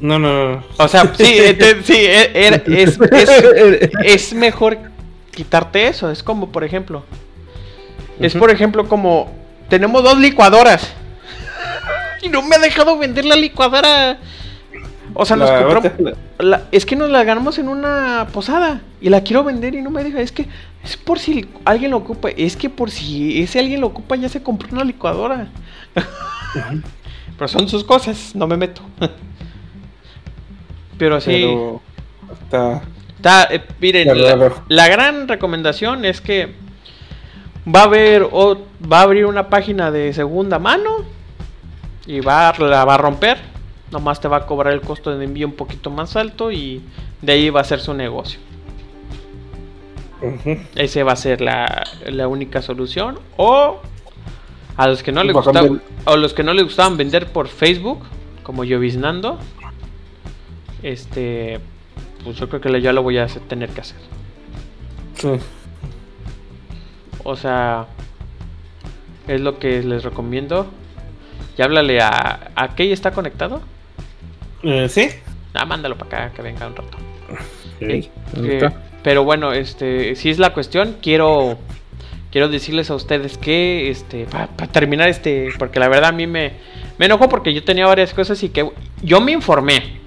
no, 0.00 0.18
no, 0.18 0.52
no. 0.56 0.62
O 0.78 0.88
sea, 0.88 1.12
sí, 1.16 1.24
este, 1.38 1.82
sí, 1.82 1.94
e- 1.96 2.30
era- 2.46 2.62
es, 2.66 2.98
es, 3.00 3.90
es 4.04 4.34
mejor 4.34 4.78
quitarte 5.30 5.88
eso. 5.88 6.10
Es 6.10 6.22
como, 6.22 6.50
por 6.50 6.64
ejemplo, 6.64 7.04
es 8.20 8.34
por 8.34 8.50
ejemplo 8.50 8.88
como, 8.88 9.32
tenemos 9.68 10.02
dos 10.02 10.18
licuadoras. 10.18 10.92
Y 12.22 12.28
no 12.28 12.42
me 12.42 12.56
ha 12.56 12.58
dejado 12.58 12.98
vender 12.98 13.24
la 13.24 13.36
licuadora. 13.36 14.18
O 15.14 15.24
sea, 15.24 15.36
nos 15.36 15.50
compramos... 15.50 16.14
la- 16.38 16.64
es 16.72 16.84
que 16.84 16.96
nos 16.96 17.08
la 17.10 17.24
ganamos 17.24 17.58
en 17.58 17.68
una 17.68 18.26
posada 18.32 18.82
y 19.00 19.08
la 19.08 19.22
quiero 19.22 19.44
vender 19.44 19.74
y 19.74 19.82
no 19.82 19.90
me 19.90 20.04
deja. 20.04 20.20
Es 20.20 20.32
que 20.32 20.46
es 20.84 20.96
por 20.96 21.18
si 21.18 21.48
alguien 21.64 21.90
lo 21.92 21.98
ocupa. 21.98 22.28
Es 22.30 22.56
que 22.56 22.68
por 22.68 22.90
si 22.90 23.40
ese 23.42 23.58
alguien 23.60 23.80
lo 23.80 23.86
ocupa 23.88 24.16
ya 24.16 24.28
se 24.28 24.42
compró 24.42 24.68
una 24.72 24.84
licuadora. 24.84 25.48
Pero 27.38 27.48
son 27.48 27.68
sus 27.68 27.84
cosas, 27.84 28.34
no 28.34 28.46
me 28.46 28.56
meto. 28.56 28.82
Pero 30.98 31.20
sí, 31.20 31.30
Pero 31.30 31.82
está. 32.42 32.82
está, 33.16 33.54
eh, 33.54 33.62
miren, 33.80 34.20
la, 34.22 34.52
la 34.68 34.88
gran 34.88 35.28
recomendación 35.28 36.04
es 36.06 36.20
que 36.20 36.54
va 37.66 37.80
a 37.80 37.84
haber 37.84 38.26
o 38.30 38.58
va 38.90 39.00
a 39.00 39.02
abrir 39.02 39.26
una 39.26 39.48
página 39.50 39.90
de 39.90 40.12
segunda 40.14 40.58
mano 40.58 41.04
y 42.06 42.20
va 42.20 42.48
a- 42.50 42.58
la 42.58 42.84
va 42.84 42.94
a 42.94 42.98
romper. 42.98 43.38
Nomás 43.90 44.20
te 44.20 44.28
va 44.28 44.38
a 44.38 44.46
cobrar 44.46 44.72
el 44.74 44.80
costo 44.80 45.16
de 45.16 45.24
envío 45.24 45.46
un 45.46 45.54
poquito 45.54 45.90
más 45.90 46.16
alto 46.16 46.50
y 46.50 46.82
de 47.22 47.32
ahí 47.32 47.50
va 47.50 47.60
a 47.60 47.64
ser 47.64 47.80
su 47.80 47.94
negocio. 47.94 48.40
Ese 50.74 51.02
va 51.02 51.12
a 51.12 51.16
ser 51.16 51.40
la, 51.40 51.84
la 52.06 52.26
única 52.26 52.62
solución. 52.62 53.18
O 53.36 53.78
a 54.76 54.86
los 54.88 55.02
que 55.02 55.12
no 55.12 55.20
a 55.20 55.24
gustaba, 55.32 55.68
o 56.06 56.16
los 56.16 56.34
que 56.34 56.42
no 56.42 56.52
les 56.54 56.64
gustaban 56.64 56.96
vender 56.96 57.30
por 57.32 57.48
Facebook, 57.48 58.00
como 58.42 58.64
Lloviznando, 58.64 59.38
este, 60.82 61.60
pues 62.24 62.36
yo 62.36 62.48
creo 62.48 62.60
que 62.60 62.80
ya 62.80 62.92
lo 62.92 63.02
voy 63.02 63.18
a 63.18 63.24
hacer- 63.24 63.42
tener 63.42 63.70
que 63.70 63.80
hacer. 63.82 63.98
Sí. 65.14 65.28
O 67.24 67.36
sea, 67.36 67.86
es 69.28 69.40
lo 69.40 69.58
que 69.58 69.82
les 69.82 70.02
recomiendo. 70.04 70.66
Y 71.56 71.62
háblale 71.62 72.00
a. 72.00 72.50
¿A 72.54 72.74
qué 72.74 72.92
está 72.92 73.10
conectado? 73.10 73.62
Eh, 74.62 74.88
sí. 74.88 75.08
Ah, 75.54 75.64
mándalo 75.64 75.96
para 75.96 76.26
acá, 76.26 76.34
que 76.34 76.42
venga 76.42 76.66
un 76.66 76.76
rato. 76.76 76.98
Ok, 77.76 78.08
Eh, 78.36 78.60
pero 79.02 79.24
bueno, 79.24 79.52
este, 79.52 80.16
si 80.16 80.30
es 80.30 80.38
la 80.38 80.52
cuestión, 80.52 80.96
quiero 81.00 81.58
quiero 82.30 82.48
decirles 82.48 82.90
a 82.90 82.94
ustedes 82.94 83.38
que, 83.38 83.88
este, 83.88 84.26
para 84.26 84.48
terminar 84.70 85.08
este, 85.08 85.48
porque 85.58 85.80
la 85.80 85.88
verdad 85.88 86.10
a 86.10 86.12
mí 86.12 86.26
me, 86.26 86.52
me 86.98 87.06
enojó 87.06 87.28
porque 87.28 87.54
yo 87.54 87.64
tenía 87.64 87.86
varias 87.86 88.12
cosas 88.12 88.42
y 88.42 88.50
que 88.50 88.68
yo 89.02 89.20
me 89.22 89.32
informé. 89.32 90.00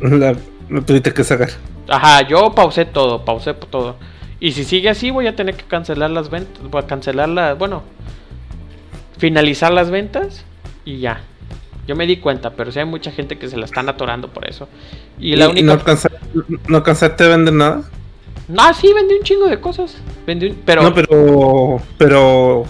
La, 0.00 0.34
lo 0.70 0.82
tuviste 0.82 1.12
que 1.12 1.22
sacar. 1.24 1.50
Ajá, 1.88 2.26
yo 2.26 2.54
pausé 2.54 2.86
todo, 2.86 3.24
pausé 3.24 3.52
todo. 3.52 3.96
Y 4.38 4.52
si 4.52 4.64
sigue 4.64 4.88
así, 4.88 5.10
voy 5.10 5.26
a 5.26 5.36
tener 5.36 5.54
que 5.54 5.64
cancelar 5.64 6.10
las 6.10 6.30
ventas, 6.30 6.62
voy 6.70 6.82
a 6.82 6.86
cancelar 6.86 7.28
las, 7.28 7.58
bueno, 7.58 7.82
finalizar 9.18 9.72
las 9.72 9.90
ventas 9.90 10.46
y 10.84 10.98
ya. 11.00 11.20
Yo 11.86 11.96
me 11.96 12.06
di 12.06 12.18
cuenta, 12.18 12.50
pero 12.50 12.70
sí 12.70 12.78
hay 12.78 12.84
mucha 12.84 13.10
gente 13.10 13.36
que 13.38 13.48
se 13.48 13.56
la 13.56 13.64
están 13.64 13.88
atorando 13.88 14.28
por 14.28 14.48
eso. 14.48 14.68
Y 15.18 15.34
la 15.36 15.48
única 15.48 15.66
¿No, 15.66 15.72
alcanza- 15.72 16.10
¿No 16.68 16.76
alcanzaste 16.76 17.24
a 17.24 17.28
vender 17.28 17.54
nada? 17.54 17.82
No, 18.48 18.74
sí, 18.74 18.92
vendí 18.94 19.14
un 19.14 19.22
chingo 19.22 19.46
de 19.48 19.60
cosas. 19.60 19.96
Vendí 20.26 20.46
un- 20.48 20.56
Pero, 20.64 20.82
no, 20.82 20.94
pero. 20.94 21.80
Pero. 21.98 22.64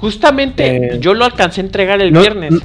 justamente 0.00 0.76
Eh, 0.96 0.98
yo 1.00 1.14
lo 1.14 1.24
alcancé 1.24 1.60
a 1.60 1.64
entregar 1.64 2.00
el 2.02 2.12
no- 2.12 2.20
viernes. 2.20 2.52
no- 2.52 2.60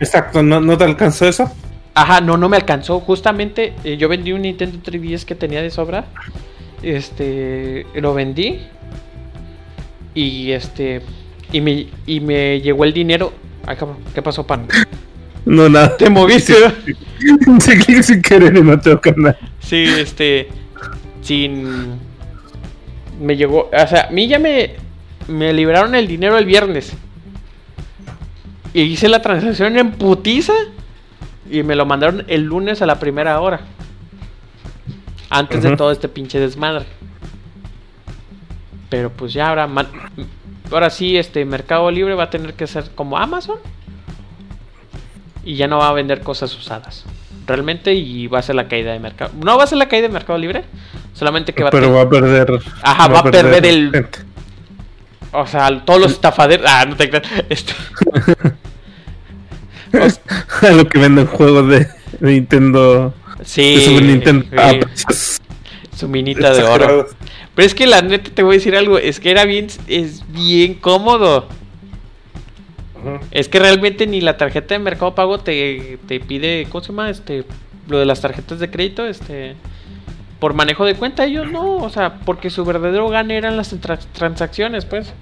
Exacto, 0.00 0.42
¿no, 0.42 0.60
¿no 0.60 0.76
te 0.76 0.84
alcanzó 0.84 1.26
eso? 1.26 1.50
Ajá, 1.94 2.20
no, 2.20 2.36
no 2.36 2.48
me 2.48 2.56
alcanzó. 2.56 3.00
Justamente 3.00 3.74
eh, 3.84 3.96
yo 3.96 4.08
vendí 4.08 4.32
un 4.32 4.42
Nintendo 4.42 4.78
3DS 4.82 5.24
que 5.24 5.34
tenía 5.34 5.62
de 5.62 5.70
sobra. 5.70 6.06
Este, 6.82 7.86
lo 7.94 8.12
vendí. 8.14 8.60
Y 10.14 10.50
este, 10.52 11.02
y 11.52 11.60
me, 11.60 11.86
y 12.06 12.20
me 12.20 12.60
llegó 12.60 12.84
el 12.84 12.92
dinero. 12.92 13.32
Ay, 13.66 13.76
cabrón, 13.76 13.98
¿qué 14.14 14.22
pasó, 14.22 14.46
pan? 14.46 14.66
No, 15.44 15.68
nada. 15.68 15.96
Te 15.96 16.08
moviste, 16.10 16.52
¿verdad? 16.52 16.74
Se 17.60 17.78
clic 17.78 18.02
sin 18.02 18.22
querer 18.22 18.56
y 18.56 18.62
no 18.62 18.78
toca 18.80 19.12
nada. 19.16 19.38
Sí, 19.60 19.84
este. 19.84 20.48
Sin. 21.20 21.98
Me 23.20 23.36
llegó. 23.36 23.70
O 23.72 23.86
sea, 23.86 24.08
a 24.08 24.10
mí 24.10 24.26
ya 24.28 24.38
me. 24.38 24.76
Me 25.28 25.52
liberaron 25.52 25.94
el 25.94 26.06
dinero 26.08 26.36
el 26.36 26.46
viernes. 26.46 26.92
Y 28.74 28.82
hice 28.82 29.08
la 29.08 29.22
transacción 29.22 29.76
en 29.78 29.92
putiza. 29.92 30.54
Y 31.50 31.62
me 31.62 31.76
lo 31.76 31.86
mandaron 31.86 32.24
el 32.28 32.42
lunes 32.42 32.82
a 32.82 32.86
la 32.86 32.98
primera 32.98 33.40
hora. 33.40 33.60
Antes 35.30 35.62
de 35.62 35.76
todo 35.76 35.92
este 35.92 36.08
pinche 36.08 36.38
desmadre. 36.40 36.84
Pero 38.90 39.10
pues 39.10 39.32
ya 39.32 39.48
ahora. 39.48 39.66
man- 39.66 39.88
Ahora 40.72 40.90
sí, 40.90 41.16
este 41.16 41.44
Mercado 41.44 41.90
Libre 41.90 42.14
va 42.14 42.24
a 42.24 42.30
tener 42.30 42.54
que 42.54 42.66
ser 42.66 42.90
como 42.94 43.18
Amazon. 43.18 43.58
Y 45.44 45.56
ya 45.56 45.66
no 45.66 45.78
va 45.78 45.88
a 45.88 45.92
vender 45.92 46.20
cosas 46.20 46.56
usadas. 46.56 47.04
realmente 47.46 47.92
y 47.94 48.28
va 48.28 48.38
a 48.38 48.42
ser 48.42 48.54
la 48.54 48.68
caída 48.68 48.92
de 48.92 49.00
mercado. 49.00 49.32
No 49.42 49.58
va 49.58 49.64
a 49.64 49.66
ser 49.66 49.76
la 49.78 49.88
caída 49.88 50.06
de 50.06 50.12
Mercado 50.12 50.38
Libre, 50.38 50.64
solamente 51.12 51.52
que 51.52 51.64
va 51.64 51.70
Pero 51.70 51.86
a 51.88 51.90
va 51.90 52.00
a 52.02 52.08
perder. 52.08 52.60
Ajá, 52.82 53.08
va 53.08 53.18
a 53.18 53.24
perder 53.24 53.66
el- 53.66 53.90
gente. 53.90 54.18
O 55.32 55.44
sea, 55.46 55.80
todos 55.84 56.00
los 56.00 56.12
estafaderos. 56.12 56.64
Ah, 56.68 56.84
no 56.86 56.94
te 56.96 57.10
creas. 57.10 57.24
Este... 57.48 57.72
O 60.62 60.70
lo 60.74 60.88
que 60.88 60.98
venden 60.98 61.26
juegos 61.26 61.68
de, 61.68 61.80
de 62.20 62.32
Nintendo. 62.32 63.12
sí. 63.44 63.74
de 63.76 63.80
Super 63.82 64.02
Nintendo. 64.04 64.46
sí, 64.50 64.56
a 64.58 64.80
precios 64.80 65.40
su 65.96 66.08
minita 66.08 66.50
de 66.54 66.62
oro. 66.64 67.06
Pero 67.54 67.66
es 67.66 67.74
que 67.74 67.86
la 67.86 68.00
neta 68.02 68.30
te 68.34 68.42
voy 68.42 68.54
a 68.54 68.58
decir 68.58 68.74
algo. 68.76 68.98
Es 68.98 69.20
que 69.20 69.30
era 69.30 69.44
bien. 69.44 69.66
Es 69.86 70.24
bien 70.32 70.74
cómodo. 70.74 71.48
Es 73.30 73.48
que 73.48 73.58
realmente 73.58 74.06
ni 74.06 74.20
la 74.20 74.36
tarjeta 74.36 74.74
de 74.74 74.78
Mercado 74.78 75.14
Pago 75.14 75.38
te, 75.40 75.98
te 76.06 76.20
pide. 76.20 76.66
¿Cómo 76.70 76.82
se 76.82 76.92
llama? 76.92 77.10
Este. 77.10 77.44
Lo 77.88 77.98
de 77.98 78.06
las 78.06 78.20
tarjetas 78.20 78.58
de 78.58 78.70
crédito. 78.70 79.06
Este. 79.06 79.56
Por 80.38 80.54
manejo 80.54 80.84
de 80.84 80.94
cuenta, 80.94 81.24
ellos 81.24 81.50
no. 81.50 81.76
O 81.76 81.90
sea, 81.90 82.20
porque 82.24 82.48
su 82.50 82.64
verdadero 82.64 83.08
gane 83.08 83.36
eran 83.36 83.56
las 83.56 83.72
tra- 83.80 83.98
transacciones, 84.12 84.84
pues. 84.84 85.12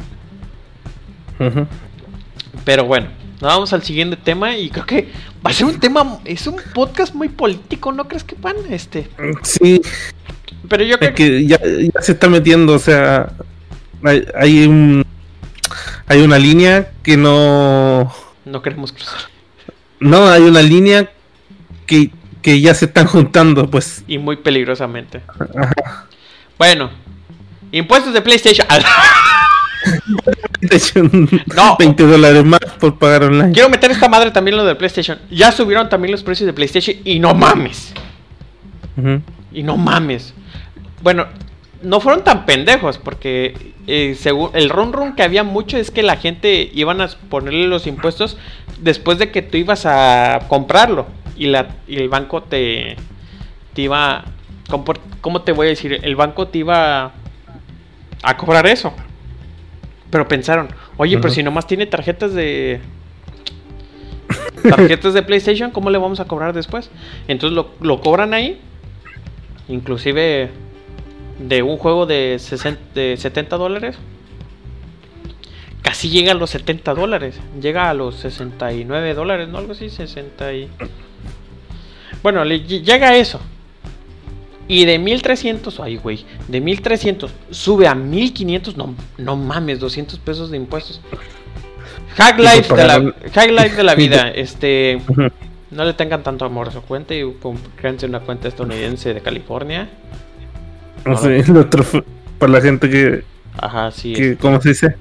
Pero 2.64 2.84
bueno, 2.84 3.06
nos 3.40 3.52
vamos 3.52 3.72
al 3.72 3.82
siguiente 3.82 4.16
tema 4.16 4.56
y 4.56 4.70
creo 4.70 4.86
que 4.86 5.08
va 5.44 5.50
a 5.50 5.54
ser 5.54 5.66
un 5.66 5.80
tema, 5.80 6.18
es 6.24 6.46
un 6.46 6.56
podcast 6.74 7.14
muy 7.14 7.28
político, 7.28 7.92
¿no 7.92 8.06
crees 8.06 8.24
que 8.24 8.36
pan? 8.36 8.56
Este, 8.68 9.08
Sí, 9.42 9.80
pero 10.68 10.84
yo 10.84 10.98
creo 10.98 11.10
es 11.10 11.16
que, 11.16 11.46
ya, 11.46 11.58
ya 11.62 12.02
se 12.02 12.12
está 12.12 12.28
metiendo, 12.28 12.74
o 12.74 12.78
sea, 12.78 13.32
hay, 14.04 14.26
hay 14.38 14.66
un 14.66 15.04
hay 16.06 16.20
una 16.22 16.38
línea 16.38 16.90
que 17.02 17.16
no 17.16 18.12
no 18.44 18.62
queremos 18.62 18.92
cruzar. 18.92 19.20
no 20.00 20.28
hay 20.28 20.42
una 20.42 20.60
línea 20.60 21.10
que, 21.86 22.10
que 22.42 22.60
ya 22.60 22.74
se 22.74 22.86
están 22.86 23.06
juntando, 23.06 23.70
pues. 23.70 24.04
Y 24.06 24.18
muy 24.18 24.36
peligrosamente. 24.36 25.22
Bueno, 26.58 26.90
impuestos 27.72 28.12
de 28.12 28.20
PlayStation. 28.20 28.66
Hecho, 30.60 31.02
No. 31.56 31.76
20 31.78 32.02
dólares 32.06 32.44
más 32.44 32.60
por 32.78 32.98
pagar 32.98 33.24
online. 33.24 33.52
Quiero 33.52 33.68
meter 33.68 33.90
esta 33.90 34.08
madre 34.08 34.30
también 34.30 34.56
lo 34.56 34.64
de 34.64 34.74
PlayStation. 34.74 35.18
Ya 35.30 35.52
subieron 35.52 35.88
también 35.88 36.12
los 36.12 36.22
precios 36.22 36.46
de 36.46 36.52
PlayStation 36.52 36.96
y 37.04 37.18
no 37.18 37.34
mames. 37.34 37.92
Y 39.52 39.62
no 39.62 39.76
mames. 39.76 40.34
Bueno, 41.02 41.26
no 41.82 42.00
fueron 42.00 42.22
tan 42.24 42.44
pendejos 42.44 42.98
porque 42.98 43.72
eh, 43.86 44.14
según 44.18 44.50
el 44.54 44.68
run 44.68 44.92
run 44.92 45.14
que 45.16 45.22
había 45.22 45.42
mucho 45.42 45.78
es 45.78 45.90
que 45.90 46.02
la 46.02 46.16
gente 46.16 46.70
iban 46.74 47.00
a 47.00 47.08
ponerle 47.30 47.66
los 47.66 47.86
impuestos 47.86 48.36
después 48.80 49.18
de 49.18 49.30
que 49.30 49.40
tú 49.40 49.56
ibas 49.56 49.86
a 49.86 50.40
comprarlo 50.48 51.06
y 51.36 51.46
la 51.46 51.68
y 51.88 51.96
el 51.96 52.10
banco 52.10 52.42
te 52.42 52.96
te 53.72 53.82
iba 53.82 54.24
¿cómo, 54.68 54.84
por- 54.84 55.00
cómo 55.22 55.40
te 55.42 55.52
voy 55.52 55.68
a 55.68 55.70
decir? 55.70 55.98
El 56.02 56.16
banco 56.16 56.48
te 56.48 56.58
iba 56.58 57.12
a 58.22 58.36
cobrar 58.36 58.66
eso. 58.66 58.92
Pero 60.10 60.26
pensaron, 60.28 60.68
"Oye, 60.96 61.16
pero 61.18 61.32
si 61.34 61.42
nomás 61.42 61.66
tiene 61.66 61.86
tarjetas 61.86 62.34
de 62.34 62.80
tarjetas 64.68 65.14
de 65.14 65.22
PlayStation, 65.22 65.70
¿cómo 65.70 65.90
le 65.90 65.98
vamos 65.98 66.20
a 66.20 66.24
cobrar 66.26 66.52
después?" 66.52 66.90
Entonces 67.28 67.54
lo, 67.54 67.70
lo 67.80 68.00
cobran 68.00 68.34
ahí 68.34 68.60
inclusive 69.68 70.50
de 71.38 71.62
un 71.62 71.76
juego 71.76 72.04
de, 72.06 72.36
60 72.40 72.80
de 72.94 73.16
70 73.16 73.56
dólares 73.56 73.96
casi 75.82 76.10
llega 76.10 76.32
a 76.32 76.34
los 76.34 76.50
70 76.50 76.92
dólares 76.94 77.38
llega 77.60 77.88
a 77.88 77.94
los 77.94 78.16
69 78.16 79.14
dólares 79.14 79.48
no 79.48 79.58
algo 79.58 79.72
así 79.72 79.88
60 79.90 80.52
y. 80.54 80.68
Bueno 82.22 82.44
le 82.44 82.56
ll- 82.66 82.82
llega 82.82 83.10
a 83.10 83.16
eso 83.16 83.40
y 84.72 84.84
de 84.84 84.98
1300 84.98 85.80
ay 85.80 85.96
güey 85.96 86.24
de 86.48 86.60
1300 86.60 87.30
sube 87.50 87.88
a 87.88 87.94
1500 87.94 88.76
no 88.76 88.94
no 89.18 89.36
mames 89.36 89.80
200 89.80 90.18
pesos 90.20 90.50
de 90.50 90.56
impuestos 90.58 91.00
Hack 92.16 92.38
Life 92.38 92.74
de 92.74 92.84
la, 92.86 92.98
pagar- 93.00 93.14
Hack 93.34 93.50
Life 93.50 93.76
de 93.76 93.82
la 93.82 93.94
vida 94.02 94.28
este 94.30 95.00
no 95.70 95.84
le 95.84 95.92
tengan 95.94 96.22
tanto 96.22 96.44
amor 96.44 96.68
a 96.68 96.70
su 96.72 96.82
cuenta 96.82 97.14
y 97.14 97.22
créanse 97.76 98.06
una 98.06 98.20
cuenta 98.20 98.48
estadounidense 98.48 99.14
de 99.14 99.20
California. 99.20 99.88
O 101.06 101.16
sea, 101.16 101.30
los 101.30 101.66
trofe- 101.70 102.02
para 102.38 102.50
la 102.52 102.60
gente 102.60 102.90
que, 102.90 103.22
Ajá, 103.56 103.92
sí. 103.92 104.12
que, 104.12 104.36
¿cómo 104.36 104.60
se 104.60 104.70
dice? 104.70 104.96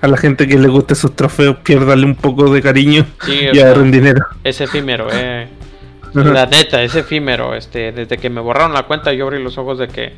A 0.00 0.06
la 0.06 0.16
gente 0.16 0.46
que 0.46 0.56
le 0.56 0.68
guste 0.68 0.94
sus 0.94 1.16
trofeos, 1.16 1.56
piérdale 1.64 2.04
un 2.06 2.14
poco 2.14 2.48
de 2.52 2.62
cariño 2.62 3.06
sí, 3.26 3.40
y 3.52 3.58
agarren 3.58 3.90
dinero. 3.90 4.24
es 4.44 4.60
efímero, 4.60 5.08
eh. 5.12 5.48
La 6.14 6.46
neta, 6.46 6.82
es 6.82 6.94
efímero. 6.94 7.54
Este, 7.54 7.92
desde 7.92 8.18
que 8.18 8.30
me 8.30 8.40
borraron 8.40 8.72
la 8.72 8.84
cuenta, 8.84 9.12
yo 9.12 9.26
abrí 9.26 9.42
los 9.42 9.58
ojos 9.58 9.78
de 9.78 9.88
que 9.88 10.12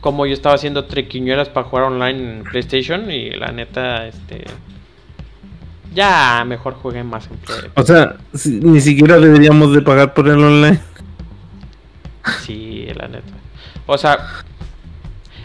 como 0.00 0.26
yo 0.26 0.32
estaba 0.32 0.54
haciendo 0.54 0.84
triquiñuelas 0.84 1.48
para 1.48 1.66
jugar 1.66 1.86
online 1.86 2.38
en 2.38 2.44
PlayStation 2.44 3.10
y 3.10 3.30
la 3.30 3.50
neta, 3.50 4.06
este, 4.06 4.44
ya 5.94 6.44
mejor 6.46 6.74
jugué 6.74 7.02
más 7.02 7.28
en 7.30 7.36
Play. 7.38 7.70
O 7.74 7.82
sea, 7.82 8.16
si- 8.34 8.60
ni 8.60 8.80
siquiera 8.80 9.18
deberíamos 9.18 9.72
de 9.74 9.82
pagar 9.82 10.14
por 10.14 10.28
el 10.28 10.38
online. 10.42 10.78
Sí, 12.44 12.86
la 12.94 13.08
neta. 13.08 13.32
O 13.86 13.96
sea, 13.96 14.18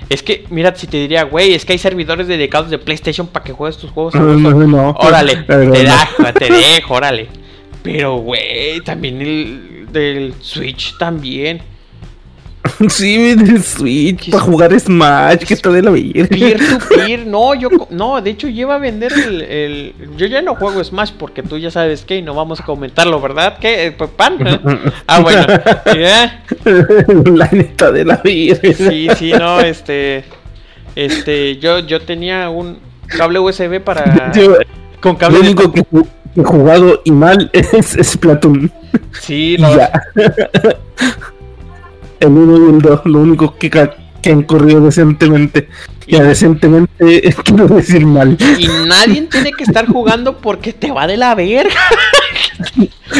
es 0.09 0.21
que, 0.21 0.45
mira, 0.49 0.75
si 0.75 0.85
te 0.87 0.97
diría, 0.97 1.23
güey, 1.23 1.53
es 1.53 1.65
que 1.65 1.73
hay 1.73 1.79
servidores 1.79 2.27
dedicados 2.27 2.69
de 2.69 2.77
PlayStation 2.77 3.25
para 3.27 3.43
que 3.45 3.53
juegues 3.53 3.77
tus 3.77 3.89
juegos. 3.91 4.13
No, 4.15 4.25
gusto". 4.33 4.49
no, 4.51 4.67
no. 4.67 4.89
Órale, 4.99 5.37
te 5.37 5.57
dejo, 5.57 6.33
te 6.37 6.51
dejo, 6.51 6.93
órale. 6.93 7.29
Pero, 7.81 8.17
güey, 8.17 8.81
también 8.81 9.21
el 9.21 9.82
del 9.93 10.33
Switch 10.41 10.97
también. 10.97 11.61
Sí, 12.87 13.35
de 13.35 13.59
Switch 13.61 14.25
¿Qué 14.25 14.31
para 14.31 14.43
jugar 14.43 14.79
Smash, 14.79 15.39
que 15.45 15.53
está 15.53 15.69
de 15.69 15.81
la 15.81 15.91
vida. 15.91 16.25
Peer 16.27 16.57
to 16.57 16.79
peer, 16.95 17.27
no, 17.27 17.53
yo, 17.55 17.67
no, 17.89 18.21
de 18.21 18.29
hecho 18.31 18.47
lleva 18.47 18.75
a 18.75 18.77
vender 18.77 19.11
el, 19.11 19.41
el- 19.41 19.93
yo 20.15 20.27
ya 20.27 20.41
no 20.41 20.55
juego 20.55 20.81
Smash 20.81 21.11
porque 21.19 21.43
tú 21.43 21.57
ya 21.57 21.69
sabes 21.71 22.05
que 22.05 22.15
y 22.17 22.21
no 22.21 22.33
vamos 22.33 22.61
a 22.61 22.65
comentarlo, 22.65 23.19
¿verdad? 23.19 23.57
¿Qué? 23.59 23.87
Eh, 23.87 23.91
pan. 23.91 24.37
¿eh? 24.47 24.59
Ah, 25.07 25.19
bueno. 25.19 25.45
¿ya? 25.93 26.41
La 27.35 27.49
neta 27.51 27.91
de 27.91 28.05
la 28.05 28.15
vida. 28.23 28.55
Sí, 28.73 29.07
sí, 29.17 29.33
no, 29.37 29.59
este, 29.59 30.23
este, 30.95 31.57
yo, 31.57 31.79
yo 31.79 31.99
tenía 32.01 32.49
un 32.49 32.79
cable 33.07 33.39
USB 33.39 33.81
para, 33.81 34.31
Yo, 34.31 34.55
con 35.01 35.13
lo 35.13 35.17
cable 35.17 35.39
de- 35.39 35.43
único 35.47 35.71
que 35.73 35.83
he 36.35 36.43
jugado 36.43 37.01
y 37.05 37.11
mal 37.11 37.49
es, 37.53 37.95
es 37.95 38.17
Platoon. 38.17 38.71
sí, 39.21 39.55
no, 39.59 39.75
ya. 39.75 39.91
el 42.19 42.27
1 42.29 42.67
y 42.67 42.75
el 42.75 42.81
2, 42.81 43.01
lo 43.05 43.19
único 43.19 43.55
que, 43.57 43.89
han 44.31 44.43
corrido 44.43 44.81
decentemente. 44.81 45.67
Y- 46.07 46.13
Ya 46.13 46.23
decentemente 46.23 47.21
quiero 47.43 47.67
decir 47.67 48.05
mal. 48.05 48.37
y 48.57 48.67
nadie 48.87 49.21
tiene 49.23 49.51
que 49.51 49.63
estar 49.63 49.85
jugando 49.87 50.37
porque 50.37 50.73
te 50.73 50.91
va 50.91 51.07
de 51.07 51.17
la 51.17 51.35
verga. 51.35 51.71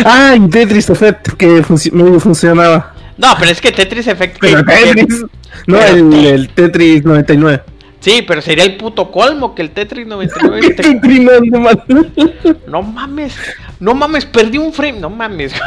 Ah, 0.06 0.36
y 0.38 0.48
Tetris 0.50 0.90
Effect, 0.90 1.30
que 1.34 1.64
medio 1.92 2.20
funcionaba. 2.20 2.94
No, 3.18 3.28
pero 3.40 3.52
es 3.52 3.62
que 3.62 3.72
Tetris 3.72 4.08
Effect. 4.08 4.38
Pero 4.40 4.60
eh, 4.60 4.64
Tetris. 4.66 5.26
No, 5.68 5.80
el, 5.82 6.14
el 6.14 6.50
Tetris 6.50 7.04
99. 7.06 7.62
Sí, 8.04 8.22
pero 8.28 8.42
sería 8.42 8.66
el 8.66 8.76
puto 8.76 9.10
colmo 9.12 9.56
que 9.56 9.62
el 9.62 9.72
Tetris 9.72 10.06
99 10.06 10.74
te- 10.76 10.84
Tetris 10.84 11.22
no 12.68 12.82
mames, 12.82 13.38
no 13.80 13.94
mames, 13.94 14.26
perdí 14.26 14.58
un 14.58 14.74
frame, 14.74 15.00
no 15.00 15.10
mames. 15.10 15.54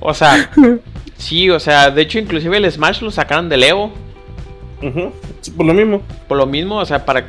o 0.00 0.14
sea, 0.14 0.50
sí, 1.18 1.50
o 1.50 1.60
sea, 1.60 1.90
de 1.90 2.00
hecho 2.00 2.18
inclusive 2.18 2.56
el 2.56 2.72
Smash 2.72 3.02
lo 3.02 3.10
sacaron 3.10 3.50
del 3.50 3.64
Evo. 3.64 3.92
Ujú, 4.82 5.12
sí, 5.42 5.50
Por 5.50 5.66
lo 5.66 5.74
mismo. 5.74 6.00
Por 6.26 6.38
lo 6.38 6.46
mismo, 6.46 6.78
o 6.78 6.86
sea, 6.86 7.04
para... 7.04 7.26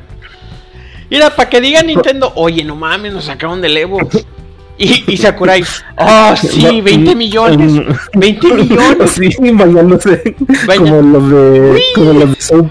Mira, 1.09 1.29
para 1.35 1.49
que 1.49 1.59
diga 1.59 1.83
Nintendo, 1.83 2.31
oye, 2.35 2.63
no 2.63 2.77
mames, 2.77 3.11
nos 3.11 3.25
sacaron 3.25 3.59
del 3.61 3.75
Evo. 3.75 3.99
Y, 4.79 5.03
y 5.07 5.17
Sakurai, 5.17 5.63
oh, 5.97 6.35
sí, 6.39 6.81
20 6.81 7.15
millones. 7.15 7.73
20 8.13 8.53
millones. 8.53 9.11
Sí, 9.11 9.29
bañándose. 9.51 10.35
Como 10.77 11.01
los 11.01 11.29
de. 11.31 11.71
Uy. 11.71 11.81
Como 11.95 12.13
los 12.13 12.29
de 12.35 12.41
South, 12.41 12.67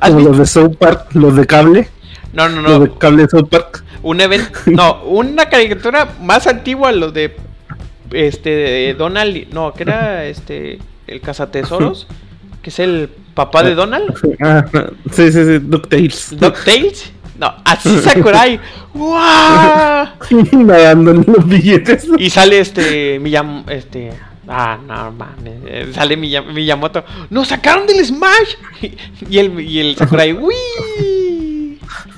¿Has 0.00 0.10
como 0.10 0.28
los 0.28 0.38
de 0.38 0.46
South 0.46 0.76
Park, 0.78 1.06
los 1.14 1.36
de 1.36 1.46
cable. 1.46 1.88
No, 2.34 2.48
no, 2.48 2.60
Los 2.62 2.80
de 2.80 2.86
no. 2.88 2.98
cable 2.98 3.22
de 3.22 3.28
South 3.30 3.48
Park. 3.48 3.82
Un 4.02 4.20
evento, 4.20 4.50
no, 4.66 5.02
una 5.04 5.48
caricatura 5.48 6.08
más 6.22 6.46
antigua, 6.46 6.92
lo 6.92 7.10
de 7.10 7.34
este 8.12 8.50
de 8.50 8.94
Donald, 8.94 9.48
no, 9.52 9.72
que 9.72 9.82
era 9.84 10.24
este 10.26 10.78
el 11.06 11.20
cazatesoros, 11.20 12.06
que 12.62 12.70
es 12.70 12.78
el 12.78 13.08
papá 13.34 13.62
de 13.62 13.74
Donald, 13.74 14.14
Ah, 14.40 14.64
sí, 15.12 15.32
sí, 15.32 15.44
sí, 15.44 15.58
DuckTales. 15.60 16.36
DuckTales. 16.38 17.12
No, 17.38 17.54
así 17.64 17.98
Sakurai. 18.00 18.60
¡Guau! 18.94 20.08
Nadando 20.52 21.12
en 21.12 21.24
los 21.26 21.46
billetes. 21.48 22.06
Y 22.18 22.30
sale 22.30 22.58
este 22.58 23.18
Miyam, 23.20 23.64
este 23.68 24.12
ah, 24.48 24.78
no 24.84 25.12
mames, 25.12 25.94
sale 25.94 26.18
Miyam- 26.18 26.52
Miyamoto. 26.52 27.04
¡Nos 27.30 27.48
sacaron 27.48 27.86
del 27.86 28.04
Smash! 28.04 28.54
Y 29.30 29.38
el 29.38 29.60
y 29.60 29.78
el 29.80 29.96
Sakurai, 29.96 30.32
¡Uy! 30.32 30.54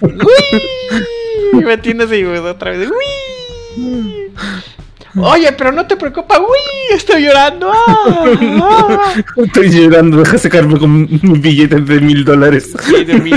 ¡Uy! 0.00 1.64
Metiéndose 1.64 2.18
y 2.18 2.24
otra 2.24 2.70
vez, 2.70 2.88
¡Uy! 2.88 4.33
Oye, 5.16 5.51
pero 5.53 5.73
no 5.73 5.87
te 5.87 5.96
preocupa, 5.96 6.38
uy, 6.38 6.94
estoy 6.96 7.25
llorando. 7.25 7.73
ah, 7.73 8.27
ah". 8.62 9.14
Estoy 9.37 9.70
llorando, 9.70 10.18
deja 10.18 10.38
secarme 10.38 10.79
con 10.79 11.03
mis 11.03 11.40
billetes 11.40 11.85
de 11.87 12.01
mil 12.01 12.25
dólares. 12.25 12.73
Sí, 12.81 13.05
de 13.05 13.14
mí. 13.20 13.31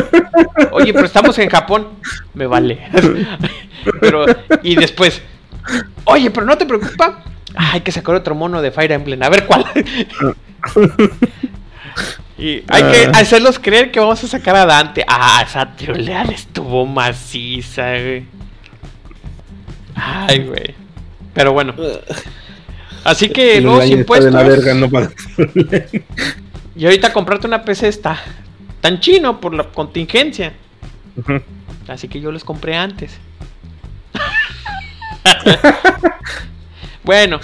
Oye, 0.72 0.94
pero 0.94 1.06
estamos 1.06 1.38
en 1.40 1.50
Japón. 1.50 1.88
Me 2.34 2.46
vale. 2.48 2.80
Pero, 4.00 4.26
y 4.62 4.76
después, 4.76 5.22
oye, 6.06 6.30
pero 6.32 6.46
no 6.46 6.58
te 6.58 6.66
preocupa. 6.66 7.24
Ah, 7.56 7.72
hay 7.74 7.82
que 7.82 7.92
sacar 7.92 8.16
otro 8.16 8.34
mono 8.36 8.62
de 8.62 8.72
Fire 8.72 8.92
Emblem. 8.92 9.22
A 9.24 9.30
ver 9.30 9.46
cuál. 9.46 9.66
Y 12.38 12.64
hay 12.68 12.84
que 12.92 13.06
Ah. 13.14 13.20
hacerlos 13.20 13.60
creer 13.60 13.92
que 13.92 14.00
vamos 14.00 14.24
a 14.24 14.28
sacar 14.28 14.56
a 14.56 14.66
Dante. 14.66 15.06
Ah, 15.08 15.44
esa 15.48 15.76
troleada 15.76 16.32
estuvo 16.32 16.86
maciza, 16.86 17.92
güey. 17.92 18.26
Ay, 19.96 20.40
güey. 20.40 20.76
Pero 21.34 21.54
bueno. 21.54 21.74
Así 23.04 23.30
que 23.30 23.58
El 23.58 23.66
nuevos 23.66 23.88
impuestos. 23.88 24.32
de 24.32 24.32
la 24.32 24.48
verga, 24.48 24.74
no 24.74 24.90
paga. 24.90 25.12
Y 26.76 26.86
ahorita 26.86 27.12
comprarte 27.12 27.48
una 27.48 27.64
PC 27.64 27.90
está 27.90 28.20
tan 28.82 29.00
chino 29.00 29.40
por 29.40 29.54
la 29.54 29.66
contingencia. 29.66 30.54
Así 31.88 32.08
que 32.08 32.20
yo 32.20 32.32
los 32.32 32.44
compré 32.44 32.76
antes. 32.76 33.18
bueno, 37.04 37.40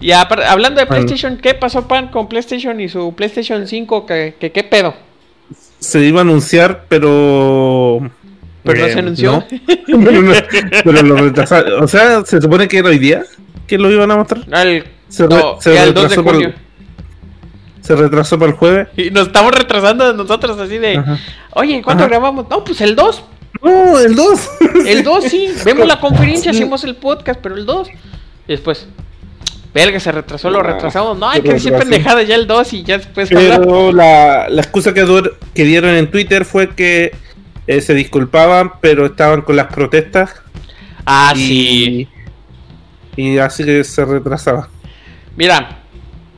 y 0.00 0.12
hablando 0.12 0.80
de. 0.80 0.86
PlayStation, 0.86 1.36
¿qué 1.36 1.54
pasó 1.54 1.86
pan 1.86 2.08
con 2.08 2.28
PlayStation 2.28 2.80
y 2.80 2.88
su 2.88 3.14
PlayStation 3.14 3.66
5? 3.66 4.06
¿Qué, 4.06 4.36
qué, 4.38 4.52
qué 4.52 4.64
pedo? 4.64 4.94
Se 5.78 6.00
iba 6.00 6.20
a 6.20 6.22
anunciar, 6.22 6.86
pero. 6.88 8.10
Pero 8.64 8.78
no 8.80 8.86
eh, 8.86 8.92
se 8.92 8.98
anunció. 8.98 9.32
no. 9.32 9.44
pero, 10.04 10.22
no- 10.22 10.32
pero 10.84 11.02
lo 11.02 11.16
retrasaron. 11.16 11.82
O 11.82 11.88
sea, 11.88 12.24
se 12.24 12.40
supone 12.40 12.68
que 12.68 12.78
era 12.78 12.88
hoy 12.88 12.98
día 12.98 13.22
que 13.66 13.78
lo 13.78 13.90
iban 13.90 14.10
a 14.10 14.16
mostrar. 14.16 14.46
No, 14.48 14.58
el, 14.60 14.84
Se, 15.08 15.26
re- 15.26 15.28
no, 15.36 15.60
se 15.60 15.74
ya 15.74 15.84
el 15.84 15.94
2 15.94 16.02
de 16.02 16.08
retrasó 16.08 16.24
para 16.24 16.34
junio. 16.36 16.48
el, 16.48 17.84
se 17.84 17.96
retrasó 17.96 18.38
para 18.38 18.50
el 18.52 18.56
jueves. 18.56 18.88
Y 18.96 19.10
nos 19.10 19.26
estamos 19.28 19.52
retrasando 19.54 20.12
nosotros 20.12 20.58
así 20.58 20.78
de, 20.78 20.96
Ajá. 20.98 21.18
oye, 21.54 21.82
¿cuándo 21.82 22.04
Ajá. 22.04 22.10
grabamos? 22.10 22.46
No, 22.48 22.62
pues 22.64 22.80
el 22.80 22.94
2. 22.94 23.24
No, 23.62 23.98
el 24.00 24.14
2. 24.14 24.48
El 24.86 25.02
2 25.04 25.24
sí. 25.24 25.48
Vemos 25.64 25.86
la 25.86 26.00
conferencia, 26.00 26.50
hacemos 26.50 26.84
el 26.84 26.96
podcast, 26.96 27.38
pero 27.42 27.54
el 27.56 27.64
2. 27.66 27.88
Y 27.88 28.52
después, 28.52 28.88
verga, 29.74 30.00
se 30.00 30.10
retrasó, 30.10 30.50
lo 30.50 30.58
No, 30.58 30.64
retrasamos. 30.64 31.18
No, 31.18 31.28
hay 31.28 31.42
que 31.42 31.52
decir 31.52 31.70
retrasó. 31.72 31.90
pendejada 31.90 32.22
ya 32.22 32.34
el 32.34 32.46
2 32.46 32.72
y 32.72 32.82
ya 32.82 32.98
después. 32.98 33.28
Pero 33.30 33.92
la, 33.92 34.48
la 34.48 34.62
excusa 34.62 34.92
que, 34.94 35.04
que 35.54 35.64
dieron 35.64 35.90
en 35.94 36.10
Twitter 36.10 36.44
fue 36.44 36.70
que 36.70 37.14
eh, 37.66 37.80
se 37.80 37.94
disculpaban, 37.94 38.72
pero 38.80 39.06
estaban 39.06 39.42
con 39.42 39.56
las 39.56 39.66
protestas. 39.66 40.34
Ah, 41.06 41.32
y, 41.36 41.38
sí. 41.38 42.08
Y 43.16 43.38
así 43.38 43.64
que 43.64 43.84
se 43.84 44.04
retrasaba. 44.04 44.68
Mira, 45.36 45.78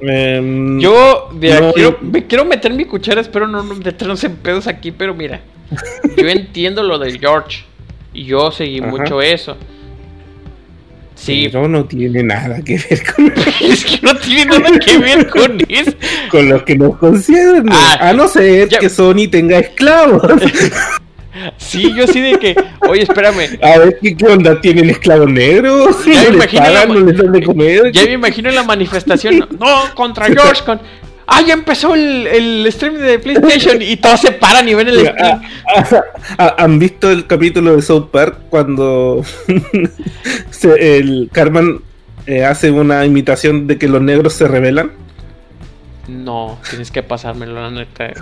Em, 0.01 0.81
Yo 0.81 1.31
mira, 1.33 1.61
No, 1.61 1.73
quiero, 1.73 1.99
me 2.03 2.27
quiero 2.27 2.45
meter 2.45 2.73
mi 2.75 2.85
cuchara, 2.85 3.21
espero 3.21 3.47
no 3.47 3.63
no 3.63 3.75
meternos 3.77 4.23
en 4.25 4.37
pedos 4.37 4.67
aquí, 4.67 4.91
pero 4.91 5.15
mira, 5.15 5.41
yo 6.17 6.29
entiendo 6.29 6.83
lo 6.83 6.99
del 6.99 7.19
George 7.19 7.65
y 8.13 8.25
yo 8.25 8.51
seguí 8.51 8.81
Ajá. 8.81 8.89
mucho 8.89 9.23
eso. 9.23 9.57
Sí, 11.15 11.49
Pero 11.51 11.69
no 11.69 11.85
tiene 11.85 12.23
nada 12.25 12.61
que 12.63 12.75
ver 12.77 13.03
con, 13.15 13.33
es 13.61 13.85
que 13.85 14.01
no 14.03 14.15
tiene 14.17 14.59
nada 14.59 14.79
que 14.79 14.99
ver 14.99 15.31
con 15.31 15.59
eso. 15.69 15.93
con 16.31 16.49
lo 16.49 16.65
que 16.65 16.77
nos 16.77 16.97
concierne. 16.99 17.71
Ah, 17.73 18.09
a 18.09 18.13
no 18.13 18.27
ser 18.29 18.69
ya- 18.69 18.79
que 18.81 18.91
Sony 18.91 19.29
tenga 19.31 19.59
esclavos. 19.59 20.23
Sí, 21.57 21.93
yo 21.97 22.07
sí 22.07 22.21
de 22.21 22.39
que, 22.39 22.55
oye, 22.89 23.03
espérame, 23.03 23.59
A 23.63 23.79
ver, 23.79 23.99
¿qué, 24.01 24.17
qué 24.17 24.27
onda? 24.27 24.61
¿Tienen 24.61 24.89
esclavos 24.91 25.31
negros? 25.31 26.05
Ya 26.07 26.13
me 26.13 26.15
¿No 26.15 26.21
les 26.23 26.35
imagino 26.35 26.63
pagan? 26.63 26.89
la- 26.89 26.95
¿No 26.95 27.07
les 27.07 27.17
dan 27.19 27.33
de 27.33 27.43
comer? 27.43 27.93
ya 27.93 28.05
me 28.05 28.13
imagino 28.13 28.51
la 28.51 28.63
manifestación, 28.63 29.49
no, 29.59 29.95
contra 29.95 30.27
George, 30.27 30.63
con, 30.65 30.81
ah, 31.27 31.43
ya 31.43 31.55
empezó 31.55 31.95
el, 31.95 32.27
el 32.29 32.67
stream 32.73 32.95
de 32.99 33.19
PlayStation 33.19 33.83
y 33.83 33.97
todos 33.97 34.21
se 34.21 34.31
paran 34.33 34.69
y 34.69 34.75
ven 34.75 34.89
el 34.89 35.01
stream. 35.01 35.41
ah, 35.77 36.03
ah, 36.39 36.55
¿Han 36.59 36.79
visto 36.79 37.11
el 37.11 37.27
capítulo 37.27 37.75
de 37.75 37.83
South 37.83 38.11
Park 38.13 38.37
cuando 38.51 39.25
el 40.79 41.29
Carmen 41.33 41.81
eh, 42.27 42.45
hace 42.45 42.71
una 42.71 43.05
imitación 43.05 43.67
de 43.67 43.79
que 43.79 43.89
los 43.89 44.01
negros 44.03 44.35
se 44.35 44.47
rebelan? 44.49 44.93
No, 46.09 46.59
tienes 46.69 46.91
que 46.91 47.03
pasármelo, 47.03 47.55
la 47.55 47.71
neta. 47.71 48.13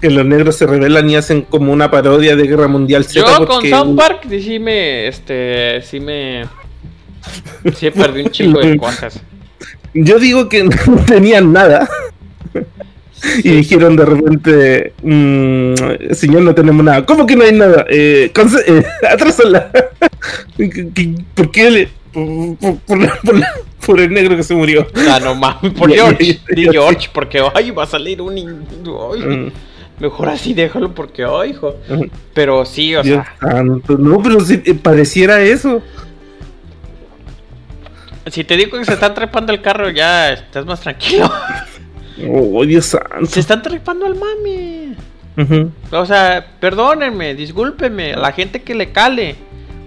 Que 0.00 0.10
los 0.10 0.26
negros 0.26 0.56
se 0.56 0.66
rebelan 0.66 1.08
y 1.08 1.16
hacen 1.16 1.42
como 1.42 1.72
una 1.72 1.90
parodia 1.90 2.36
de 2.36 2.46
Guerra 2.46 2.68
Mundial 2.68 3.04
Z. 3.04 3.20
Yo 3.38 3.46
con 3.46 3.66
South 3.66 3.96
Park 3.96 4.26
sí 4.28 4.58
me, 4.58 5.08
este, 5.08 5.80
sí 5.82 6.00
me, 6.00 6.44
sí 7.74 7.90
perdí 7.90 8.22
un 8.22 8.30
chingo 8.30 8.60
de 8.60 8.76
cosas. 8.78 9.20
Yo 9.94 10.18
digo 10.18 10.48
que 10.48 10.64
no 10.86 11.04
tenían 11.06 11.52
nada. 11.52 11.88
Y 13.42 13.50
dijeron 13.50 13.96
de 13.96 14.04
repente, 14.04 14.92
mm, 15.02 16.12
señor, 16.14 16.42
no 16.42 16.54
tenemos 16.54 16.84
nada. 16.84 17.06
¿Cómo 17.06 17.26
que 17.26 17.34
no 17.34 17.44
hay 17.44 17.52
nada? 17.52 17.86
Eh, 17.88 18.30
eh, 18.66 18.84
atrásala. 19.10 19.70
¿Qué- 20.56 20.88
qué- 20.94 21.14
¿Por 21.34 21.50
qué 21.50 21.70
le.? 21.70 21.88
Por, 23.84 24.00
el 24.00 24.10
negro 24.10 24.36
que 24.36 24.42
se 24.42 24.54
murió. 24.54 24.86
Ah, 25.10 25.20
no 25.22 25.34
mames, 25.34 25.72
por 25.74 25.92
George, 25.92 26.40
di 26.50 26.68
George, 26.70 27.08
porque 27.12 27.42
ay, 27.54 27.70
va 27.70 27.84
a 27.84 27.86
salir 27.86 28.20
un 28.20 28.34
Mm, 28.34 29.50
mejor 29.98 30.28
así 30.28 30.54
déjalo 30.54 30.94
porque 30.94 31.24
ay, 31.24 31.50
hijo. 31.50 31.76
Pero 32.34 32.64
sí, 32.64 32.94
o 32.94 33.02
Dios 33.02 33.24
sea, 33.40 33.50
santo. 33.50 33.96
No, 33.98 34.22
pero 34.22 34.40
si 34.40 34.58
pareciera 34.74 35.40
eso. 35.40 35.82
si 38.26 38.44
te 38.44 38.56
digo 38.56 38.78
que 38.78 38.84
se 38.84 38.94
están 38.94 39.14
trepando 39.14 39.52
el 39.52 39.62
carro, 39.62 39.90
ya 39.90 40.32
estás 40.32 40.66
más 40.66 40.80
tranquilo. 40.80 41.30
Oh, 42.28 42.64
Dios 42.64 42.86
santo. 42.86 43.26
Se 43.26 43.40
están 43.40 43.62
trepando 43.62 44.06
al 44.06 44.14
mami. 44.14 44.96
O 45.90 46.06
sea, 46.06 46.46
perdónenme, 46.60 47.34
discúlpenme, 47.34 48.14
a 48.14 48.18
la 48.18 48.32
gente 48.32 48.62
que 48.62 48.74
le 48.74 48.90
cale. 48.90 49.36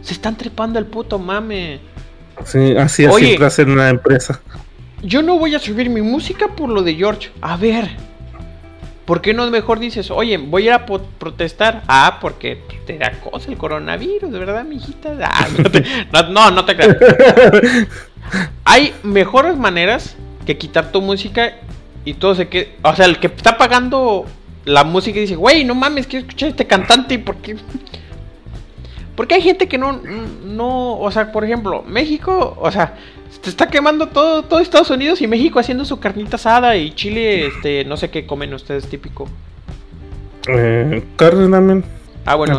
Se 0.01 0.13
están 0.13 0.37
trepando 0.37 0.79
el 0.79 0.85
puto 0.85 1.17
mame. 1.17 1.79
Sí, 2.45 2.75
así 2.77 3.03
es 3.03 3.11
Oye. 3.11 3.25
siempre 3.25 3.47
hacer 3.47 3.67
una 3.67 3.89
empresa. 3.89 4.39
Yo 5.01 5.21
no 5.21 5.39
voy 5.39 5.55
a 5.55 5.59
subir 5.59 5.89
mi 5.89 6.01
música 6.01 6.47
por 6.49 6.69
lo 6.69 6.83
de 6.83 6.95
George. 6.95 7.31
A 7.41 7.57
ver. 7.57 7.89
¿Por 9.09 9.21
qué 9.21 9.33
no 9.33 9.49
mejor 9.49 9.79
dices, 9.79 10.11
oye, 10.11 10.37
voy 10.37 10.61
a 10.61 10.65
ir 10.65 10.71
a 10.73 10.85
protestar? 10.85 11.81
Ah, 11.87 12.19
porque 12.21 12.61
te 12.85 12.95
da 12.99 13.11
cosa 13.13 13.49
el 13.49 13.57
coronavirus, 13.57 14.31
verdad, 14.31 14.63
mijita. 14.63 15.17
Ah, 15.23 15.47
no, 15.57 15.71
te, 15.71 15.83
no, 16.13 16.23
no, 16.29 16.51
no 16.51 16.63
te 16.63 16.75
creas. 16.75 16.95
Hay 18.65 18.93
mejores 19.01 19.57
maneras 19.57 20.15
que 20.45 20.59
quitar 20.59 20.91
tu 20.91 21.01
música 21.01 21.55
y 22.05 22.13
todo 22.13 22.35
se 22.35 22.49
que 22.49 22.75
O 22.83 22.95
sea, 22.95 23.07
el 23.07 23.17
que 23.17 23.25
está 23.25 23.57
pagando 23.57 24.27
la 24.65 24.83
música 24.83 25.17
y 25.17 25.21
dice, 25.21 25.35
güey, 25.35 25.63
no 25.63 25.73
mames, 25.73 26.05
quiero 26.05 26.27
escuchar 26.27 26.45
a 26.45 26.51
este 26.51 26.67
cantante. 26.67 27.15
¿Y 27.15 27.17
por 27.17 27.37
qué? 27.37 27.55
Porque 29.15 29.33
hay 29.33 29.41
gente 29.41 29.67
que 29.67 29.79
no, 29.79 29.93
no, 30.43 30.99
o 30.99 31.09
sea, 31.09 31.31
por 31.31 31.43
ejemplo, 31.43 31.81
México, 31.81 32.55
o 32.61 32.71
sea, 32.71 32.93
se 33.41 33.49
está 33.49 33.67
quemando 33.67 34.07
todo, 34.07 34.43
todo 34.43 34.59
Estados 34.59 34.89
Unidos 34.89 35.21
y 35.21 35.27
México 35.27 35.59
haciendo 35.59 35.85
su 35.85 35.99
carnita 35.99 36.35
asada 36.37 36.75
y 36.75 36.91
Chile, 36.91 37.47
este, 37.47 37.85
no 37.85 37.95
sé 37.97 38.09
qué 38.09 38.25
comen 38.25 38.53
ustedes 38.53 38.87
típico. 38.87 39.27
Eh, 40.47 41.03
carne 41.15 41.49
también. 41.49 41.83
Ah, 42.25 42.35
bueno, 42.35 42.53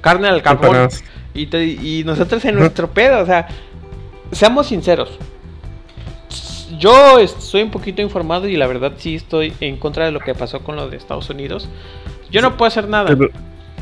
carne 0.00 0.28
al 0.28 0.42
carbón. 0.42 0.88
Y, 1.34 1.46
te- 1.46 1.64
y 1.64 2.02
nosotros 2.04 2.44
en 2.44 2.56
nuestro 2.56 2.90
pedo, 2.90 3.20
o 3.22 3.26
sea, 3.26 3.48
seamos 4.32 4.66
sinceros. 4.68 5.18
Yo 6.78 7.18
es- 7.18 7.34
soy 7.38 7.62
un 7.62 7.70
poquito 7.70 8.02
informado 8.02 8.48
y 8.48 8.56
la 8.56 8.66
verdad 8.66 8.92
sí 8.96 9.14
estoy 9.16 9.52
en 9.60 9.76
contra 9.76 10.04
de 10.06 10.10
lo 10.12 10.20
que 10.20 10.34
pasó 10.34 10.60
con 10.60 10.76
lo 10.76 10.88
de 10.88 10.96
Estados 10.96 11.28
Unidos. 11.30 11.68
Yo 12.30 12.40
no 12.42 12.56
puedo 12.56 12.68
hacer 12.68 12.88
nada. 12.88 13.08
Pero- 13.16 13.30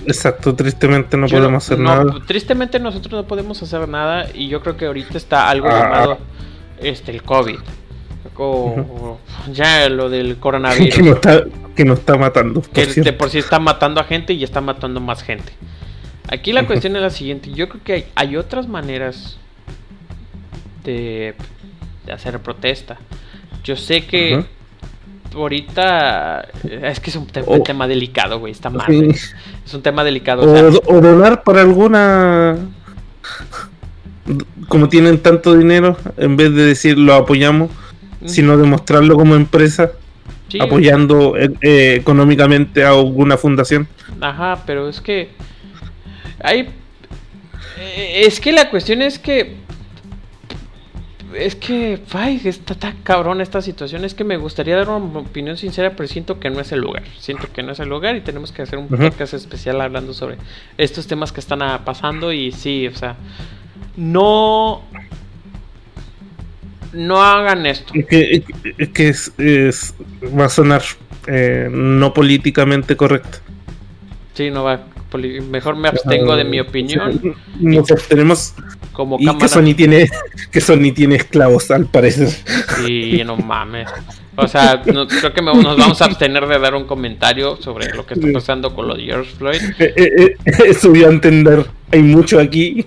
exacto, 0.06 0.54
tristemente 0.54 1.16
no 1.16 1.26
Yo 1.26 1.38
podemos 1.38 1.64
hacer 1.64 1.78
no, 1.78 2.04
nada. 2.04 2.14
Tristemente 2.26 2.78
nosotros 2.80 3.12
no 3.12 3.26
podemos 3.28 3.62
hacer 3.62 3.88
nada 3.88 4.26
y 4.34 4.48
yo 4.48 4.60
creo 4.60 4.76
que 4.76 4.86
ahorita 4.86 5.16
está 5.18 5.48
algo 5.48 5.68
Ah. 5.68 5.80
llamado 5.82 6.18
este 6.80 7.10
el 7.12 7.22
COVID. 7.22 7.58
O- 8.36 9.18
Ya 9.52 9.88
lo 9.88 10.08
del 10.08 10.28
que, 10.34 10.40
coronavirus. 10.40 10.98
nos 10.98 11.14
está, 11.16 11.44
que 11.76 11.84
nos 11.84 11.98
está 12.00 12.16
matando. 12.16 12.60
por 12.62 12.70
que 12.70 12.86
cierto. 12.86 13.10
de 13.10 13.16
por 13.16 13.30
sí 13.30 13.38
está 13.38 13.58
matando 13.58 14.00
a 14.00 14.04
gente 14.04 14.32
y 14.32 14.42
está 14.44 14.60
matando 14.60 15.00
más 15.00 15.22
gente. 15.22 15.52
Aquí 16.28 16.52
la 16.52 16.66
cuestión 16.66 16.96
es 16.96 17.02
la 17.02 17.10
siguiente. 17.10 17.52
Yo 17.52 17.68
creo 17.68 17.82
que 17.84 17.92
hay, 17.92 18.04
hay 18.14 18.36
otras 18.36 18.66
maneras 18.68 19.38
de, 20.84 21.34
de 22.06 22.12
hacer 22.12 22.38
protesta. 22.40 22.98
Yo 23.64 23.76
sé 23.76 24.06
que. 24.06 24.44
Ahorita 25.34 26.48
es 26.64 27.00
que 27.00 27.10
es 27.10 27.16
un, 27.16 27.26
te- 27.26 27.42
Oh. 27.46 27.62
tema 27.62 27.86
delicado, 27.88 28.38
güey. 28.38 28.52
Está 28.52 28.70
mal. 28.70 28.86
Sí. 28.88 28.96
güey. 28.96 29.10
Es 29.10 29.74
un 29.74 29.82
tema 29.82 30.04
delicado. 30.04 30.42
O, 30.42 30.52
o 30.52 30.72
sea, 30.72 30.80
o 30.86 31.00
donar 31.00 31.42
para 31.42 31.60
alguna. 31.62 32.56
Como 34.68 34.88
tienen 34.88 35.18
tanto 35.18 35.56
dinero, 35.56 35.96
en 36.16 36.36
vez 36.36 36.54
de 36.54 36.64
decir 36.64 36.96
lo 36.98 37.14
apoyamos, 37.14 37.70
sino 38.24 38.56
demostrarlo 38.56 39.16
como 39.16 39.34
empresa, 39.34 39.90
sí, 40.48 40.58
apoyando 40.60 41.36
eh, 41.36 41.50
eh, 41.60 41.96
económicamente 42.00 42.84
a 42.84 42.90
alguna 42.90 43.36
fundación. 43.36 43.88
Ajá, 44.20 44.62
pero 44.64 44.88
es 44.88 45.00
que 45.00 45.30
hay 46.40 46.68
eh, 47.80 48.22
es 48.26 48.38
que 48.40 48.52
la 48.52 48.70
cuestión 48.70 49.02
es 49.02 49.18
que 49.18 49.56
es 51.36 51.56
que, 51.56 52.00
ay, 52.12 52.40
está 52.44 52.74
tan 52.74 52.96
cabrón 53.02 53.40
esta 53.40 53.62
situación. 53.62 54.04
Es 54.04 54.14
que 54.14 54.24
me 54.24 54.36
gustaría 54.36 54.76
dar 54.76 54.88
una 54.88 55.20
opinión 55.20 55.56
sincera, 55.56 55.94
pero 55.96 56.08
siento 56.08 56.38
que 56.40 56.50
no 56.50 56.60
es 56.60 56.72
el 56.72 56.80
lugar. 56.80 57.04
Siento 57.18 57.48
que 57.52 57.62
no 57.62 57.72
es 57.72 57.80
el 57.80 57.88
lugar 57.88 58.16
y 58.16 58.20
tenemos 58.20 58.52
que 58.52 58.62
hacer 58.62 58.78
un 58.78 58.88
podcast 58.88 59.34
especial 59.34 59.80
hablando 59.80 60.14
sobre 60.14 60.36
estos 60.78 61.06
temas 61.06 61.32
que 61.32 61.40
están 61.40 61.60
pasando. 61.84 62.32
Y 62.32 62.52
sí, 62.52 62.86
o 62.86 62.94
sea, 62.94 63.16
no. 63.96 64.82
No 66.92 67.22
hagan 67.22 67.64
esto. 67.64 67.92
Es 67.94 68.06
que, 68.06 68.44
es, 68.76 68.90
que 68.90 69.68
es, 69.68 69.94
va 70.38 70.44
a 70.44 70.48
sonar 70.50 70.82
eh, 71.26 71.68
no 71.70 72.12
políticamente 72.12 72.96
correcto. 72.96 73.38
Sí, 74.34 74.50
no 74.50 74.64
va. 74.64 74.84
Mejor 75.50 75.76
me 75.76 75.88
abstengo 75.88 76.36
de 76.36 76.44
mi 76.44 76.60
opinión. 76.60 77.36
Nos 77.60 77.90
abstenemos 77.90 78.54
como 78.92 79.16
y 79.18 79.38
que 79.38 79.48
Sony 79.48 79.74
tiene 79.74 80.08
que 80.50 80.60
Sony 80.60 80.92
tiene 80.94 81.16
esclavos 81.16 81.70
al 81.70 81.86
parecer. 81.86 82.28
Sí, 82.84 83.22
no 83.24 83.36
mames. 83.36 83.88
O 84.36 84.48
sea, 84.48 84.80
creo 84.82 85.34
que 85.34 85.42
nos 85.42 85.76
vamos 85.76 86.00
a 86.00 86.06
abstener 86.06 86.46
de 86.46 86.58
dar 86.58 86.74
un 86.74 86.84
comentario 86.84 87.56
sobre 87.56 87.92
lo 87.94 88.06
que 88.06 88.14
está 88.14 88.28
pasando 88.32 88.74
con 88.74 88.88
lo 88.88 88.94
de 88.94 89.04
George 89.04 89.30
Floyd. 89.36 89.60
Eh, 89.78 89.94
eh, 89.96 90.12
eh, 90.16 90.36
eso 90.68 90.88
voy 90.88 91.04
a 91.04 91.08
entender. 91.08 91.66
Hay 91.90 92.02
mucho 92.02 92.40
aquí. 92.40 92.86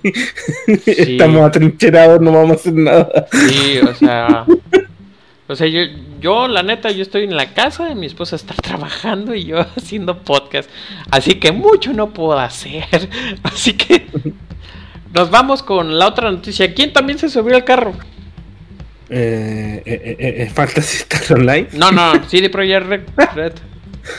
Estamos 0.86 1.42
atrincherados, 1.44 2.20
no 2.20 2.32
vamos 2.32 2.52
a 2.52 2.56
hacer 2.56 2.74
nada. 2.74 3.28
Sí, 3.32 3.80
o 3.80 3.94
sea. 3.94 4.46
O 5.48 5.56
sea, 5.56 5.68
yo, 5.68 5.82
yo, 6.20 6.48
la 6.48 6.64
neta, 6.64 6.90
yo 6.90 7.04
estoy 7.04 7.26
en 7.26 7.36
la 7.36 7.54
casa 7.54 7.92
y 7.92 7.96
mi 7.96 8.08
esposa 8.08 8.36
está 8.36 8.56
trabajando 8.56 9.36
y 9.36 9.46
yo 9.46 9.60
haciendo 9.78 10.18
podcast. 10.24 10.70
Así 11.12 11.36
que 11.36 11.52
mucho 11.52 11.94
no 11.94 12.10
puedo 12.10 12.40
hacer. 12.40 12.86
Así 13.44 13.74
que 13.74 14.08
nos 15.16 15.32
vamos 15.32 15.64
con 15.64 15.98
la 15.98 16.08
otra 16.08 16.30
noticia. 16.30 16.74
¿Quién 16.74 16.92
también 16.92 17.18
se 17.18 17.30
subió 17.30 17.56
al 17.56 17.64
carro? 17.64 17.94
Eh, 19.10 19.82
eh, 19.86 20.16
eh, 20.20 20.36
eh 20.40 20.52
Fantasy 20.54 20.98
Star 20.98 21.40
Online. 21.40 21.70
No, 21.72 21.92
no, 21.92 22.22
CD 22.28 22.50
Projekt 22.50 23.10
Red. 23.34 23.54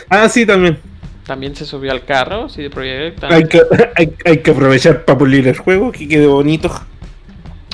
ah, 0.09 0.27
sí, 0.31 0.47
también. 0.47 0.79
También 1.27 1.55
se 1.55 1.67
subió 1.67 1.93
al 1.93 2.05
carro, 2.05 2.49
CD 2.49 2.71
Projekt 2.71 3.25
hay 3.25 3.45
que, 3.45 3.61
hay, 4.25 4.39
que, 4.39 4.51
aprovechar 4.53 5.05
para 5.05 5.19
pulir 5.19 5.47
el 5.49 5.59
juego, 5.59 5.93
que 5.93 6.09
quede 6.09 6.27
bonito. 6.27 6.71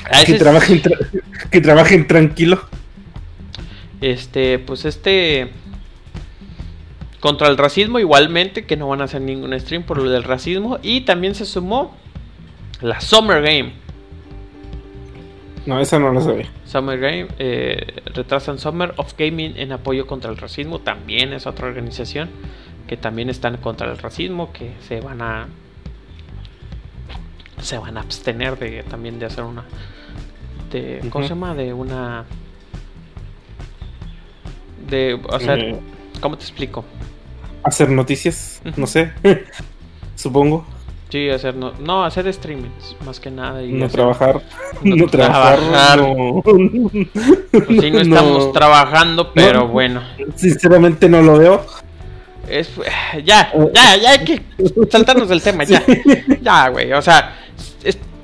Ah, 0.03 0.23
que, 0.25 0.33
trabajen 0.33 0.81
que 1.49 1.61
trabajen 1.61 2.07
tranquilo. 2.07 2.61
Este, 4.01 4.59
pues 4.59 4.83
este. 4.83 5.49
Contra 7.21 7.47
el 7.47 7.57
racismo, 7.57 7.99
igualmente, 7.99 8.65
que 8.65 8.75
no 8.75 8.89
van 8.89 8.99
a 8.99 9.05
hacer 9.05 9.21
ningún 9.21 9.57
stream 9.57 9.83
por 9.83 9.97
lo 9.97 10.09
del 10.09 10.23
racismo. 10.23 10.79
Y 10.83 11.01
también 11.01 11.35
se 11.35 11.45
sumó 11.45 11.95
la 12.83 12.99
Summer 12.99 13.41
Game. 13.41 13.73
No, 15.65 15.79
esa 15.79 15.97
no 15.97 16.11
la 16.11 16.21
sabía. 16.21 16.49
Summer 16.65 16.99
Game, 16.99 17.27
eh, 17.39 18.01
retrasan 18.13 18.59
Summer 18.59 18.93
of 18.97 19.13
Gaming 19.17 19.53
en 19.55 19.71
apoyo 19.71 20.05
contra 20.05 20.29
el 20.29 20.37
racismo. 20.37 20.79
También 20.79 21.31
es 21.31 21.47
otra 21.47 21.67
organización 21.67 22.29
que 22.87 22.97
también 22.97 23.29
están 23.29 23.57
contra 23.57 23.89
el 23.89 23.97
racismo, 23.97 24.51
que 24.51 24.73
se 24.87 24.99
van 24.99 25.21
a 25.21 25.47
se 27.61 27.77
van 27.77 27.97
a 27.97 28.01
abstener 28.01 28.59
de 28.59 28.83
también 28.83 29.19
de 29.19 29.27
hacer 29.27 29.45
una 29.45 29.63
de 30.69 30.99
¿cómo 31.09 31.23
se 31.23 31.29
llama? 31.29 31.55
de 31.55 31.71
una 31.71 32.25
de 34.89 35.13
o 35.13 35.39
sea, 35.39 35.55
eh, 35.55 35.79
¿cómo 36.19 36.37
te 36.37 36.43
explico? 36.43 36.83
Hacer 37.63 37.89
noticias, 37.89 38.61
no 38.75 38.85
sé. 38.85 39.13
Supongo. 40.15 40.65
Sí, 41.13 41.29
hacer 41.29 41.53
no, 41.53 41.73
no 41.73 42.03
hacer 42.03 42.33
streamings 42.33 42.95
más 43.05 43.19
que 43.19 43.29
nada 43.29 43.61
y 43.61 43.71
no 43.71 43.87
trabajar, 43.87 44.41
no, 44.81 45.05
trabajar, 45.05 45.99
no, 45.99 46.41
pues 46.43 46.57
sí, 47.81 47.91
no 47.91 47.99
estamos 48.01 48.51
trabajando, 48.51 49.31
pero 49.31 49.67
bueno. 49.67 50.01
Sinceramente 50.35 51.07
no 51.07 51.21
lo 51.21 51.37
veo. 51.37 51.65
Es, 52.49 52.71
ya, 53.23 53.51
ya, 53.75 53.95
ya 53.95 54.09
hay 54.09 54.25
que 54.25 54.41
saltarnos 54.89 55.29
del 55.29 55.43
tema, 55.43 55.65
ya. 55.65 55.83
Ya, 56.41 56.69
güey, 56.69 56.91
o 56.93 57.01
sea, 57.03 57.35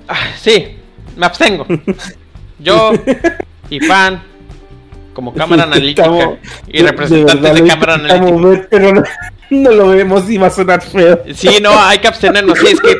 ah, 0.07 0.27
sí, 0.35 0.75
me 1.15 1.27
abstengo. 1.27 1.67
Yo 2.57 2.93
y 3.69 3.81
fan 3.81 4.19
como 5.13 5.31
cámara 5.31 5.61
analítica 5.61 6.09
y 6.67 6.81
representantes 6.81 7.53
de, 7.53 7.67
cámara 7.67 7.93
analítica. 7.93 8.67
Pero 8.71 9.03
no, 9.49 9.71
lo 9.71 9.87
vemos 9.89 10.29
y 10.29 10.37
va 10.37 10.47
a 10.47 10.51
sonar 10.51 10.81
feo. 10.81 11.23
Sí, 11.33 11.59
no, 11.61 11.71
hay 11.77 11.99
que 11.99 12.07
abstenernos. 12.07 12.57
Sí, 12.59 12.67
es 12.67 12.79
que 12.79 12.97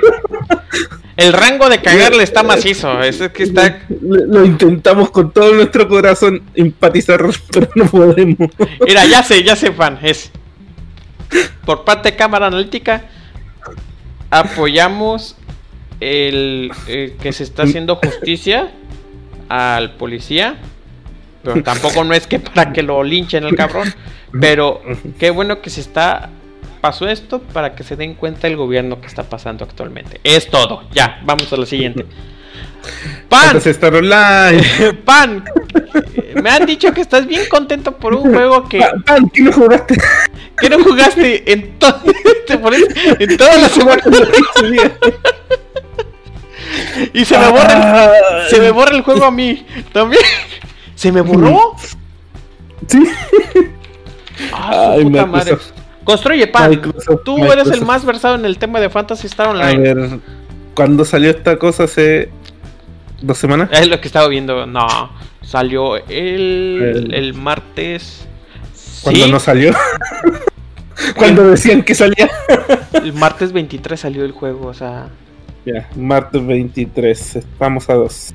el 1.18 1.34
rango 1.34 1.70
de 1.70 1.82
cagarle 1.82 2.24
está 2.24 2.44
macizo. 2.44 3.02
Es 3.02 3.18
que 3.30 3.44
está. 3.44 3.82
Lo 4.00 4.46
intentamos 4.46 5.12
con 5.12 5.32
todo 5.32 5.54
nuestro 5.54 5.88
corazón 5.88 6.44
empatizar, 6.56 7.24
pero 7.52 7.70
no 7.76 7.86
podemos. 7.86 8.50
Mira, 8.86 9.06
ya 9.06 9.24
sé, 9.24 9.44
ya 9.44 9.56
sé, 9.56 9.72
fan. 9.72 10.00
Es. 10.02 10.32
Por 11.66 11.86
parte 11.86 12.12
de 12.12 12.18
cámara 12.18 12.48
analítica, 12.48 13.04
apoyamos 14.32 15.36
el 16.00 16.72
que 17.22 17.34
se 17.34 17.44
está 17.44 17.64
haciendo 17.64 17.98
justicia 17.98 18.72
al 19.50 19.96
policía 19.96 20.58
pero 21.44 21.64
tampoco 21.64 22.04
no 22.04 22.14
es 22.14 22.28
que 22.28 22.40
para 22.40 22.74
que 22.74 22.84
lo 22.84 23.04
linchen 23.04 23.44
el 23.46 23.56
cabrón. 23.56 23.94
Pero 24.40 24.82
qué 25.18 25.30
bueno 25.30 25.62
que 25.62 25.70
se 25.70 25.82
está. 25.82 26.30
Pasó 26.82 27.08
esto 27.08 27.42
para 27.42 27.76
que 27.76 27.84
se 27.84 27.96
den 27.96 28.16
cuenta 28.16 28.48
el 28.48 28.56
gobierno 28.56 29.02
que 29.02 29.08
está 29.08 29.24
pasando 29.24 29.66
actualmente. 29.66 30.22
Es 30.24 30.50
todo. 30.50 30.84
Ya, 30.94 31.20
vamos 31.26 31.52
a 31.52 31.58
lo 31.58 31.66
siguiente. 31.66 32.06
Pan. 33.30 33.60
Pan. 35.06 35.44
Me 36.42 36.50
han 36.50 36.66
dicho 36.66 36.94
que 36.94 37.02
estás 37.02 37.28
bien 37.28 37.44
contento 37.50 37.98
por 37.98 38.14
un 38.14 38.34
juego 38.34 38.68
que. 38.68 38.80
Pan, 39.06 39.30
¿qué 39.30 39.42
no 39.42 39.52
jugaste? 39.52 39.98
¿Qué 40.58 40.70
no 40.70 40.84
jugaste 40.84 41.52
en, 41.52 41.62
en 43.20 43.38
todas 43.38 43.62
las 43.62 43.72
semanas? 43.72 44.06
y 47.14 47.26
se 47.26 47.38
me 47.38 47.48
borra 47.48 48.48
se 48.50 48.60
me 48.60 48.72
borra 48.72 48.96
el 48.96 49.02
juego 49.02 49.26
a 49.26 49.32
mí 49.32 49.66
también. 49.92 50.24
¿Se 50.96 51.12
me 51.12 51.22
borró? 51.22 51.76
Sí. 52.88 53.04
Ah, 54.54 54.96
su 54.98 55.04
puta 55.04 55.26
madre. 55.26 55.58
Construye 56.10 56.48
pan. 56.48 56.82
Tú 57.24 57.52
eres 57.52 57.70
el 57.72 57.86
más 57.86 58.06
versado 58.06 58.36
en 58.36 58.46
el 58.46 58.58
tema 58.58 58.80
de 58.80 58.90
Fantasy 58.90 59.28
Star 59.28 59.50
Online. 59.50 59.90
A 59.90 59.94
ver, 59.94 60.20
¿cuándo 60.74 61.06
salió 61.06 61.30
esta 61.30 61.58
cosa? 61.58 61.84
¿Hace 61.84 62.30
dos 63.22 63.38
semanas? 63.38 63.70
Es 63.72 63.88
lo 63.88 64.00
que 64.02 64.08
estaba 64.08 64.28
viendo. 64.28 64.66
No, 64.66 64.88
salió 65.42 65.98
el, 65.98 67.12
el... 67.14 67.34
martes. 67.34 68.28
¿Cuándo 69.02 69.28
no 69.28 69.40
salió? 69.40 69.74
Cuando 71.16 71.48
decían 71.48 71.84
que 71.84 71.96
salía. 71.96 72.30
el 72.94 73.14
martes 73.14 73.54
23 73.54 74.00
salió 74.00 74.26
el 74.26 74.32
juego, 74.32 74.68
o 74.68 74.74
sea. 74.74 75.08
Ya, 75.66 75.90
martes 75.96 76.46
23, 76.46 77.36
estamos 77.38 77.90
a 77.90 77.94
dos 77.94 78.34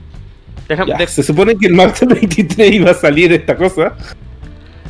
se 1.07 1.22
supone 1.22 1.57
que 1.57 1.66
el 1.66 1.75
martes 1.75 2.07
23 2.09 2.72
iba 2.72 2.91
a 2.91 2.95
salir 2.95 3.33
esta 3.33 3.57
cosa. 3.57 3.95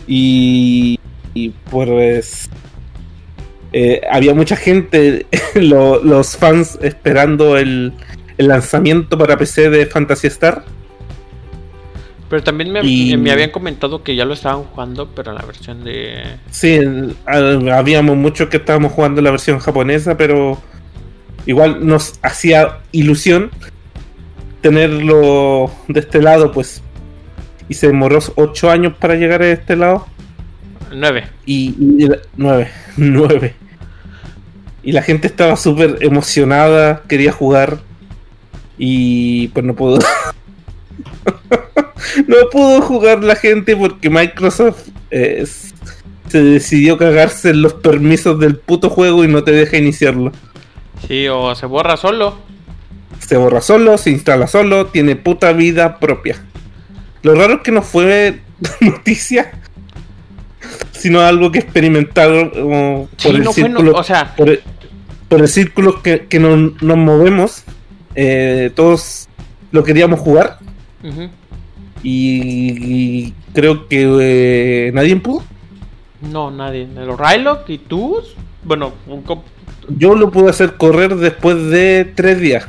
Y, 0.07 0.99
y 1.33 1.51
pues 1.71 2.51
eh, 3.77 4.03
había 4.09 4.33
mucha 4.35 4.55
gente, 4.55 5.27
los 5.57 6.37
fans 6.37 6.79
esperando 6.81 7.59
el, 7.59 7.93
lanzamiento 8.39 9.19
para 9.19 9.37
PC 9.37 9.69
de 9.69 9.87
Fantasy 9.87 10.29
Star. 10.29 10.65
Pero 12.31 12.45
también 12.45 12.71
me, 12.71 12.79
habían 13.33 13.51
comentado 13.51 14.05
que 14.05 14.15
ya 14.15 14.25
lo 14.25 14.35
estaban 14.35 14.63
jugando, 14.63 15.09
pero 15.13 15.33
en 15.33 15.39
la 15.39 15.45
versión 15.45 15.83
de... 15.83 16.23
Sí, 16.53 16.79
habíamos 17.27 18.17
muchos 18.17 18.49
que 18.49 18.59
estábamos 18.59 18.93
jugando 18.93 19.21
la 19.21 19.33
versión 19.33 19.59
japonesa, 19.59 20.17
pero 20.17 20.57
igual 21.45 21.85
nos 21.85 22.21
hacía 22.23 22.79
ilusión 22.93 23.51
tenerlo 24.61 25.69
de 25.89 25.99
este 25.99 26.23
lado, 26.23 26.53
pues. 26.53 26.81
Y 27.69 27.75
se 27.75 27.89
demoró 27.89 28.21
ocho 28.37 28.71
años 28.71 28.95
para 29.01 29.17
llegar 29.17 29.43
a 29.43 29.51
este 29.51 29.75
lado. 29.75 30.07
Nueve. 30.93 31.25
Y, 31.45 31.75
nueve. 32.37 32.71
Nueve. 32.97 33.57
Y 34.85 34.93
la 34.93 35.03
gente 35.03 35.27
estaba 35.27 35.57
súper 35.57 35.99
emocionada, 36.01 37.03
quería 37.09 37.33
jugar. 37.33 37.81
Y 38.77 39.49
pues 39.49 39.65
no 39.65 39.75
pudo. 39.75 39.99
no 42.27 42.37
pudo 42.51 42.83
jugar 42.83 43.25
la 43.25 43.37
gente 43.37 43.77
porque 43.77 44.11
Microsoft 44.11 44.89
eh, 45.11 45.47
se 46.29 46.43
decidió 46.43 46.99
cagarse 46.99 47.51
en 47.51 47.63
los 47.63 47.75
permisos 47.75 48.39
del 48.39 48.57
puto 48.57 48.91
juego 48.91 49.25
y 49.25 49.29
no 49.29 49.45
te 49.45 49.53
deja 49.53 49.77
iniciarlo. 49.77 50.33
Sí, 51.07 51.29
o 51.29 51.55
se 51.55 51.67
borra 51.67 51.97
solo 51.97 52.37
se 53.27 53.37
borra 53.37 53.61
solo, 53.61 53.99
se 53.99 54.11
instala 54.11 54.47
solo, 54.47 54.87
tiene 54.87 55.17
puta 55.17 55.53
vida 55.53 55.99
propia. 55.99 56.37
Lo 57.23 57.35
raro 57.35 57.55
es 57.55 57.61
que 57.61 57.73
no 57.73 57.83
fue 57.83 58.41
noticia, 58.81 59.53
sino 60.93 61.21
algo 61.21 61.51
que 61.51 61.61
experimentaron 61.61 63.09
por, 63.23 63.35
el 63.35 63.49
círculo, 63.49 64.03
por, 64.37 64.51
el, 64.51 64.63
círculo 65.47 66.03
que, 66.03 66.39
nos, 66.39 66.97
movemos. 66.97 67.65
Eh, 68.15 68.71
todos 68.75 69.29
lo 69.73 69.83
queríamos 69.85 70.21
jugar. 70.21 70.59
Y, 72.03 73.33
creo 73.53 73.89
que 73.89 74.07
eh, 74.21 74.93
nadie 74.93 75.17
pudo. 75.17 75.43
No, 76.21 76.51
nadie. 76.51 76.89
Los 76.95 77.19
Rylock 77.19 77.69
y 77.69 77.79
tú. 77.79 78.21
Bueno, 78.63 78.93
un 79.07 79.23
yo 79.89 80.15
lo 80.15 80.31
pude 80.31 80.51
hacer 80.51 80.75
correr 80.77 81.17
después 81.17 81.71
de 81.71 82.11
tres 82.15 82.41
días. 82.41 82.67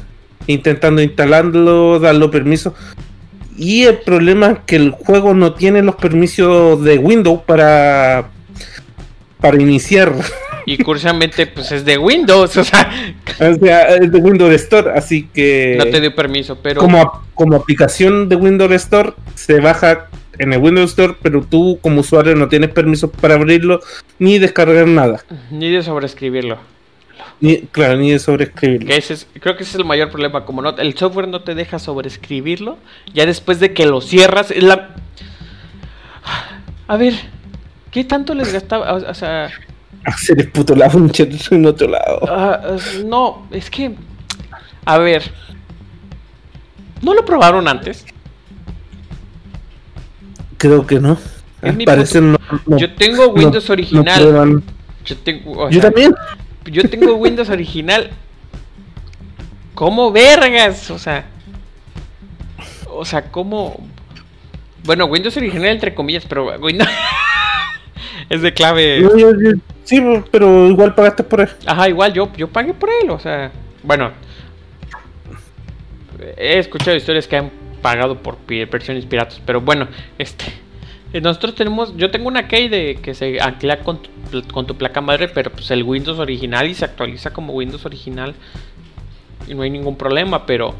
Intentando 0.47 1.01
instalarlo, 1.01 1.99
darle 1.99 2.27
permiso. 2.29 2.73
Y 3.57 3.83
el 3.83 3.99
problema 3.99 4.51
es 4.51 4.59
que 4.65 4.75
el 4.75 4.91
juego 4.91 5.33
no 5.33 5.53
tiene 5.53 5.81
los 5.81 5.95
permisos 5.95 6.83
de 6.83 6.97
Windows 6.97 7.41
para, 7.45 8.29
para 9.39 9.61
iniciar. 9.61 10.13
Y 10.65 10.77
curiosamente, 10.79 11.47
pues 11.47 11.71
es 11.71 11.85
de 11.85 11.97
Windows, 11.97 12.57
o 12.57 12.63
sea. 12.63 12.89
es 13.39 13.59
de 13.59 14.17
Windows 14.17 14.53
Store, 14.53 14.91
así 14.91 15.29
que. 15.33 15.75
No 15.77 15.85
te 15.85 16.01
dio 16.01 16.13
permiso, 16.15 16.57
pero. 16.61 16.81
Como, 16.81 17.23
como 17.33 17.55
aplicación 17.55 18.29
de 18.29 18.35
Windows 18.35 18.71
Store, 18.71 19.13
se 19.35 19.59
baja 19.59 20.09
en 20.39 20.53
el 20.53 20.59
Windows 20.59 20.91
Store, 20.91 21.15
pero 21.21 21.43
tú 21.43 21.79
como 21.81 22.01
usuario 22.01 22.35
no 22.35 22.47
tienes 22.47 22.69
permiso 22.69 23.11
para 23.11 23.35
abrirlo 23.35 23.79
ni 24.19 24.39
descargar 24.39 24.87
nada. 24.87 25.23
Ni 25.51 25.71
de 25.71 25.83
sobreescribirlo. 25.83 26.57
Ni, 27.41 27.61
claro, 27.61 27.97
ni 27.97 28.11
de 28.11 28.19
sobreescribirlo. 28.19 28.87
creo 28.87 29.57
que 29.57 29.63
ese 29.63 29.71
es 29.71 29.75
el 29.75 29.85
mayor 29.85 30.09
problema. 30.09 30.45
Como 30.45 30.61
no, 30.61 30.75
el 30.77 30.97
software 30.97 31.27
no 31.27 31.41
te 31.41 31.55
deja 31.55 31.79
sobreescribirlo, 31.79 32.77
ya 33.13 33.25
después 33.25 33.59
de 33.59 33.73
que 33.73 33.85
lo 33.85 34.01
cierras, 34.01 34.53
la... 34.55 34.95
A 36.87 36.97
ver, 36.97 37.13
¿qué 37.91 38.03
tanto 38.03 38.33
les 38.33 38.53
gastaba? 38.53 38.93
O, 38.93 39.13
sea... 39.13 39.49
Hacer 40.13 40.39
el 40.39 40.51
puto 40.51 40.75
launcher 40.75 41.29
en 41.51 41.65
otro 41.65 41.87
lado. 41.87 42.19
Ah, 42.27 42.77
no, 43.05 43.47
es 43.51 43.69
que... 43.69 43.95
A 44.85 44.99
ver. 44.99 45.23
¿No 47.01 47.13
lo 47.13 47.25
probaron 47.25 47.67
antes? 47.67 48.05
Creo 50.57 50.85
que 50.85 50.99
no. 50.99 51.17
Parece 51.85 52.21
no, 52.21 52.37
Yo 52.67 52.93
tengo 52.93 53.29
Windows 53.29 53.69
original. 53.69 54.61
Yo, 55.03 55.17
tengo, 55.17 55.69
Yo 55.69 55.81
también 55.81 56.13
yo 56.65 56.87
tengo 56.89 57.15
Windows 57.15 57.49
original. 57.49 58.09
¿Cómo 59.73 60.11
vergas? 60.11 60.89
O 60.91 60.99
sea. 60.99 61.25
O 62.89 63.05
sea, 63.05 63.29
¿cómo? 63.31 63.85
Bueno, 64.83 65.05
Windows 65.05 65.35
original 65.37 65.69
entre 65.69 65.93
comillas, 65.93 66.25
pero 66.27 66.57
Windows. 66.59 66.89
es 68.29 68.41
de 68.41 68.53
clave. 68.53 69.05
Sí, 69.85 70.03
pero 70.31 70.67
igual 70.67 70.93
pagaste 70.95 71.23
por 71.23 71.41
él. 71.41 71.49
Ajá, 71.65 71.87
igual 71.87 72.11
yo, 72.11 72.29
yo 72.35 72.49
pagué 72.49 72.73
por 72.73 72.89
él, 73.01 73.09
o 73.09 73.19
sea. 73.19 73.51
Bueno. 73.83 74.11
He 76.37 76.57
escuchado 76.57 76.97
historias 76.97 77.27
que 77.27 77.37
han 77.37 77.51
pagado 77.81 78.17
por 78.17 78.37
versiones 78.47 79.05
piratas, 79.05 79.41
pero 79.45 79.61
bueno, 79.61 79.87
este. 80.17 80.45
Eh, 81.13 81.21
nosotros 81.21 81.55
tenemos, 81.55 81.95
yo 81.95 82.09
tengo 82.09 82.27
una 82.27 82.47
key 82.47 82.67
de 82.67 82.95
que 83.01 83.13
se 83.13 83.39
ancla 83.39 83.79
con 83.79 83.99
tu, 84.31 84.43
con 84.47 84.65
tu 84.65 84.75
placa 84.75 85.01
madre, 85.01 85.27
pero 85.27 85.51
pues 85.51 85.69
el 85.71 85.83
Windows 85.83 86.19
original 86.19 86.67
y 86.67 86.73
se 86.73 86.83
actualiza 86.83 87.31
como 87.31 87.53
Windows 87.53 87.85
original 87.85 88.33
y 89.47 89.53
no 89.53 89.61
hay 89.61 89.69
ningún 89.69 89.95
problema, 89.95 90.45
pero, 90.45 90.73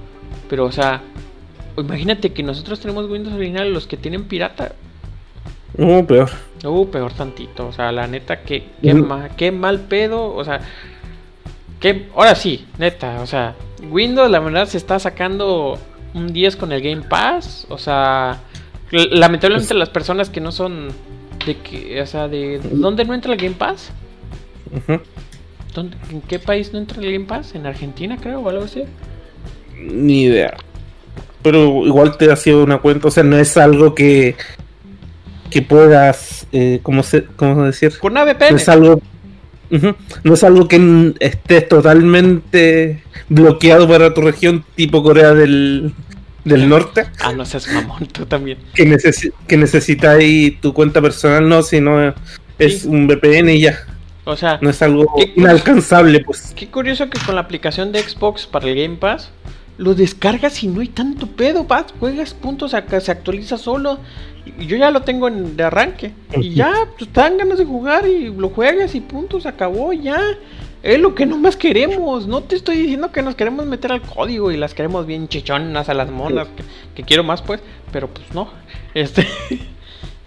pero 0.50 0.66
o 0.66 0.72
sea, 0.72 1.02
imagínate 1.78 2.34
que 2.34 2.44
nosotros 2.44 2.80
tenemos 2.80 3.10
Windows 3.10 3.36
original 3.36 3.68
y 3.68 3.72
los 3.72 3.88
que 3.88 3.98
tienen 3.98 4.26
pirata. 4.26 4.74
Uh, 5.78 6.04
peor. 6.06 6.30
Uh, 6.66 6.90
peor 6.90 7.14
tantito, 7.14 7.68
o 7.68 7.72
sea, 7.72 7.92
la 7.92 8.08
neta, 8.08 8.42
que 8.42 8.68
qué, 9.38 9.52
mal 9.52 9.80
pedo, 9.82 10.34
o 10.34 10.44
sea, 10.44 10.60
que, 11.80 12.10
ahora 12.16 12.36
sí, 12.36 12.66
neta, 12.78 13.22
o 13.22 13.28
sea, 13.28 13.56
Windows 13.90 14.32
la 14.32 14.40
verdad 14.40 14.68
se 14.68 14.78
está 14.78 15.00
sacando 15.00 15.78
un 16.14 16.34
10 16.34 16.56
con 16.56 16.72
el 16.72 16.82
Game 16.82 17.04
Pass, 17.04 17.68
o 17.70 17.78
sea, 17.78 18.40
Lamentablemente 18.92 19.74
las 19.74 19.90
personas 19.90 20.30
que 20.30 20.40
no 20.40 20.52
son 20.52 20.90
de 21.46 21.58
que, 21.58 22.02
o 22.02 22.06
sea, 22.06 22.28
de 22.28 22.60
¿dónde 22.72 23.04
no 23.04 23.14
entra 23.14 23.34
el 23.34 23.40
Game 23.40 23.56
Pass? 23.56 23.92
¿En 25.76 26.22
qué 26.22 26.40
país 26.40 26.72
no 26.72 26.80
entra 26.80 27.02
el 27.02 27.12
Game 27.12 27.26
Pass? 27.26 27.56
¿En 27.56 27.66
Argentina 27.66 28.18
creo 28.22 28.42
o 28.42 28.50
algo 28.50 28.66
así? 28.66 28.84
Ni 29.76 30.24
idea. 30.24 30.56
Pero 31.42 31.86
igual 31.86 32.18
te 32.18 32.32
ha 32.32 32.36
sido 32.36 32.64
una 32.64 32.78
cuenta, 32.78 33.08
o 33.08 33.12
sea, 33.12 33.24
no 33.24 33.38
es 33.38 33.58
algo 33.58 33.96
que 33.96 34.36
que 35.50 35.62
puedas, 35.62 36.35
eh, 36.52 36.80
¿cómo, 36.84 37.04
se, 37.04 37.24
¿cómo 37.24 37.64
decir? 37.64 37.98
Con 38.00 38.14
una 38.14 38.24
VPN. 38.24 38.52
No 38.52 38.58
es 38.58 38.70
algo, 38.70 39.02
no 40.24 40.34
es 40.34 40.44
algo 40.44 40.68
que 40.68 41.14
estés 41.20 41.68
totalmente 41.68 43.04
bloqueado 43.30 43.88
para 43.88 44.14
tu 44.14 44.22
región, 44.22 44.64
tipo 44.76 45.04
Corea 45.04 45.34
del, 45.34 45.94
del 46.44 46.70
norte. 46.70 47.06
Ah, 47.20 47.34
no 47.34 47.46
seas 47.46 47.68
mamón, 47.68 48.08
tú 48.08 48.26
también. 48.26 48.60
Que, 48.74 48.98
que 49.48 49.58
necesita 49.58 50.12
ahí 50.12 50.52
tu 50.52 50.74
cuenta 50.74 51.02
personal, 51.02 51.48
no, 51.48 51.62
sino 51.64 52.14
es 52.60 52.86
un 52.86 53.08
VPN 53.08 53.50
y 53.50 53.62
ya. 53.62 53.80
O 54.24 54.36
sea, 54.36 54.58
no 54.62 54.72
es 54.72 54.82
algo 54.82 55.06
inalcanzable, 55.36 56.22
pues. 56.22 56.54
Qué 56.56 56.68
curioso 56.68 57.10
que 57.10 57.20
con 57.24 57.36
la 57.36 57.42
aplicación 57.42 57.92
de 57.92 58.00
Xbox 58.00 58.48
para 58.48 58.68
el 58.68 58.76
Game 58.76 58.96
Pass 58.96 59.30
lo 59.78 59.94
descargas 59.94 60.64
y 60.64 60.68
no 60.68 60.82
hay 60.82 60.88
tanto 60.88 61.28
pedo, 61.28 61.66
vas, 61.66 61.86
juegas 62.00 62.34
puntos, 62.34 62.72
se 62.72 63.12
actualiza 63.12 63.58
solo. 63.58 64.00
Y 64.58 64.68
yo 64.68 64.78
ya 64.78 64.92
lo 64.92 65.02
tengo 65.02 65.28
en, 65.28 65.58
de 65.58 65.64
arranque. 65.64 66.14
Y 66.40 66.54
ya, 66.54 66.74
pues 66.98 67.12
te 67.12 67.20
dan 67.20 67.38
ganas 67.38 67.58
de 67.58 67.66
jugar 67.66 68.08
y 68.08 68.30
lo 68.30 68.50
juegas 68.50 68.96
y 68.96 69.02
puntos, 69.02 69.46
acabó, 69.46 69.92
ya. 69.92 70.22
Es 70.84 71.00
lo 71.00 71.16
que 71.16 71.26
nomás 71.26 71.58
queremos. 71.58 72.28
No 72.28 72.42
te 72.44 72.56
estoy 72.56 72.78
diciendo 72.78 73.12
que 73.12 73.24
nos 73.24 73.36
queremos 73.36 73.66
meter 73.66 73.92
al 73.92 74.02
código 74.02 74.52
y 74.52 74.58
las 74.58 74.76
queremos 74.76 75.08
bien 75.08 75.28
chichonas 75.28 75.90
a 75.90 75.96
las 75.96 76.12
monas. 76.12 76.48
Que, 76.94 77.02
quiero 77.04 77.24
más, 77.24 77.42
pues. 77.42 77.60
Pero 77.92 78.08
pues 78.08 78.32
no. 78.34 78.50
Este. 78.94 79.28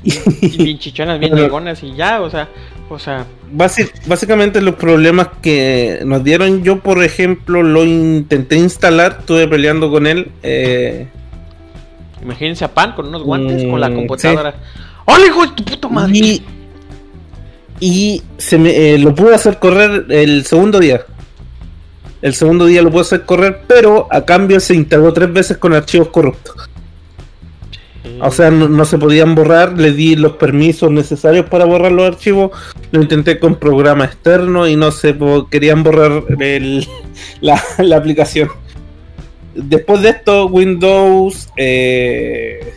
y 0.03 0.63
bien 0.63 0.79
chichonas, 0.79 1.19
bien 1.19 1.35
dragonas 1.35 1.83
y 1.83 1.95
ya, 1.95 2.21
o 2.21 2.31
sea. 2.31 2.49
O 2.91 2.99
sea. 2.99 3.27
básicamente 4.07 4.63
los 4.63 4.77
problemas 4.77 5.29
que 5.43 6.01
nos 6.07 6.25
dieron, 6.25 6.63
yo 6.63 6.81
por 6.81 7.05
ejemplo 7.05 7.63
lo 7.63 7.85
intenté 7.85 8.57
instalar, 8.57 9.19
estuve 9.21 9.47
peleando 9.47 9.91
con 9.91 10.07
él. 10.07 10.31
Eh, 10.43 11.07
Imagínense 12.23 12.65
a 12.65 12.73
Pan 12.73 12.93
con 12.93 13.09
unos 13.09 13.23
guantes, 13.23 13.65
con 13.65 13.81
la 13.81 13.91
mm, 13.91 13.95
computadora. 13.95 14.55
¡Hola, 15.05 15.27
hijo 15.27 15.47
de 15.47 15.53
tu 15.53 15.65
puta 15.65 15.89
madre! 15.89 16.43
y 17.81 18.23
se 18.39 18.59
me, 18.59 18.71
eh, 18.71 18.99
lo 18.99 19.15
pude 19.15 19.35
hacer 19.35 19.59
correr 19.59 20.07
el 20.09 20.45
segundo 20.47 20.81
día. 20.81 21.03
El 22.21 22.35
segundo 22.35 22.67
día 22.67 22.83
lo 22.83 22.91
pude 22.91 23.03
hacer 23.03 23.25
correr, 23.25 23.61
pero 23.69 24.09
a 24.11 24.25
cambio 24.25 24.59
se 24.59 24.75
integró 24.75 25.13
tres 25.13 25.33
veces 25.33 25.59
con 25.59 25.73
archivos 25.73 26.09
corruptos. 26.09 26.69
O 28.21 28.31
sea, 28.31 28.51
no, 28.51 28.85
se 28.85 28.99
podían 28.99 29.35
borrar, 29.35 29.79
le 29.79 29.93
di 29.93 30.17
los 30.17 30.33
permisos 30.33 30.91
necesarios 30.91 31.47
para 31.47 31.65
borrar 31.65 31.93
los 31.93 32.07
archivos, 32.07 32.51
lo 32.91 33.03
intenté 33.03 33.39
con 33.39 33.57
programa 33.57 34.05
externo 34.05 34.67
y 34.67 34.77
no 34.77 34.91
se 34.91 35.17
querían 35.51 35.83
borrar 35.83 36.25
la, 37.41 37.97
aplicación. 37.97 38.49
Después 39.55 40.03
de 40.03 40.11
esto, 40.11 40.47
Windows 40.47 41.49
eh, 41.57 42.75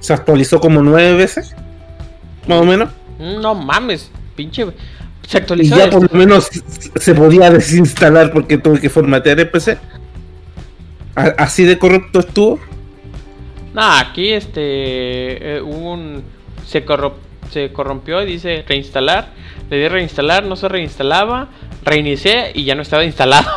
se 0.00 0.12
actualizó 0.12 0.60
como 0.60 0.82
nueve 0.82 1.14
veces, 1.14 1.54
más 2.46 2.60
o 2.60 2.64
menos. 2.64 2.90
No 3.18 3.54
mames, 3.54 4.10
pinche. 4.36 4.66
Se 5.26 5.38
actualizó. 5.38 5.74
Y 5.74 5.78
ya 5.78 5.90
por 5.90 6.02
lo 6.12 6.18
menos 6.18 6.48
se 6.96 7.14
podía 7.14 7.50
desinstalar 7.50 8.32
porque 8.32 8.58
tuve 8.58 8.80
que 8.80 8.90
formatear 8.90 9.40
el 9.40 9.50
PC. 9.50 9.78
Así 11.14 11.64
de 11.64 11.78
corrupto 11.78 12.20
estuvo. 12.20 12.60
No, 13.74 13.82
aquí 13.82 14.32
este. 14.32 15.56
Eh, 15.56 15.60
un. 15.60 16.22
Se, 16.64 16.84
se 17.50 17.72
corrompió 17.72 18.22
y 18.22 18.26
dice 18.26 18.64
reinstalar. 18.66 19.28
Le 19.68 19.78
di 19.78 19.88
reinstalar, 19.88 20.44
no 20.44 20.56
se 20.56 20.68
reinstalaba. 20.68 21.48
Reinicié 21.84 22.52
y 22.54 22.64
ya 22.64 22.74
no 22.74 22.82
estaba 22.82 23.04
instalado. 23.04 23.50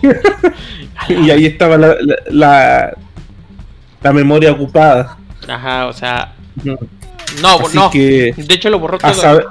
y 1.08 1.30
ahí 1.30 1.46
estaba 1.46 1.76
la, 1.76 1.96
la, 2.30 2.96
la, 4.00 4.12
memoria 4.12 4.52
ocupada. 4.52 5.18
Ajá, 5.46 5.86
o 5.86 5.92
sea. 5.92 6.34
No, 6.64 6.78
no. 7.74 7.90
de 7.90 8.34
hecho 8.48 8.70
lo 8.70 8.78
borró 8.78 8.98
todo. 8.98 9.50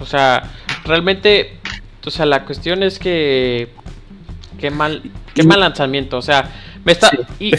o 0.00 0.06
sea, 0.06 0.44
realmente, 0.84 1.58
o 2.04 2.10
sea, 2.10 2.26
la 2.26 2.44
cuestión 2.44 2.82
es 2.82 2.98
que 2.98 3.70
qué 4.62 4.70
mal, 4.70 5.02
qué 5.34 5.42
mal 5.42 5.60
lanzamiento, 5.60 6.16
o 6.16 6.22
sea, 6.22 6.48
me 6.84 6.92
está 6.92 7.10
y, 7.38 7.54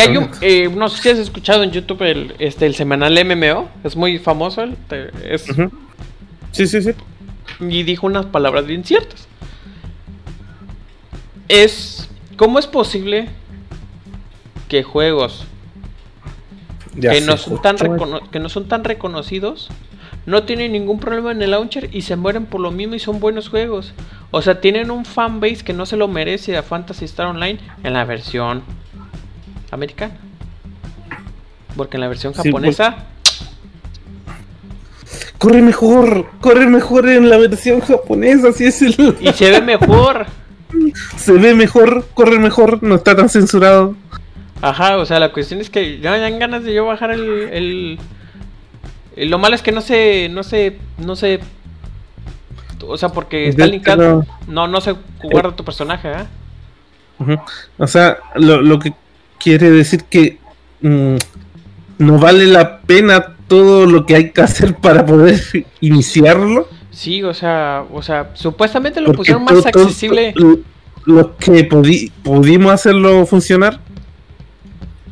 hay 0.00 0.16
un, 0.16 0.30
eh, 0.40 0.68
no 0.68 0.88
sé 0.88 1.02
si 1.02 1.08
has 1.10 1.18
escuchado 1.18 1.62
en 1.62 1.70
YouTube 1.70 2.02
el, 2.02 2.34
este 2.38 2.66
el 2.66 2.74
semanal 2.74 3.12
MMO, 3.24 3.68
es 3.84 3.96
muy 3.96 4.18
famoso, 4.18 4.64
es, 5.24 5.46
sí, 6.52 6.66
sí, 6.66 6.82
sí, 6.82 6.90
y 7.60 7.82
dijo 7.84 8.06
unas 8.06 8.26
palabras 8.26 8.66
bien 8.66 8.84
ciertas. 8.84 9.28
Es, 11.48 12.08
¿cómo 12.36 12.58
es 12.58 12.66
posible 12.66 13.28
que 14.68 14.82
juegos 14.82 15.46
que 17.00 17.20
no, 17.20 17.36
son 17.36 17.62
tan 17.62 17.76
que 18.30 18.38
no 18.40 18.48
son 18.48 18.68
tan 18.68 18.82
reconocidos, 18.82 19.68
no 20.26 20.42
tienen 20.42 20.72
ningún 20.72 20.98
problema 21.00 21.30
en 21.32 21.40
el 21.40 21.52
launcher 21.52 21.88
y 21.92 22.02
se 22.02 22.16
mueren 22.16 22.46
por 22.46 22.60
lo 22.60 22.70
mismo 22.70 22.94
y 22.94 22.98
son 22.98 23.20
buenos 23.20 23.48
juegos. 23.48 23.94
O 24.32 24.42
sea, 24.42 24.60
tienen 24.60 24.90
un 24.90 25.04
fanbase 25.04 25.64
que 25.64 25.72
no 25.72 25.86
se 25.86 25.96
lo 25.96 26.08
merece 26.08 26.56
a 26.56 26.62
Fantasy 26.62 27.04
Star 27.04 27.26
Online 27.28 27.58
en 27.84 27.92
la 27.92 28.04
versión 28.04 28.62
americana. 29.70 30.14
Porque 31.76 31.96
en 31.96 32.00
la 32.00 32.08
versión 32.08 32.34
Sí, 32.34 32.42
japonesa, 32.44 33.06
Corre 35.38 35.62
mejor, 35.62 36.26
corre 36.40 36.66
mejor 36.66 37.08
en 37.08 37.28
la 37.28 37.36
versión 37.36 37.80
japonesa, 37.80 38.52
si 38.52 38.64
es 38.64 38.82
el... 38.82 39.16
y 39.20 39.32
se 39.32 39.50
ve 39.50 39.60
mejor. 39.60 40.26
Se 41.16 41.32
ve 41.32 41.54
mejor, 41.54 42.06
corre 42.14 42.38
mejor, 42.38 42.82
no 42.82 42.96
está 42.96 43.14
tan 43.14 43.28
censurado. 43.28 43.94
Ajá, 44.62 44.96
o 44.96 45.04
sea, 45.04 45.20
la 45.20 45.32
cuestión 45.32 45.60
es 45.60 45.68
que 45.70 46.00
ya 46.00 46.18
dan 46.18 46.38
ganas 46.38 46.64
de 46.64 46.72
yo 46.74 46.86
bajar 46.86 47.10
el- 47.10 47.98
Lo 49.16 49.38
malo 49.38 49.54
es 49.54 49.62
que 49.62 49.72
no 49.72 49.80
sé, 49.80 50.28
no 50.30 50.42
sé, 50.42 50.78
no 50.98 51.16
sé... 51.16 51.40
O 52.86 52.98
sea, 52.98 53.08
porque 53.08 53.48
está 53.48 53.66
linkado. 53.66 54.24
No, 54.46 54.68
no 54.68 54.80
se 54.82 54.94
guarda 55.22 55.56
tu 55.56 55.64
personaje. 55.64 56.12
Ujú. 57.18 57.38
O 57.78 57.86
sea, 57.86 58.18
lo, 58.34 58.60
lo 58.60 58.78
que 58.78 58.92
quiere 59.40 59.70
decir 59.70 60.04
que 60.04 60.38
mm, 60.82 61.16
no 61.98 62.18
vale 62.18 62.44
la 62.46 62.80
pena 62.82 63.34
todo 63.48 63.86
lo 63.86 64.04
que 64.04 64.14
hay 64.16 64.30
que 64.30 64.42
hacer 64.42 64.74
para 64.76 65.06
poder 65.06 65.40
iniciarlo. 65.80 66.68
Sí, 66.90 67.22
o 67.22 67.32
sea, 67.32 67.84
o 67.92 68.02
sea, 68.02 68.30
supuestamente 68.34 69.00
lo 69.00 69.06
porque 69.08 69.18
pusieron 69.18 69.44
más 69.44 69.54
todo- 69.54 69.68
accesible. 69.68 70.32
lo- 70.36 70.58
Lo 71.06 71.36
que 71.36 71.68
pudi- 71.68 72.10
pudimos 72.22 72.72
hacerlo 72.72 73.24
funcionar. 73.26 73.80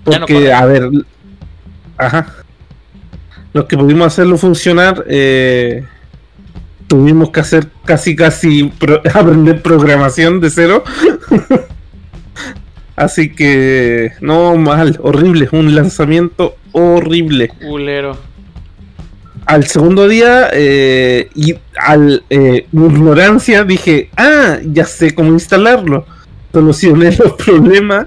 No 0.04 0.12
Porque, 0.12 0.52
a 0.52 0.66
ver, 0.66 0.90
ajá. 1.96 2.34
Los 3.54 3.64
que 3.66 3.78
pudimos 3.78 4.08
hacerlo 4.08 4.36
funcionar, 4.36 5.04
eh, 5.08 5.84
tuvimos 6.88 7.30
que 7.30 7.40
hacer 7.40 7.68
casi, 7.84 8.14
casi 8.14 8.64
pro- 8.64 9.00
aprender 9.14 9.62
programación 9.62 10.40
de 10.40 10.50
cero. 10.50 10.84
Así 12.96 13.32
que, 13.32 14.12
no, 14.20 14.56
mal, 14.56 14.98
horrible, 15.02 15.48
un 15.52 15.74
lanzamiento 15.74 16.56
horrible. 16.72 17.48
Culero. 17.48 18.16
Al 19.46 19.66
segundo 19.66 20.08
día, 20.08 20.48
eh, 20.52 21.28
y 21.34 21.54
al 21.76 22.24
eh, 22.30 22.66
ignorancia, 22.72 23.64
dije, 23.64 24.10
ah, 24.16 24.58
ya 24.64 24.84
sé 24.84 25.14
cómo 25.14 25.32
instalarlo. 25.32 26.06
Solucioné 26.52 27.14
los 27.16 27.32
problemas. 27.34 28.06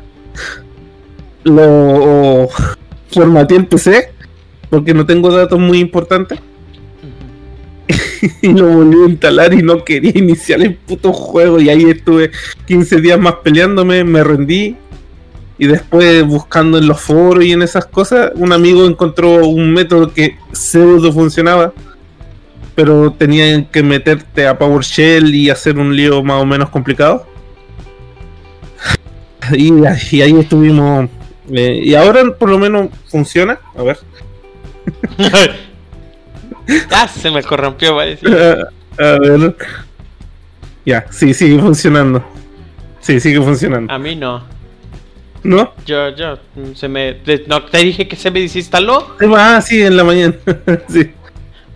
Lo 1.44 2.48
formateé 3.12 3.58
el 3.58 3.68
PC, 3.68 4.10
porque 4.70 4.94
no 4.94 5.06
tengo 5.06 5.32
datos 5.32 5.60
muy 5.60 5.80
importantes. 5.80 6.40
Y 8.42 8.52
lo 8.54 8.68
volví 8.68 9.04
a 9.04 9.10
instalar 9.10 9.54
y 9.54 9.62
no 9.62 9.84
quería 9.84 10.12
iniciar 10.16 10.62
el 10.62 10.76
puto 10.76 11.14
juego. 11.14 11.60
Y 11.60 11.70
ahí 11.70 11.84
estuve 11.84 12.32
15 12.66 13.02
días 13.02 13.20
más 13.20 13.36
peleándome, 13.44 14.04
me 14.04 14.24
rendí. 14.24 14.76
Y 15.60 15.68
después 15.68 16.26
buscando 16.26 16.78
en 16.78 16.88
los 16.88 17.02
foros 17.02 17.44
y 17.44 17.52
en 17.52 17.62
esas 17.62 17.86
cosas, 17.86 18.32
un 18.36 18.54
amigo 18.54 18.86
encontró 18.86 19.48
un 19.48 19.74
método 19.74 20.14
que 20.14 20.38
pseudo 20.52 21.12
funcionaba. 21.12 21.74
Pero 22.76 23.12
tenían 23.12 23.66
que 23.66 23.82
meterte 23.82 24.48
a 24.48 24.58
PowerShell 24.58 25.34
y 25.34 25.50
hacer 25.50 25.78
un 25.80 25.96
lío 25.96 26.24
más 26.24 26.42
o 26.42 26.46
menos 26.46 26.70
complicado. 26.70 27.26
Y, 29.54 29.72
y 30.12 30.22
ahí 30.22 30.38
estuvimos. 30.40 31.10
eh, 31.54 31.80
y 31.82 31.96
ahora 31.96 32.22
por 32.38 32.50
lo 32.50 32.60
menos 32.60 32.90
funciona. 33.10 33.60
A 33.78 33.84
ver. 33.84 33.98
ya 36.90 37.08
se 37.08 37.32
me 37.32 37.44
corrompió, 37.44 37.96
va 37.96 38.04
a 38.04 38.06
decir. 38.06 38.30
A 39.00 39.20
ver. 39.20 39.56
Ya, 40.86 41.06
sí, 41.12 41.34
sigue 41.34 41.60
funcionando. 41.60 42.26
Sí, 43.00 43.20
sigue 43.20 43.42
funcionando. 43.42 43.94
A 43.94 44.00
mí 44.00 44.16
no. 44.16 44.44
¿No? 45.44 45.74
Yo, 45.86 46.10
yo, 46.16 46.40
se 46.74 46.88
me. 46.88 47.18
no, 47.48 47.64
te 47.64 47.78
dije 47.78 48.08
que 48.08 48.16
se 48.16 48.32
me 48.32 48.42
desinstaló. 48.42 49.16
Ah, 49.36 49.62
sí, 49.62 49.82
en 49.82 49.96
la 49.96 50.04
mañana. 50.04 50.36
sí. 50.90 51.12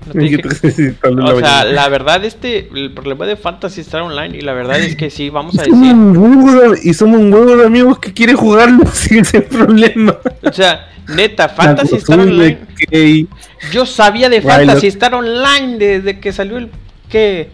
No 0.07 0.13
te 0.13 0.19
dije- 0.19 0.41
en 1.03 1.19
O 1.19 1.39
sea, 1.39 1.63
la 1.65 1.87
verdad, 1.89 2.23
este. 2.25 2.69
El 2.73 2.91
problema 2.93 3.25
de 3.25 3.35
Fantasy 3.35 3.81
Star 3.81 4.01
Online. 4.01 4.35
Y 4.37 4.41
la 4.41 4.53
verdad 4.53 4.79
es 4.79 4.95
que 4.95 5.09
sí, 5.09 5.29
vamos 5.29 5.57
a 5.59 5.65
Somos 5.65 5.79
decir. 5.81 5.95
un 5.95 6.43
huevo 6.43 6.73
y 6.81 6.93
somos 6.93 7.19
un 7.19 7.31
huevo 7.33 7.55
de 7.57 7.65
amigos 7.65 7.99
que 7.99 8.11
quiere 8.13 8.33
jugarlo 8.33 8.85
sin 8.93 9.19
ese 9.19 9.41
problema. 9.41 10.17
O 10.43 10.51
sea, 10.51 10.89
neta, 11.07 11.49
Fantasy 11.49 11.95
Star 11.97 12.19
Online. 12.19 12.57
que- 12.89 13.27
Yo 13.71 13.85
sabía 13.85 14.27
de 14.29 14.41
Fantasy 14.41 14.87
Star 14.87 15.13
Online 15.13 15.77
desde 15.77 16.19
que 16.19 16.31
salió 16.33 16.57
el. 16.57 16.69
que 17.09 17.49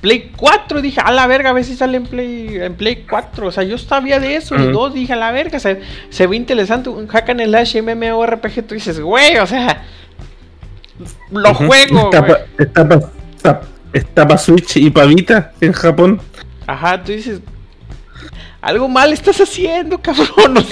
Play 0.00 0.30
4. 0.34 0.80
Dije, 0.80 1.00
a 1.04 1.10
la 1.12 1.26
verga, 1.26 1.50
a 1.50 1.52
ver 1.52 1.62
si 1.64 1.74
sale 1.76 1.98
en 1.98 2.04
Play, 2.06 2.56
en 2.58 2.74
Play 2.74 3.04
4. 3.10 3.48
O 3.48 3.52
sea, 3.52 3.64
yo 3.64 3.76
sabía 3.76 4.18
de 4.18 4.36
eso. 4.36 4.54
Y 4.56 4.62
Ujú. 4.62 4.70
dos, 4.70 4.94
dije, 4.94 5.12
a 5.12 5.16
la 5.16 5.30
verga, 5.30 5.58
se, 5.60 5.80
se 6.08 6.26
ve 6.26 6.36
interesante. 6.36 6.88
Un 6.88 7.06
hack 7.06 7.28
and 7.30 7.42
slash 7.44 7.76
MMORPG. 7.82 8.62
Tú 8.66 8.74
dices, 8.74 8.98
güey, 9.00 9.36
o 9.38 9.46
sea. 9.46 9.82
Lo 11.30 11.50
Ujú. 11.52 11.66
juego, 11.66 12.04
Está 12.10 12.20
güey. 12.20 12.32
pa- 12.32 12.62
está 12.62 12.88
pa- 12.88 13.10
está- 13.36 13.60
está 13.92 14.28
pa 14.28 14.38
Switch 14.38 14.76
y 14.76 14.90
pa 14.90 15.04
Vita 15.04 15.52
en 15.60 15.72
Japón. 15.72 16.20
Ajá, 16.66 17.02
tú 17.02 17.12
dices. 17.12 17.40
Algo 18.60 18.88
mal 18.88 19.12
estás 19.12 19.40
haciendo, 19.40 19.98
cabrón. 19.98 20.28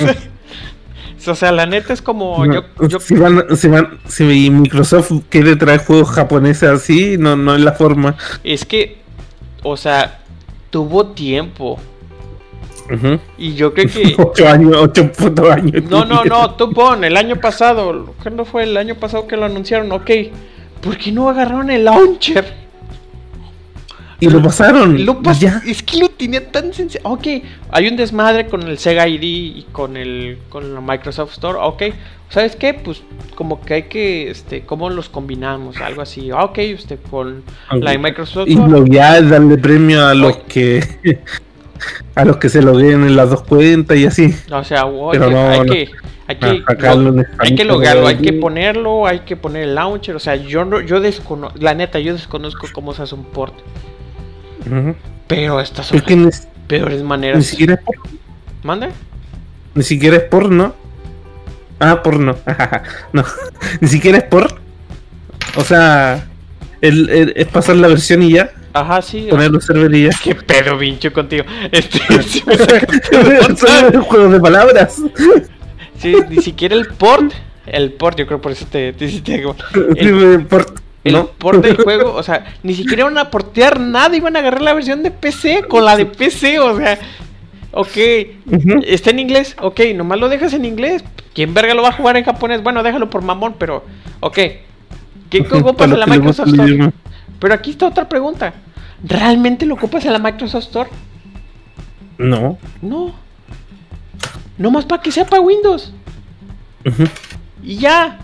O 1.19 1.21
sea, 1.21 1.33
o 1.33 1.35
sea 1.35 1.53
la 1.53 1.67
neta 1.67 1.93
es 1.93 2.01
como. 2.01 2.47
No, 2.47 2.55
yo, 2.79 2.87
yo, 2.89 3.01
si, 3.01 3.15
van, 3.17 3.45
si, 3.57 3.67
van, 3.67 3.99
si 4.07 4.23
Microsoft 4.51 5.11
quiere 5.29 5.57
traer 5.57 5.81
juegos 5.85 6.11
japoneses 6.11 6.69
así, 6.71 7.17
no, 7.19 7.35
no 7.37 7.57
es 7.57 7.61
la 7.61 7.73
forma. 7.73 8.17
es 8.45 8.65
que. 8.65 8.99
O 9.65 9.77
sea, 9.77 10.21
tuvo 10.71 11.09
tiempo. 11.09 11.81
Y 13.37 13.55
yo 13.55 13.73
creo 13.75 13.87
que. 13.89 14.15
Ocho 14.23 14.49
años, 14.49 14.77
ocho 14.77 15.11
putos 15.13 15.51
años. 15.51 15.83
No, 15.85 16.05
no, 16.05 16.25
no, 16.25 16.55
tú 16.55 16.73
pon, 16.73 17.05
el 17.05 17.17
año 17.17 17.37
pasado, 17.37 18.15
¿cuándo 18.23 18.45
fue 18.45 18.63
el 18.65 18.77
año 18.77 18.95
pasado 18.95 19.27
que 19.27 19.37
lo 19.37 19.45
anunciaron? 19.47 19.91
Ok, 19.93 20.11
¿por 20.81 20.97
qué 20.97 21.13
no 21.13 21.29
agarraron 21.29 21.71
el 21.71 21.85
launcher? 21.85 22.69
Y 24.21 24.29
lo 24.29 24.43
pasaron. 24.43 25.05
Lo 25.07 25.21
pas- 25.23 25.39
ya. 25.39 25.63
Es 25.65 25.81
que 25.83 25.97
lo 25.99 26.09
tenía 26.09 26.51
tan 26.51 26.73
sencillo. 26.75 27.01
Ok, 27.05 27.27
hay 27.71 27.87
un 27.87 27.97
desmadre 27.97 28.49
con 28.49 28.63
el 28.63 28.77
Sega 28.79 29.07
ID 29.07 29.23
y 29.23 29.67
con 29.71 29.97
el 29.97 30.39
con 30.49 30.75
la 30.75 30.81
Microsoft 30.81 31.35
Store. 31.35 31.57
Ok, 31.63 31.83
¿sabes 32.29 32.57
qué? 32.57 32.75
Pues 32.75 33.01
como 33.37 33.61
que 33.61 33.75
hay 33.75 33.83
que, 33.85 34.29
este, 34.29 34.63
¿cómo 34.63 34.91
los 34.91 35.09
combinamos? 35.09 35.77
Algo 35.77 36.03
así. 36.03 36.31
Ah, 36.33 36.43
Ok, 36.47 36.59
este, 36.59 36.97
con 36.97 37.45
la 37.71 37.93
de 37.93 37.99
Microsoft 37.99 38.49
Y 38.49 38.55
Store. 38.55 38.73
loguear, 38.73 39.29
darle 39.29 39.57
premio 39.57 40.05
a 40.05 40.15
los 40.15 40.33
Oye. 40.35 40.43
que. 40.49 41.21
A 42.15 42.25
los 42.25 42.37
que 42.39 42.49
se 42.49 42.63
logueen 42.63 43.05
en 43.05 43.17
las 43.17 43.31
dos 43.31 43.43
cuentas 43.43 43.97
y 43.97 44.07
así. 44.07 44.35
O 44.51 44.65
sea, 44.65 44.87
oye, 44.87 45.19
Pero 45.19 45.31
no, 45.31 45.49
hay 45.51 45.59
no. 45.61 45.65
que, 45.73 45.91
hay 46.27 46.37
que, 46.37 46.47
lo- 46.47 47.25
hay 47.39 47.55
que 47.55 47.65
logarlo, 47.65 48.07
hay 48.07 48.17
que 48.19 48.33
ponerlo, 48.35 49.07
hay 49.07 49.21
que 49.21 49.37
poner 49.37 49.65
el 49.65 49.75
launcher. 49.75 50.15
O 50.17 50.19
sea, 50.21 50.37
yo 50.37 50.65
no, 50.65 50.81
yo 50.81 51.01
desconozco, 51.01 51.59
la 51.59 51.75
neta, 51.75 51.99
yo 51.99 52.13
desconozco 52.13 52.67
cómo 52.73 52.93
se 52.95 53.03
hace 53.03 53.15
un 53.15 53.25
port. 53.25 53.55
Ujú. 54.67 54.95
Pero 55.27 55.61
estas 55.61 55.87
son 55.87 55.99
Es 55.99 56.03
que 56.05 56.17
ni, 56.17 56.25
las 56.27 56.49
peores 56.67 56.99
ni 56.99 57.05
maneras. 57.07 57.47
siquiera 57.47 57.75
es 57.75 57.81
por, 57.81 57.95
¿Manda? 58.63 58.89
ni 59.75 59.83
siquiera 59.83 60.17
es 60.17 60.23
porno. 60.25 60.75
Ah, 61.81 62.03
porno. 62.03 62.35
no, 63.13 63.25
ni 63.81 63.89
siquiera 63.89 64.19
es 64.19 64.25
por. 64.25 64.59
O 65.57 65.63
sea, 65.63 66.27
el- 66.81 67.09
el- 67.11 67.33
es 67.37 67.47
pasar 67.49 67.77
la 67.77 67.89
versión 67.89 68.23
y 68.23 68.33
ya, 68.33 68.51
Ajá, 68.73 69.03
sí. 69.03 69.27
poner 69.31 69.51
los 69.51 69.65
servers 69.65 69.95
y 69.95 70.03
ya. 70.05 70.11
Qué 70.23 70.35
pedo, 70.35 70.79
pincho 70.79 71.13
contigo. 71.13 71.45
Este, 71.73 72.01
me 72.47 72.57
sacaste 72.57 74.29
de 74.29 74.41
palabras. 74.41 74.97
Sí, 76.01 76.15
ni 76.31 76.37
siquiera 76.41 76.77
el 76.77 76.87
port. 76.87 77.33
El 77.67 77.93
port, 77.93 78.17
yo 78.17 78.27
creo 78.29 78.41
por 78.41 78.53
eso 78.53 78.67
te, 78.71 78.93
te 78.93 79.07
hiciste 79.07 79.43
El, 79.97 80.47
por- 80.47 80.73
el 81.03 81.13
¿no? 81.13 81.27
port 81.27 81.61
del 81.63 81.77
juego, 81.77 82.15
o 82.15 82.23
sea, 82.23 82.55
ni 82.63 82.75
siquiera 82.75 83.01
iban 83.03 83.19
a 83.19 83.31
portear 83.31 83.81
nada, 83.81 84.17
iban 84.17 84.37
a 84.37 84.39
agarrar 84.39 84.63
la 84.63 84.75
versión 84.75 85.03
de 85.03 85.11
PC 85.11 85.65
con 85.69 85.85
la 85.85 85.97
de 85.97 86.07
PC, 86.07 86.61
o 86.61 86.77
sea. 86.77 86.99
Ok, 87.73 87.97
está 88.87 89.11
en 89.11 89.19
inglés, 89.19 89.57
ok, 89.61 89.81
nomás 89.97 90.19
lo 90.21 90.29
dejas 90.29 90.55
en 90.55 90.65
inglés. 90.65 91.03
¿Quién 91.35 91.53
verga 91.53 91.75
lo 91.75 91.83
va 91.83 91.89
a 91.89 91.93
jugar 91.93 92.17
en 92.17 92.25
japonés? 92.25 92.63
Bueno, 92.63 92.83
déjalo 92.85 93.11
por 93.11 93.23
mamón, 93.23 93.57
pero. 93.59 93.85
Ok. 94.21 94.39
¿Qué 95.31 95.41
ocupas 95.53 95.91
en 95.91 96.01
la 96.01 96.07
Microsoft 96.07 96.49
Store? 96.49 96.93
Pero 97.39 97.55
aquí 97.55 97.71
está 97.71 97.87
otra 97.87 98.09
pregunta. 98.09 98.55
¿Realmente 99.05 99.65
lo 99.67 99.75
ocupas 99.75 100.05
en 100.05 100.13
la 100.13 100.19
Microsoft 100.19 100.65
Store? 100.65 100.91
No. 102.19 102.59
No. 102.83 103.15
Nomás 104.57 104.85
para 104.85 105.01
que 105.03 105.13
sea 105.13 105.25
para 105.25 105.41
Windows. 105.43 105.93
Y 107.63 107.77
ya. 107.77 108.19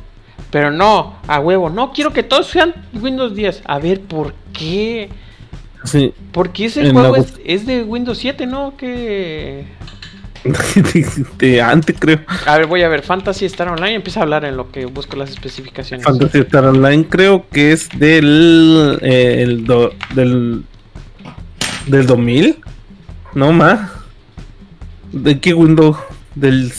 Pero 0.50 0.70
no, 0.70 1.16
a 1.26 1.40
huevo. 1.40 1.68
No 1.70 1.92
quiero 1.92 2.12
que 2.12 2.22
todos 2.22 2.46
sean 2.48 2.72
Windows 2.92 3.34
10. 3.34 3.62
A 3.66 3.78
ver, 3.78 4.00
¿por 4.00 4.34
qué? 4.52 5.08
Sí. 5.84 6.12
Porque 6.32 6.66
ese 6.66 6.86
En 6.86 6.92
juego 6.92 7.16
la- 7.16 7.22
es, 7.22 7.34
es 7.44 7.66
de 7.66 7.82
Windows 7.84 8.18
7, 8.18 8.46
¿no? 8.46 8.76
Que... 8.76 9.66
De 11.38 11.62
antes 11.62 11.96
creo. 11.98 12.20
A 12.46 12.58
ver, 12.58 12.66
voy 12.66 12.82
a 12.82 12.88
ver. 12.88 13.02
Fantasy 13.02 13.46
Star 13.46 13.68
Online. 13.68 13.94
Empieza 13.94 14.20
a 14.20 14.22
hablar 14.24 14.44
en 14.44 14.56
lo 14.56 14.70
que 14.70 14.84
busco 14.86 15.16
las 15.16 15.30
especificaciones. 15.30 16.04
Fantasy 16.04 16.38
Star 16.40 16.66
Online 16.66 17.06
creo 17.08 17.48
que 17.48 17.72
es 17.72 17.88
del 17.98 18.98
eh, 19.02 19.42
el 19.42 19.64
do- 19.64 19.92
del 20.14 20.64
del 21.86 22.06
2000 22.06 22.60
no 23.34 23.52
más 23.52 23.90
de 25.12 25.38
qué 25.40 25.52
Windows 25.54 25.98
del 26.34 26.72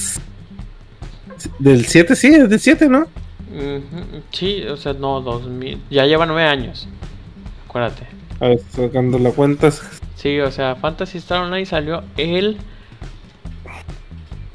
del 1.60 1.86
7, 1.86 2.16
sí, 2.16 2.28
es 2.28 2.50
del 2.50 2.60
7, 2.60 2.88
¿no? 2.90 3.08
Sí, 4.32 4.64
o 4.64 4.76
sea, 4.78 4.94
no, 4.94 5.22
2000. 5.22 5.80
Ya 5.90 6.06
lleva 6.06 6.26
nueve 6.26 6.44
años. 6.44 6.88
Acuérdate. 7.68 8.08
A 8.40 8.48
ver, 8.50 8.60
sacando 8.70 9.18
la 9.20 9.32
cuenta. 9.32 9.70
Sí, 10.16 10.40
o 10.40 10.52
sea, 10.52 10.76
Fantasy 10.76 11.20
Star 11.20 11.42
Online 11.44 11.66
salió 11.66 12.04
el. 12.18 12.58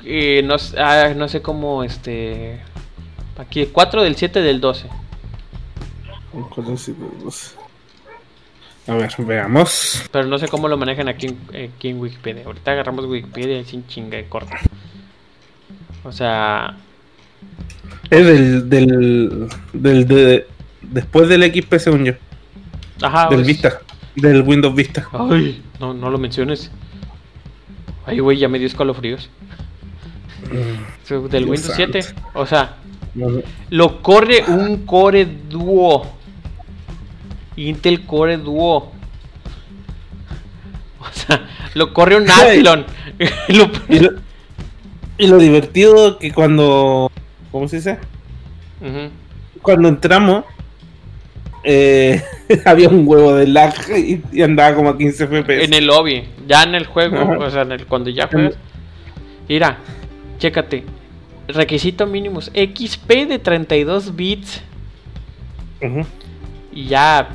Eh, 0.05 0.43
no, 0.45 0.57
ah, 0.79 1.13
no 1.17 1.29
sé 1.29 1.43
cómo, 1.43 1.83
este. 1.85 2.61
Aquí, 3.39 3.67
4 3.67 4.03
del 4.03 4.17
7 4.17 4.41
del 4.43 4.61
12. 4.61 4.89
A 8.87 8.95
ver, 8.95 9.13
veamos. 9.19 10.05
Pero 10.11 10.27
no 10.27 10.39
sé 10.39 10.49
cómo 10.49 10.69
lo 10.69 10.77
manejan 10.77 11.09
aquí 11.09 11.27
en, 11.27 11.39
aquí 11.71 11.89
en 11.89 12.01
Wikipedia. 12.01 12.45
Ahorita 12.45 12.73
agarramos 12.73 13.07
Wikipedia 13.07 13.63
sin 13.65 13.87
chinga 13.87 14.17
de 14.17 14.27
corta. 14.27 14.59
O 16.05 16.13
sea, 16.13 16.77
Es 18.11 18.27
del. 18.27 18.69
del, 18.71 19.49
del 19.73 20.07
de, 20.09 20.47
después 20.83 21.29
del 21.29 21.43
XP, 21.45 21.75
según 21.79 22.05
yo. 22.05 22.13
ajá. 23.03 23.29
del 23.29 23.37
pues- 23.39 23.47
Vista. 23.47 23.81
Del 24.17 24.43
Windows 24.43 24.75
Vista. 24.75 25.09
Ay, 25.13 25.63
no, 25.79 25.95
no 25.95 26.11
lo 26.11 26.19
menciones. 26.19 26.71
Ay, 28.07 28.19
güey, 28.19 28.39
ya 28.39 28.49
me 28.49 28.59
dio 28.59 28.67
escalofríos. 28.67 29.31
Del 30.51 31.45
Dios 31.45 31.51
Windows 31.51 31.73
7. 31.77 32.03
santo. 32.03 32.23
O 32.35 32.47
sea, 32.47 32.77
lo 33.71 34.03
corre 34.03 34.45
un 34.49 34.85
Core 34.87 35.25
Duo. 35.49 36.07
Intel 37.57 38.07
Core 38.07 38.37
Duo. 38.39 38.93
O 41.01 41.13
sea, 41.13 41.43
lo 41.75 41.93
corre 41.93 42.17
un 42.17 42.31
Athlon. 42.31 42.85
Lo- 43.49 43.71
Y 43.89 43.99
lo, 44.01 44.11
y 45.19 45.27
lo 45.27 45.39
divertido 45.39 46.19
que 46.19 46.33
cuando. 46.33 47.11
¿Cómo 47.51 47.69
se 47.69 47.77
dice? 47.77 47.99
Cuando 49.63 49.89
entramos. 49.89 50.45
eh, 51.65 52.23
había 52.65 52.89
un 52.89 53.07
huevo 53.07 53.35
de 53.35 53.47
lag 53.47 53.75
y, 53.95 54.23
y 54.33 54.43
andaba 54.43 54.75
como 54.75 54.89
a 54.91 54.97
15 54.99 55.27
FPS. 55.27 55.65
En 55.65 55.75
el 55.75 55.87
lobby, 55.87 56.25
ya 56.47 56.63
en 56.63 56.75
el 56.75 56.87
juego, 56.87 57.19
Ajá. 57.19 57.39
o 57.39 57.51
sea, 57.51 57.63
en 57.63 57.73
el- 57.73 57.87
cuando 57.87 58.09
ya 58.11 58.29
juegas. 58.29 58.55
Mira, 59.49 59.79
chécate. 60.41 60.85
Requisito 61.47 62.07
mínimos 62.07 62.51
XP 62.55 63.27
de 63.29 63.39
32 63.39 64.17
bits 64.17 64.63
y 66.73 66.87
ya 66.87 67.29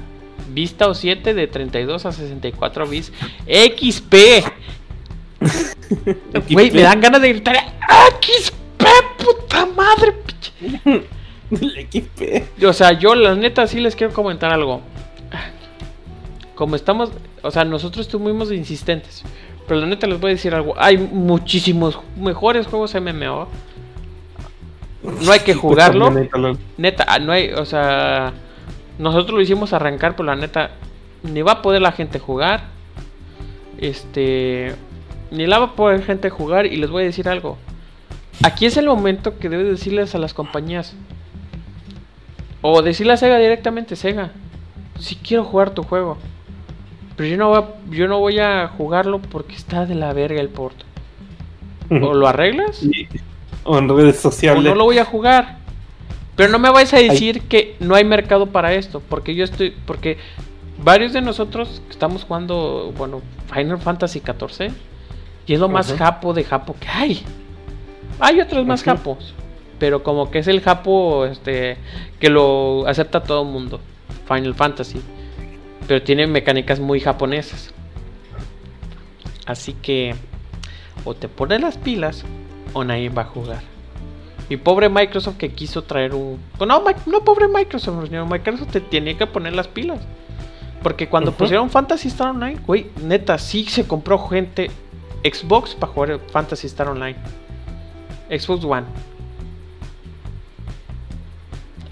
Vista 0.53 0.87
o 0.87 0.93
7 0.93 1.33
de 1.33 1.47
32 1.47 2.05
a 2.05 2.11
64 2.11 2.87
bits. 2.87 3.11
XP. 3.47 4.15
Güey, 6.49 6.71
me 6.71 6.81
dan 6.81 6.99
ganas 6.99 7.21
de 7.21 7.29
gritar 7.29 7.55
XP, 8.21 8.83
puta 9.17 9.65
madre. 9.67 10.13
pinche". 10.13 11.03
El 11.51 11.87
XP. 11.91 12.63
O 12.65 12.73
sea, 12.73 12.93
yo 12.93 13.13
la 13.13 13.35
neta 13.35 13.67
sí 13.67 13.79
les 13.79 13.95
quiero 13.95 14.13
comentar 14.13 14.51
algo. 14.51 14.81
Como 16.55 16.75
estamos, 16.75 17.11
o 17.43 17.51
sea, 17.51 17.65
nosotros 17.65 18.07
estuvimos 18.07 18.51
insistentes. 18.51 19.23
Pero 19.67 19.79
la 19.79 19.87
neta 19.87 20.07
les 20.07 20.19
voy 20.19 20.31
a 20.31 20.33
decir 20.33 20.53
algo. 20.53 20.75
Hay 20.77 20.97
muchísimos 20.97 21.99
mejores 22.15 22.67
juegos 22.67 22.93
MMO. 22.95 23.47
No 25.21 25.31
hay 25.31 25.39
que 25.39 25.53
jugarlo. 25.53 26.11
Neta, 26.77 27.05
ah, 27.07 27.19
no 27.19 27.31
hay, 27.31 27.51
o 27.51 27.65
sea, 27.65 28.33
nosotros 28.97 29.35
lo 29.35 29.41
hicimos 29.41 29.73
arrancar, 29.73 30.15
pero 30.15 30.25
la 30.27 30.35
neta, 30.35 30.71
ni 31.23 31.41
va 31.41 31.53
a 31.53 31.61
poder 31.61 31.81
la 31.81 31.91
gente 31.91 32.19
jugar. 32.19 32.65
Este, 33.77 34.75
ni 35.31 35.47
la 35.47 35.59
va 35.59 35.65
a 35.65 35.75
poder 35.75 36.03
gente 36.03 36.29
jugar. 36.29 36.65
Y 36.65 36.77
les 36.77 36.89
voy 36.89 37.03
a 37.03 37.05
decir 37.05 37.27
algo. 37.27 37.57
Aquí 38.43 38.65
es 38.65 38.77
el 38.77 38.85
momento 38.85 39.37
que 39.37 39.49
debes 39.49 39.67
decirles 39.67 40.13
a 40.13 40.19
las 40.19 40.33
compañías. 40.33 40.95
O 42.61 42.81
decirle 42.81 43.13
a 43.13 43.17
Sega 43.17 43.37
directamente, 43.37 43.95
Sega, 43.95 44.31
si 44.99 45.15
quiero 45.15 45.43
jugar 45.43 45.71
tu 45.71 45.83
juego. 45.83 46.17
Pero 47.15 47.29
yo 47.29 47.37
no, 47.37 47.49
voy 47.49 47.57
a, 47.59 47.91
yo 47.95 48.07
no 48.07 48.19
voy 48.19 48.39
a 48.39 48.67
jugarlo 48.67 49.19
porque 49.19 49.55
está 49.55 49.85
de 49.85 49.95
la 49.95 50.11
verga 50.13 50.41
el 50.41 50.49
port. 50.49 50.75
O 51.89 52.13
lo 52.13 52.27
arreglas 52.27 52.81
O 53.63 53.77
en 53.77 53.87
redes 53.87 54.17
o 54.19 54.21
sociales. 54.31 54.63
no 54.63 54.75
lo 54.75 54.85
voy 54.85 54.97
a 54.97 55.05
jugar. 55.05 55.59
Pero 56.35 56.49
no 56.51 56.59
me 56.59 56.69
vais 56.69 56.93
a 56.93 56.97
decir 56.97 57.43
que 57.43 57.77
no 57.79 57.95
hay 57.95 58.03
mercado 58.03 58.47
para 58.47 58.73
esto, 58.73 59.01
porque 59.07 59.35
yo 59.35 59.45
estoy, 59.45 59.73
porque 59.85 60.17
varios 60.83 61.13
de 61.13 61.21
nosotros 61.21 61.81
estamos 61.89 62.25
jugando, 62.25 62.91
bueno, 62.97 63.21
Final 63.53 63.79
Fantasy 63.79 64.19
XIV 64.19 64.73
y 65.47 65.53
es 65.53 65.59
lo 65.59 65.69
más 65.69 65.93
japo 65.93 66.33
de 66.33 66.43
japo 66.43 66.75
que 66.77 66.87
hay. 66.89 67.23
Hay 68.19 68.41
otros 68.41 68.65
más 68.65 68.81
Ujú. 68.81 68.89
japos, 68.91 69.33
pero 69.79 70.03
como 70.03 70.29
que 70.29 70.39
es 70.39 70.47
el 70.47 70.59
japo, 70.59 71.25
este, 71.25 71.77
que 72.19 72.29
lo 72.29 72.85
acepta 72.87 73.23
todo 73.23 73.43
el 73.43 73.47
mundo. 73.49 73.79
Final 74.27 74.55
Fantasy, 74.55 74.99
pero 75.87 76.01
tiene 76.01 76.27
mecánicas 76.27 76.79
muy 76.79 76.99
japonesas. 76.99 77.73
Así 79.45 79.73
que 79.73 80.15
o 81.03 81.13
te 81.13 81.27
pones 81.27 81.61
las 81.61 81.77
pilas 81.77 82.23
o 82.73 82.83
nadie 82.83 83.09
va 83.09 83.23
a 83.23 83.25
jugar. 83.25 83.61
Y 84.49 84.57
pobre 84.57 84.89
Microsoft 84.89 85.37
que 85.37 85.49
quiso 85.49 85.83
traer 85.83 86.13
un... 86.13 86.39
pues 86.57 86.67
no, 86.67 86.83
no 87.07 87.23
pobre 87.23 87.47
Microsoft, 87.47 88.05
señor. 88.05 88.29
Microsoft 88.29 88.71
te 88.71 88.81
tenía 88.81 89.17
que 89.17 89.27
poner 89.27 89.53
las 89.53 89.67
pilas. 89.67 89.99
Porque 90.83 91.09
cuando 91.09 91.31
pusieron 91.31 91.71
Fantasy 91.71 92.09
Star 92.09 92.29
Online, 92.29 92.59
güey, 92.65 92.91
neta, 93.01 93.39
sí 93.39 93.65
se 93.65 93.87
compró 93.87 94.19
gente 94.19 94.69
Xbox 95.23 95.73
para 95.73 95.91
jugar 95.91 96.19
Fantasy 96.31 96.67
Star 96.67 96.89
Online. 96.89 97.15
Xbox 98.29 98.63
One. 98.63 98.85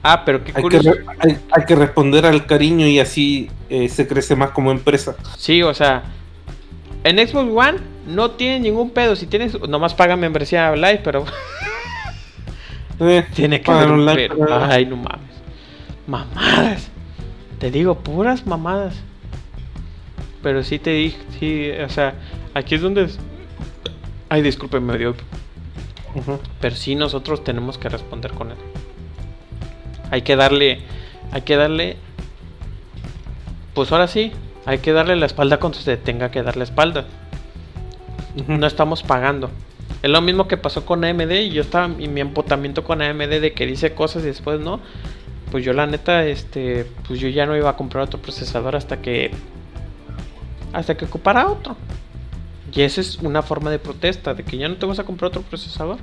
Ah, 0.04 0.24
pero 0.26 0.43
qué 0.43 0.51
Hay 0.54 0.56
que, 0.56 0.62
curioso. 0.62 0.91
hay, 1.20 1.38
hay 1.51 1.66
que 1.66 1.76
responder 1.76 2.26
al 2.26 2.45
cariño 2.45 2.86
y 2.86 2.99
así 2.99 3.49
eh, 3.70 3.88
se 3.88 4.06
crece 4.08 4.36
más 4.36 4.51
como 4.51 4.70
empresa. 4.72 5.16
Sí, 5.38 5.64
o 5.64 5.74
sea, 5.74 6.04
en 7.06 7.26
Xbox 7.26 7.49
One 7.56 7.80
no 8.08 8.32
tiene 8.32 8.60
ningún 8.60 8.89
pedo. 8.89 9.16
Si 9.16 9.28
tienes, 9.28 9.58
nomás 9.68 9.93
paga 9.93 10.16
membresía 10.18 10.76
live, 10.76 11.01
pero 11.04 11.26
Eh, 12.99 13.26
Tiene 13.34 13.60
que 13.62 13.72
haber 13.72 13.91
un 13.91 14.06
pero. 14.14 14.36
Ay, 14.70 14.86
no 14.86 14.97
mames. 14.97 15.32
Mamadas. 16.06 16.89
Te 17.60 17.72
digo, 17.72 17.95
puras 17.99 18.45
mamadas. 18.45 18.95
Pero 20.43 20.64
sí 20.64 20.78
te 20.80 20.91
dije, 20.91 21.18
sí, 21.39 21.72
o 21.84 21.89
sea, 21.89 22.14
aquí 22.54 22.76
es 22.76 22.82
donde... 22.82 23.04
es- 23.06 23.18
Ay, 24.30 24.41
discúlpeme, 24.41 24.97
dio... 24.97 25.16
Ujú. 26.16 26.39
Pero 26.60 26.76
sí 26.76 26.95
nosotros 26.95 27.43
tenemos 27.43 27.78
que 27.78 27.89
responder 27.89 28.32
con 28.32 28.51
él. 28.51 28.58
Hay 30.14 30.22
que 30.22 30.36
darle... 30.36 30.80
Hay 31.32 31.41
que 31.41 31.55
darle... 31.55 31.97
Pues 33.74 33.91
ahora 33.91 34.07
sí, 34.07 34.32
hay 34.66 34.78
que 34.78 34.93
darle 34.93 35.16
la 35.16 35.26
espalda 35.26 35.59
cuando 35.59 35.80
se 35.80 35.97
tenga 35.97 36.30
que 36.30 36.43
dar 36.43 36.57
la 36.57 36.64
espalda 36.64 37.05
no 38.47 38.68
estamos 38.68 39.03
pagando. 39.03 39.49
Es 40.01 40.09
lo 40.09 40.22
mismo 40.22 40.47
que 40.47 40.57
pasó 40.57 40.86
con 40.86 41.03
AMD 41.03 41.32
y 41.32 41.49
yo 41.49 41.61
estaba 41.61 41.89
y 41.99 42.07
mi 42.07 42.22
empotamiento 42.22 42.84
con 42.84 43.01
AMD 43.01 43.39
de 43.39 43.53
que 43.53 43.66
dice 43.66 43.93
cosas 43.93 44.24
y 44.24 44.28
después 44.28 44.59
no. 44.59 44.80
Pues 45.51 45.64
yo 45.64 45.74
la 45.74 45.86
neta, 45.86 46.26
este, 46.26 46.88
pues 47.07 47.20
yo 47.20 47.30
ya 47.30 47.45
no 47.45 47.55
iba 47.55 47.70
a 47.70 47.76
comprar 47.76 48.05
otro 48.05 48.20
procesador 48.20 48.76
hasta 48.76 49.01
que 49.01 49.32
hasta 50.74 50.97
que 50.97 51.05
ocupara 51.05 51.47
otro. 51.47 51.76
Y 52.74 52.82
esa 52.82 53.01
es 53.01 53.20
una 53.20 53.43
forma 53.43 53.70
de 53.70 53.78
protesta 53.78 54.34
de 54.34 54.43
que 54.43 54.57
ya 54.57 54.68
no 54.68 54.76
te 54.78 54.86
vas 54.86 54.97
a 54.99 55.03
comprar 55.03 55.30
otro 55.30 55.43
procesador. 55.43 55.97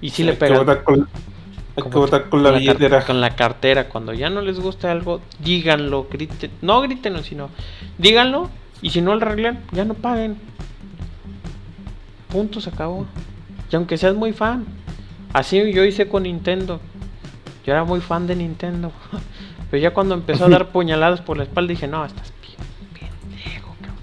Y 0.00 0.10
si 0.10 0.22
le 0.22 0.32
Hay 0.32 0.36
que 0.36 0.46
pegan 0.46 1.08
hay 1.84 1.90
que 1.90 1.98
votar 1.98 2.28
con 2.28 2.42
la 2.42 2.50
car- 2.50 2.58
billetera. 2.60 3.04
con 3.04 3.20
la 3.20 3.30
cartera. 3.36 3.88
Cuando 3.88 4.12
ya 4.12 4.30
no 4.30 4.40
les 4.42 4.60
gusta 4.60 4.90
algo, 4.92 5.20
díganlo, 5.42 6.06
griten, 6.10 6.50
no 6.62 6.80
grítenlo, 6.82 7.22
sino 7.22 7.50
díganlo. 7.98 8.50
Y 8.82 8.90
si 8.90 9.00
no 9.00 9.14
lo 9.14 9.26
arreglan, 9.26 9.60
ya 9.72 9.84
no 9.84 9.94
paguen. 9.94 10.36
Punto, 12.28 12.60
se 12.60 12.70
acabó. 12.70 13.06
Y 13.70 13.76
aunque 13.76 13.96
seas 13.98 14.14
muy 14.14 14.32
fan, 14.32 14.66
así 15.32 15.72
yo 15.72 15.84
hice 15.84 16.08
con 16.08 16.24
Nintendo. 16.24 16.80
Yo 17.66 17.72
era 17.72 17.84
muy 17.84 18.00
fan 18.00 18.26
de 18.26 18.36
Nintendo. 18.36 18.92
Pero 19.70 19.82
ya 19.82 19.92
cuando 19.92 20.14
empezó 20.14 20.46
a 20.46 20.48
dar 20.48 20.68
puñaladas 20.72 21.20
por 21.20 21.36
la 21.36 21.42
espalda 21.44 21.70
dije, 21.70 21.86
no, 21.86 22.04
estás 22.04 22.32
bien 22.42 23.10
pendejo, 23.28 23.74
cabrón. 23.80 23.96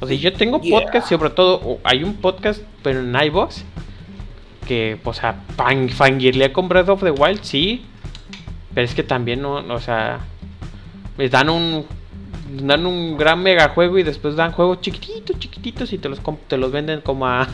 O 0.00 0.06
sea, 0.06 0.16
yo 0.16 0.32
tengo 0.32 0.60
Yeah. 0.60 0.80
podcast, 0.80 1.08
sobre 1.08 1.30
todo, 1.30 1.78
hay 1.84 2.04
un 2.04 2.14
podcast, 2.14 2.62
pero 2.82 3.00
en 3.00 3.14
iVoox, 3.26 3.62
que, 4.66 4.98
o 5.04 5.14
sea, 5.14 5.42
fan, 5.56 5.88
fangirlea 5.88 6.52
con 6.52 6.68
Breath 6.68 6.88
of 6.88 7.02
the 7.02 7.10
Wild, 7.10 7.42
sí. 7.42 7.84
Pero 8.74 8.84
es 8.84 8.94
que 8.94 9.02
también, 9.02 9.40
no, 9.40 9.54
o 9.56 9.80
sea, 9.80 10.20
me 11.16 11.28
dan 11.28 11.48
un 11.48 11.86
dan 12.62 12.86
un 12.86 13.16
gran 13.16 13.42
mega 13.42 13.70
juego 13.70 13.98
y 13.98 14.02
después 14.02 14.36
dan 14.36 14.52
juegos 14.52 14.80
chiquititos, 14.80 15.38
chiquititos 15.38 15.92
y 15.92 15.98
te 15.98 16.08
los 16.08 16.20
te 16.46 16.56
los 16.56 16.70
venden 16.70 17.00
como 17.00 17.26
a 17.26 17.48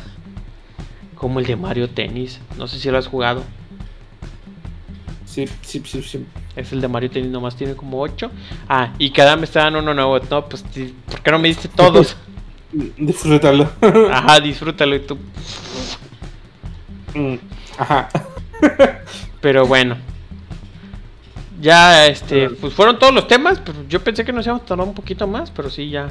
como 1.15 1.39
el 1.39 1.47
de 1.47 1.55
Mario 1.55 1.89
Tennis. 1.89 2.41
No 2.59 2.67
sé 2.67 2.79
si 2.81 2.91
lo 2.91 2.99
has 2.99 3.07
jugado. 3.07 3.45
Sí, 5.25 5.47
sí, 5.63 5.81
sí, 5.85 6.03
sí. 6.03 6.27
Es 6.57 6.73
el 6.73 6.81
de 6.81 6.89
Mario 6.89 7.11
Tennis, 7.11 7.31
nomás 7.31 7.57
tiene 7.57 7.75
como 7.75 8.01
8. 8.01 8.31
Ah, 8.69 8.93
y 8.99 9.11
cada 9.11 9.37
mes 9.37 9.51
te 9.53 9.61
dan 9.61 9.77
uno 9.77 9.95
nuevo. 9.95 10.19
No, 10.29 10.45
pues, 10.47 10.63
¿por 10.63 11.21
qué 11.23 11.31
no 11.31 11.39
me 11.39 11.49
diste 11.49 11.69
todos? 11.69 12.17
Disfrútalo. 12.99 13.71
Ajá, 14.11 14.41
disfrútalo 14.41 14.97
y 14.97 15.01
tú. 15.01 15.19
Mm, 17.15 17.35
Ajá. 17.79 18.09
Pero 19.41 19.67
bueno. 19.67 19.97
Ya, 21.61 22.07
este, 22.07 22.51
pues 22.51 22.75
fueron 22.75 22.99
todos 22.99 23.15
los 23.15 23.29
temas. 23.29 23.61
Pero 23.65 23.79
yo 23.89 24.01
pensé 24.03 24.25
que 24.25 24.33
nos 24.33 24.45
íbamos 24.47 24.63
a 24.65 24.67
tardar 24.67 24.87
un 24.87 24.95
poquito 24.95 25.27
más, 25.27 25.51
pero 25.51 25.71
sí, 25.71 25.91
ya. 25.91 26.09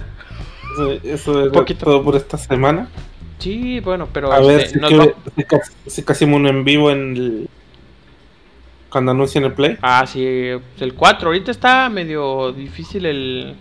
Eso, 0.73 0.91
eso 1.03 1.45
es 1.45 1.51
poquito. 1.51 1.85
todo 1.85 2.03
por 2.03 2.15
esta 2.15 2.37
semana. 2.37 2.87
Sí, 3.39 3.79
bueno, 3.81 4.07
pero 4.13 4.31
A 4.31 4.39
ver 4.39 4.61
este, 4.61 4.75
si, 4.75 4.79
nos 4.79 4.89
que, 4.89 4.97
va- 4.97 5.13
si, 5.35 5.43
ca- 5.43 5.61
si 5.87 6.03
casi 6.03 6.25
uno 6.25 6.47
en 6.47 6.63
vivo 6.63 6.89
en 6.91 7.15
el, 7.17 7.49
cuando 8.89 9.11
anuncien 9.11 9.43
el 9.43 9.51
play. 9.53 9.77
Ah, 9.81 10.05
sí, 10.07 10.23
el 10.25 10.93
4. 10.95 11.27
Ahorita 11.27 11.51
está 11.51 11.89
medio 11.89 12.51
difícil 12.53 13.05
el. 13.05 13.55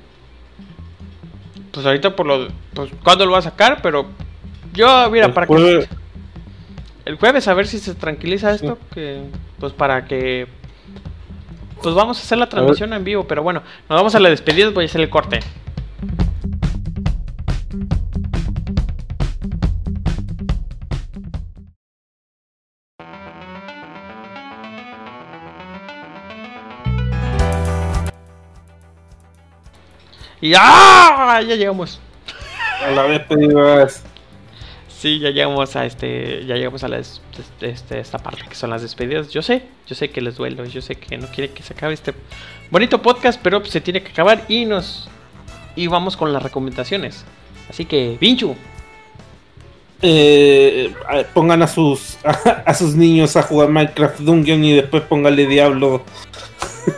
Pues 1.72 1.84
ahorita 1.86 2.14
por 2.14 2.26
lo. 2.26 2.48
Pues 2.74 2.90
cuándo 3.02 3.26
lo 3.26 3.32
va 3.32 3.38
a 3.38 3.42
sacar, 3.42 3.80
pero. 3.82 4.06
Yo, 4.72 5.10
mira, 5.10 5.26
El 5.26 5.32
para 5.32 5.46
jueves- 5.48 5.88
que. 5.88 5.99
El 7.04 7.16
jueves 7.16 7.48
a 7.48 7.54
ver 7.54 7.66
si 7.66 7.78
se 7.78 7.94
tranquiliza 7.94 8.52
esto. 8.52 8.78
Que. 8.92 9.24
Pues 9.58 9.72
para 9.72 10.04
que. 10.04 10.46
Pues 11.82 11.94
vamos 11.94 12.18
a 12.18 12.22
hacer 12.22 12.38
la 12.38 12.48
transmisión 12.48 12.92
en 12.92 13.04
vivo, 13.04 13.24
pero 13.26 13.42
bueno, 13.42 13.62
nos 13.88 13.98
vamos 13.98 14.14
a 14.14 14.20
la 14.20 14.28
despedida, 14.28 14.68
voy 14.70 14.84
a 14.84 14.86
hacer 14.86 15.00
el 15.00 15.08
corte. 15.08 15.40
Y 30.42 30.54
¡ah! 30.56 31.40
ya 31.46 31.54
llegamos. 31.54 32.00
A 32.82 32.90
la 32.90 33.02
vez 33.04 33.20
pedías. 33.20 34.02
Sí, 35.00 35.18
ya 35.18 35.30
llegamos 35.30 35.76
a 35.76 35.86
este, 35.86 36.44
ya 36.44 36.56
llegamos 36.56 36.84
a 36.84 36.88
la 36.88 36.98
des- 36.98 37.22
este, 37.62 38.00
esta 38.00 38.18
parte 38.18 38.42
que 38.46 38.54
son 38.54 38.68
las 38.68 38.82
despedidas. 38.82 39.30
Yo 39.30 39.40
sé, 39.40 39.62
yo 39.86 39.94
sé 39.94 40.10
que 40.10 40.20
les 40.20 40.36
duelo, 40.36 40.66
yo 40.66 40.82
sé 40.82 40.96
que 40.96 41.16
no 41.16 41.26
quiere 41.28 41.50
que 41.54 41.62
se 41.62 41.72
acabe 41.72 41.94
este 41.94 42.12
bonito 42.70 43.00
podcast, 43.00 43.40
pero 43.42 43.60
pues, 43.60 43.72
se 43.72 43.80
tiene 43.80 44.02
que 44.02 44.10
acabar 44.12 44.44
y 44.48 44.66
nos 44.66 45.08
y 45.74 45.86
vamos 45.86 46.18
con 46.18 46.34
las 46.34 46.42
recomendaciones. 46.42 47.24
Así 47.70 47.86
que, 47.86 48.18
Vinchu, 48.20 48.54
Eh, 50.02 50.92
pongan 51.32 51.62
a 51.62 51.66
sus 51.66 52.18
a, 52.66 52.74
sus 52.74 52.94
niños 52.94 53.36
a 53.36 53.42
jugar 53.42 53.70
Minecraft 53.70 54.18
Dungeon 54.20 54.62
y 54.64 54.72
después 54.74 55.02
póngale 55.04 55.46
Diablo. 55.46 56.04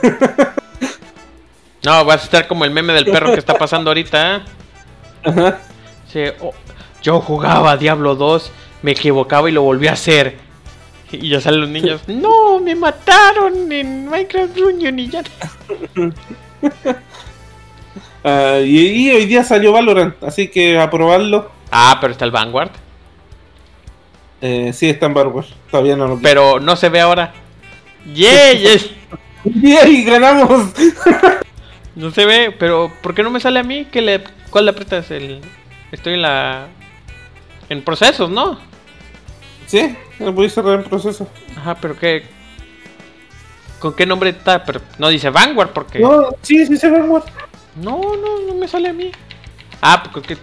no, 1.85 2.05
vas 2.05 2.23
a 2.23 2.25
estar 2.25 2.49
como 2.49 2.65
el 2.65 2.71
meme 2.73 2.93
del 2.95 3.05
perro 3.05 3.33
que 3.33 3.39
está 3.39 3.55
pasando 3.55 3.91
ahorita. 3.91 4.37
¿eh? 4.37 4.41
Ajá. 5.25 5.59
Sí, 6.13 6.21
oh, 6.41 6.53
yo 7.03 7.21
jugaba 7.21 7.77
Diablo 7.77 8.15
2, 8.15 8.53
me 8.83 8.93
equivocaba 8.93 9.49
y 9.49 9.53
lo 9.53 9.63
volví 9.63 9.89
a 9.89 9.93
hacer. 9.93 10.37
Y 11.11 11.29
ya 11.29 11.41
salen 11.41 11.61
los 11.61 11.69
niños, 11.69 12.01
no, 12.07 12.59
me 12.61 12.75
mataron 12.75 13.71
en 13.71 14.09
Minecraft 14.09 14.55
Dungeon 14.55 14.99
y 14.99 15.09
ya. 15.09 15.23
Ah, 18.25 18.61
y, 18.65 18.79
y 18.79 19.11
hoy 19.11 19.27
día 19.27 19.43
salió 19.43 19.73
Valorant, 19.73 20.23
así 20.23 20.47
que 20.47 20.79
a 20.79 20.89
probarlo. 20.89 21.51
Ah, 21.73 21.99
pero 22.01 22.13
está 22.13 22.25
el 22.25 22.31
Vanguard. 22.31 22.71
Eh, 24.43 24.73
sí, 24.73 24.91
está 24.91 25.07
en 25.07 25.15
Barware. 25.15 25.47
Todavía 25.71 25.97
no 25.97 26.09
lo 26.09 26.17
vi. 26.17 26.23
Pero 26.23 26.59
no 26.59 26.75
se 26.75 26.89
ve 26.89 27.01
ahora. 27.01 27.33
Yay! 28.13 28.65
¡Yay! 29.45 30.05
¡Ganamos! 30.05 30.73
No 31.95 32.11
se 32.11 32.27
ve, 32.27 32.55
pero 32.59 32.93
¿por 33.03 33.15
qué 33.15 33.23
no 33.23 33.31
me 33.31 33.39
sale 33.39 33.61
a 33.61 33.63
mí? 33.63 33.87
¿Qué 33.91 34.03
le, 34.03 34.25
¿Cuál 34.51 34.65
le 34.65 34.73
aprietas? 34.73 35.11
El... 35.13 35.41
Estoy 35.93 36.15
en 36.15 36.23
la... 36.23 36.67
En 37.73 37.83
procesos, 37.83 38.29
¿no? 38.29 38.59
Sí, 39.67 39.97
lo 40.19 40.39
a 40.39 40.49
cerrar 40.51 40.81
en 40.81 40.85
proceso. 40.85 41.27
Ajá, 41.57 41.75
pero 41.81 41.99
¿qué? 41.99 42.25
¿Con 43.79 43.95
qué 43.95 44.05
nombre 44.05 44.29
está? 44.29 44.63
Pero 44.63 44.83
no 44.99 45.09
dice 45.09 45.31
Vanguard 45.31 45.71
porque... 45.71 46.01
No, 46.01 46.21
No, 46.21 46.29
sí, 46.43 46.67
sí 46.67 46.77
se 46.77 46.91
va 46.91 46.99
a 46.99 47.23
no, 47.77 47.99
no, 48.47 48.55
me 48.55 48.69
sale 48.69 48.91
a 48.91 48.93
mí. 48.93 49.11
Ah, 49.81 50.03
porque... 50.13 50.37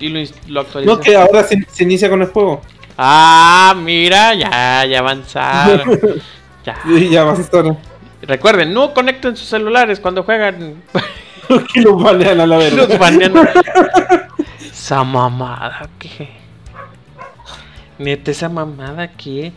Y 0.00 0.08
lo, 0.08 0.22
lo. 0.46 0.64
No, 0.86 0.98
que 0.98 1.16
ahora 1.16 1.44
se, 1.44 1.62
se 1.70 1.82
inicia 1.84 2.08
con 2.08 2.22
el 2.22 2.28
juego. 2.28 2.62
Ah, 2.96 3.74
mira, 3.76 4.32
ya, 4.32 4.86
ya 4.86 5.00
avanzaron. 5.00 6.00
ya. 6.64 6.78
Y 6.86 7.10
ya 7.10 7.24
vas 7.24 7.40
a 7.40 7.42
estar. 7.42 7.76
Recuerden, 8.22 8.72
no 8.72 8.94
conecten 8.94 9.36
sus 9.36 9.48
celulares 9.48 10.00
cuando 10.00 10.22
juegan. 10.22 10.82
que 11.74 11.82
los 11.82 12.02
banean 12.02 12.40
a 12.40 12.46
la 12.46 12.56
verga. 12.56 12.86
Los 12.86 12.98
banean. 12.98 13.34
Esa 14.88 15.04
mamada, 15.04 15.86
¿qué? 15.98 16.30
Neta, 17.98 18.30
esa 18.30 18.48
mamada, 18.48 19.06
¿qué? 19.08 19.52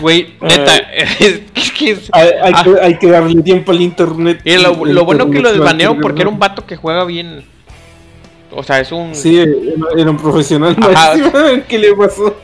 Güey, 0.00 0.34
neta, 0.40 0.76
es 1.56 1.72
que 1.76 1.90
es- 1.90 2.08
Hay, 2.12 2.28
hay 2.40 2.52
Ah. 2.54 2.62
que, 2.62 2.80
hay 2.80 2.98
que 3.00 3.10
darle 3.10 3.42
tiempo 3.42 3.72
al 3.72 3.80
internet. 3.80 4.42
y 4.44 4.56
lo, 4.56 4.76
bueno 5.04 5.28
que 5.32 5.40
lo 5.40 5.50
desbanearon 5.52 5.98
porque 6.00 6.20
era 6.22 6.30
un 6.30 6.38
vato 6.38 6.64
que 6.64 6.76
juega 6.76 7.04
bien. 7.06 7.44
O 8.52 8.62
sea, 8.62 8.78
es 8.78 8.92
un. 8.92 9.16
Sí, 9.16 9.36
era, 9.40 10.08
un 10.08 10.16
profesional. 10.16 10.76
¿Qué 11.68 11.76
le 11.76 11.92
pasó? 11.96 12.36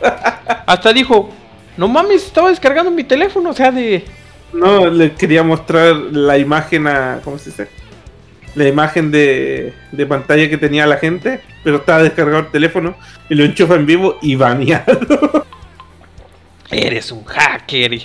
Hasta 0.66 0.92
dijo: 0.92 1.30
No 1.76 1.86
mames, 1.86 2.24
estaba 2.26 2.50
descargando 2.50 2.90
mi 2.90 3.04
teléfono. 3.04 3.50
O 3.50 3.52
sea, 3.52 3.70
de. 3.70 4.04
No, 4.52 4.86
le 4.90 5.12
quería 5.12 5.44
mostrar 5.44 5.94
la 5.94 6.36
imagen 6.36 6.88
a. 6.88 7.20
¿Cómo 7.22 7.38
se 7.38 7.50
dice? 7.50 7.68
La 8.56 8.66
imagen 8.66 9.10
de, 9.10 9.72
de 9.92 10.06
pantalla 10.06 10.48
que 10.50 10.58
tenía 10.58 10.86
la 10.86 10.96
gente, 10.96 11.40
pero 11.62 11.76
estaba 11.76 12.02
descargado 12.02 12.40
el 12.40 12.50
teléfono 12.50 12.96
y 13.28 13.34
lo 13.34 13.44
enchufa 13.44 13.74
en 13.74 13.86
vivo 13.86 14.18
y 14.22 14.34
baneado. 14.34 15.46
Eres 16.70 17.12
un 17.12 17.24
hacker. 17.24 18.00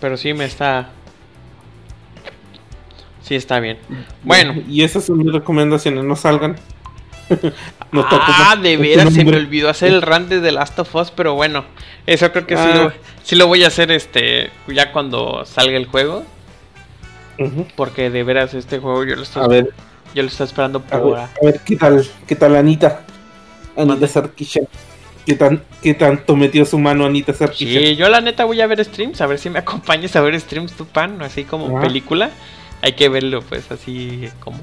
Pero 0.00 0.16
sí 0.16 0.32
me 0.32 0.44
está. 0.44 0.90
Sí 3.22 3.34
está 3.34 3.60
bien. 3.60 3.78
Bueno. 4.22 4.54
Y 4.68 4.82
esas 4.82 5.04
son 5.04 5.18
mis 5.18 5.32
recomendaciones, 5.32 6.04
no 6.04 6.16
salgan. 6.16 6.56
No 7.92 8.06
ah, 8.08 8.56
de 8.60 8.76
veras 8.76 9.12
se 9.12 9.24
me 9.24 9.36
olvidó 9.36 9.68
hacer 9.68 9.92
el 9.92 10.02
run 10.02 10.28
de 10.28 10.40
The 10.40 10.52
Last 10.52 10.78
of 10.78 10.94
Us, 10.94 11.10
pero 11.10 11.34
bueno, 11.34 11.64
eso 12.06 12.30
creo 12.30 12.46
que 12.46 12.56
sí, 12.56 12.62
Ah. 12.64 12.74
lo, 12.74 12.92
sí 13.24 13.34
lo 13.34 13.48
voy 13.48 13.64
a 13.64 13.66
hacer 13.66 13.90
este 13.90 14.50
ya 14.68 14.92
cuando 14.92 15.44
salga 15.44 15.76
el 15.76 15.86
juego, 15.86 16.24
Porque 17.76 18.10
de 18.10 18.22
veras 18.22 18.54
este 18.54 18.78
juego 18.78 19.04
yo 19.04 19.16
lo 19.16 19.22
estoy, 19.22 19.44
A 19.44 19.48
ver, 19.48 19.70
yo 20.14 20.22
lo 20.22 20.28
estoy 20.28 20.46
esperando 20.46 20.82
a 20.90 20.98
por 20.98 21.14
ver, 21.14 21.20
a 21.20 21.30
ver 21.42 21.60
qué 21.64 21.76
tal, 21.76 22.06
qué 22.26 22.36
tal 22.36 22.56
Anita. 22.56 23.02
Anita 23.76 24.06
Sarkisian. 24.06 24.66
¿Qué, 25.24 25.34
tan, 25.36 25.62
¿Qué 25.82 25.94
tanto 25.94 26.34
metió 26.36 26.64
su 26.64 26.78
mano 26.78 27.06
Anita 27.06 27.32
Sarkisian? 27.32 27.82
Sí, 27.82 27.96
yo 27.96 28.08
la 28.08 28.20
neta 28.20 28.44
voy 28.44 28.60
a 28.60 28.66
ver 28.66 28.84
streams, 28.84 29.20
a 29.20 29.26
ver 29.26 29.38
si 29.38 29.48
me 29.50 29.58
acompañas 29.60 30.16
a 30.16 30.20
ver 30.20 30.38
streams 30.38 30.72
tu 30.72 30.86
pan, 30.86 31.22
así 31.22 31.44
como 31.44 31.80
película. 31.80 32.30
Hay 32.82 32.92
que 32.92 33.08
verlo 33.08 33.42
pues 33.42 33.70
así 33.70 34.28
como 34.40 34.58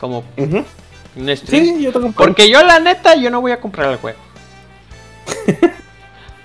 como 0.00 0.24
un 0.36 1.36
stream. 1.36 1.64
Sí, 1.64 1.82
yo 1.82 1.92
tengo 1.92 2.12
Porque 2.12 2.50
yo 2.50 2.62
la 2.62 2.78
neta 2.80 3.14
yo 3.16 3.30
no 3.30 3.40
voy 3.40 3.52
a 3.52 3.60
comprar 3.60 3.90
el 3.92 3.98
juego. 3.98 4.18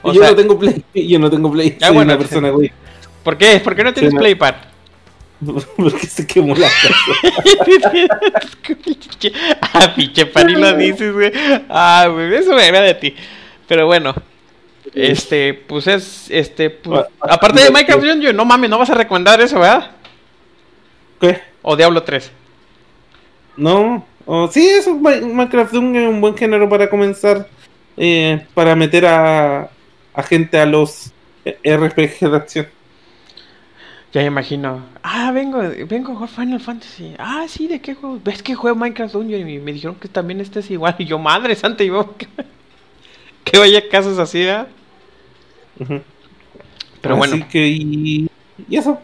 Yo 0.03 0.14
sea, 0.14 0.32
no 0.32 0.36
tengo 0.36 0.57
play, 0.57 0.84
yo 0.95 1.20
no 1.20 1.30
tengo 1.30 1.51
play. 1.51 1.78
Ah, 1.80 1.88
Soy 1.88 1.95
bueno, 1.95 2.14
una 2.14 2.18
persona 2.18 2.49
güey. 2.51 2.72
¿por 3.24 3.38
qué? 3.38 3.59
¿Por 3.59 3.76
qué 3.76 3.84
no 3.84 3.93
tienes 3.93 4.12
Sí. 4.12 4.18
Playpad? 4.18 4.55
Porque 5.78 6.06
se 6.08 6.26
quemó 6.28 6.54
la 6.56 6.68
casa. 6.68 6.94
ah, 9.74 9.94
pinche 9.96 10.26
pan 10.28 10.50
y 10.50 10.54
lo 10.54 10.74
dices, 10.76 11.12
güey. 11.14 11.32
Ah, 11.70 12.08
güey, 12.12 12.34
eso 12.36 12.54
me 12.54 12.64
agrada 12.64 12.86
de 12.86 12.94
ti. 12.96 13.16
Pero 13.68 13.86
bueno, 13.86 14.14
este, 14.94 15.54
pues 15.54 15.88
es, 15.88 16.28
este, 16.30 16.70
pues, 16.70 17.06
Ah, 17.22 17.34
aparte 17.36 17.62
de 17.62 17.68
ah, 17.68 17.72
Minecraft 17.72 18.04
Dungeon, 18.04 18.36
no 18.36 18.46
mames, 18.46 18.70
no 18.70 18.78
vas 18.80 18.89
a 18.89 18.96
recomendar 18.96 19.39
eso, 19.42 19.60
¿verdad? 19.60 19.92
¿Qué? 21.20 21.42
O 21.62 21.76
Diablo 21.76 22.04
3. 22.04 22.32
No. 23.58 24.06
Oh, 24.26 24.48
sí, 24.48 24.68
eso, 24.68 24.94
Mi- 24.96 25.22
Minecraft 25.22 25.74
es 25.74 25.80
un 25.80 26.22
buen 26.22 26.38
género 26.38 26.70
para 26.70 26.89
comenzar. 26.89 27.48
eh, 27.98 28.46
para 28.54 28.76
meter 28.76 29.06
a, 29.06 29.70
a 30.14 30.24
gente 30.24 30.58
a 30.60 30.66
los 30.66 31.12
eh, 31.46 31.58
RPG 31.78 32.30
de 32.30 32.38
acción. 32.38 32.68
Ya 34.14 34.22
me 34.22 34.28
imagino. 34.28 34.84
Ah, 35.03 35.32
vengo, 35.32 35.59
vengo 35.88 36.12
a 36.12 36.16
jugar 36.16 36.30
Final 36.30 36.59
Fantasy. 36.59 37.16
Ah, 37.18 37.45
sí, 37.47 37.68
¿de 37.68 37.80
qué 37.80 37.95
juego? 37.95 38.20
¿Ves 38.24 38.43
que 38.43 38.55
juego 38.55 38.76
Minecraft 38.76 39.14
Dungeon? 39.14 39.47
Y 39.49 39.59
me 39.59 39.72
dijeron 39.72 39.95
que 39.95 40.09
también 40.09 40.41
este 40.41 40.59
es 40.59 40.70
igual. 40.70 40.95
Y 40.99 41.05
yo, 41.05 41.18
madre 41.18 41.55
santa, 41.55 41.84
y 41.84 41.88
yo, 41.88 42.14
que, 43.45 43.57
vaya 43.57 43.88
casos 43.89 44.20
así, 44.20 44.43
¿verdad? 44.43 44.68
Ujú. 45.80 46.01
Pero 47.01 47.16
Así 47.16 47.30
bueno, 47.32 47.47
que, 47.49 47.68
y, 47.68 48.28
y 48.70 48.76
eso. 48.78 48.99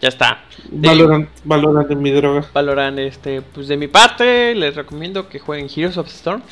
ya 0.00 0.08
está. 0.08 0.42
De- 0.68 0.88
Valorant, 0.88 1.28
Valorant 1.44 1.90
es 1.90 1.96
mi 1.96 2.10
droga. 2.10 2.44
Valorant, 2.52 2.98
este, 2.98 3.40
pues 3.40 3.68
de 3.68 3.76
mi 3.76 3.86
parte, 3.86 4.52
les 4.56 4.74
recomiendo 4.74 5.28
que 5.28 5.38
jueguen 5.38 5.68
Heroes 5.74 5.96
of 5.96 6.08
Storm. 6.08 6.42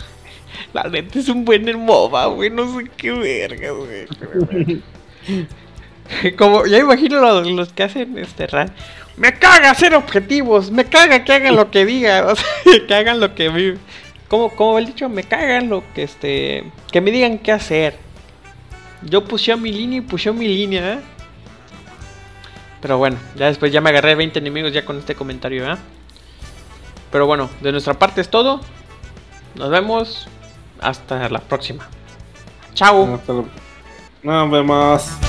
La 0.72 0.82
neta 0.84 1.20
es 1.20 1.28
un 1.28 1.44
buen 1.44 1.64
MOBA, 1.78 2.26
güey, 2.26 2.50
no 2.50 2.76
sé 2.76 2.90
qué 2.96 3.12
verga, 3.12 3.70
güey. 3.70 4.80
Como, 6.38 6.66
ya 6.66 6.78
imagino 6.78 7.20
los, 7.20 7.46
los 7.46 7.72
que 7.72 7.82
hacen 7.82 8.18
este 8.18 8.46
run. 8.46 8.70
Me 9.16 9.38
caga 9.38 9.70
hacer 9.70 9.94
objetivos, 9.94 10.70
me 10.70 10.84
caga 10.84 11.24
que 11.24 11.32
hagan 11.32 11.56
lo 11.56 11.70
que 11.70 11.86
diga, 11.86 12.34
que 12.88 12.94
hagan 12.94 13.18
lo 13.18 13.34
que 13.34 13.48
vi. 13.48 13.74
como, 14.28 14.50
como 14.50 14.78
el 14.78 14.86
dicho, 14.86 15.08
me 15.08 15.24
cagan 15.24 15.68
lo 15.68 15.82
que 15.94 16.02
este. 16.02 16.64
Que 16.92 17.00
me 17.00 17.10
digan 17.10 17.38
qué 17.38 17.52
hacer. 17.52 17.96
Yo 19.02 19.24
puse 19.24 19.54
mi 19.56 19.72
línea 19.72 19.98
y 19.98 20.02
puse 20.02 20.32
mi 20.32 20.48
línea, 20.48 20.94
¿eh? 20.94 21.00
Pero 22.80 22.98
bueno, 22.98 23.16
ya 23.36 23.46
después 23.46 23.72
ya 23.72 23.80
me 23.80 23.90
agarré 23.90 24.14
20 24.14 24.38
enemigos 24.38 24.72
ya 24.72 24.84
con 24.84 24.98
este 24.98 25.14
comentario, 25.14 25.70
¿eh? 25.72 25.76
Pero 27.10 27.26
bueno, 27.26 27.48
de 27.60 27.72
nuestra 27.72 27.94
parte 27.94 28.20
es 28.20 28.28
todo. 28.28 28.60
Nos 29.54 29.70
vemos. 29.70 30.28
Hasta 30.80 31.28
la 31.30 31.40
próxima. 31.40 31.88
Chao. 32.74 33.20
Nos 34.22 34.50
vemos. 34.50 35.25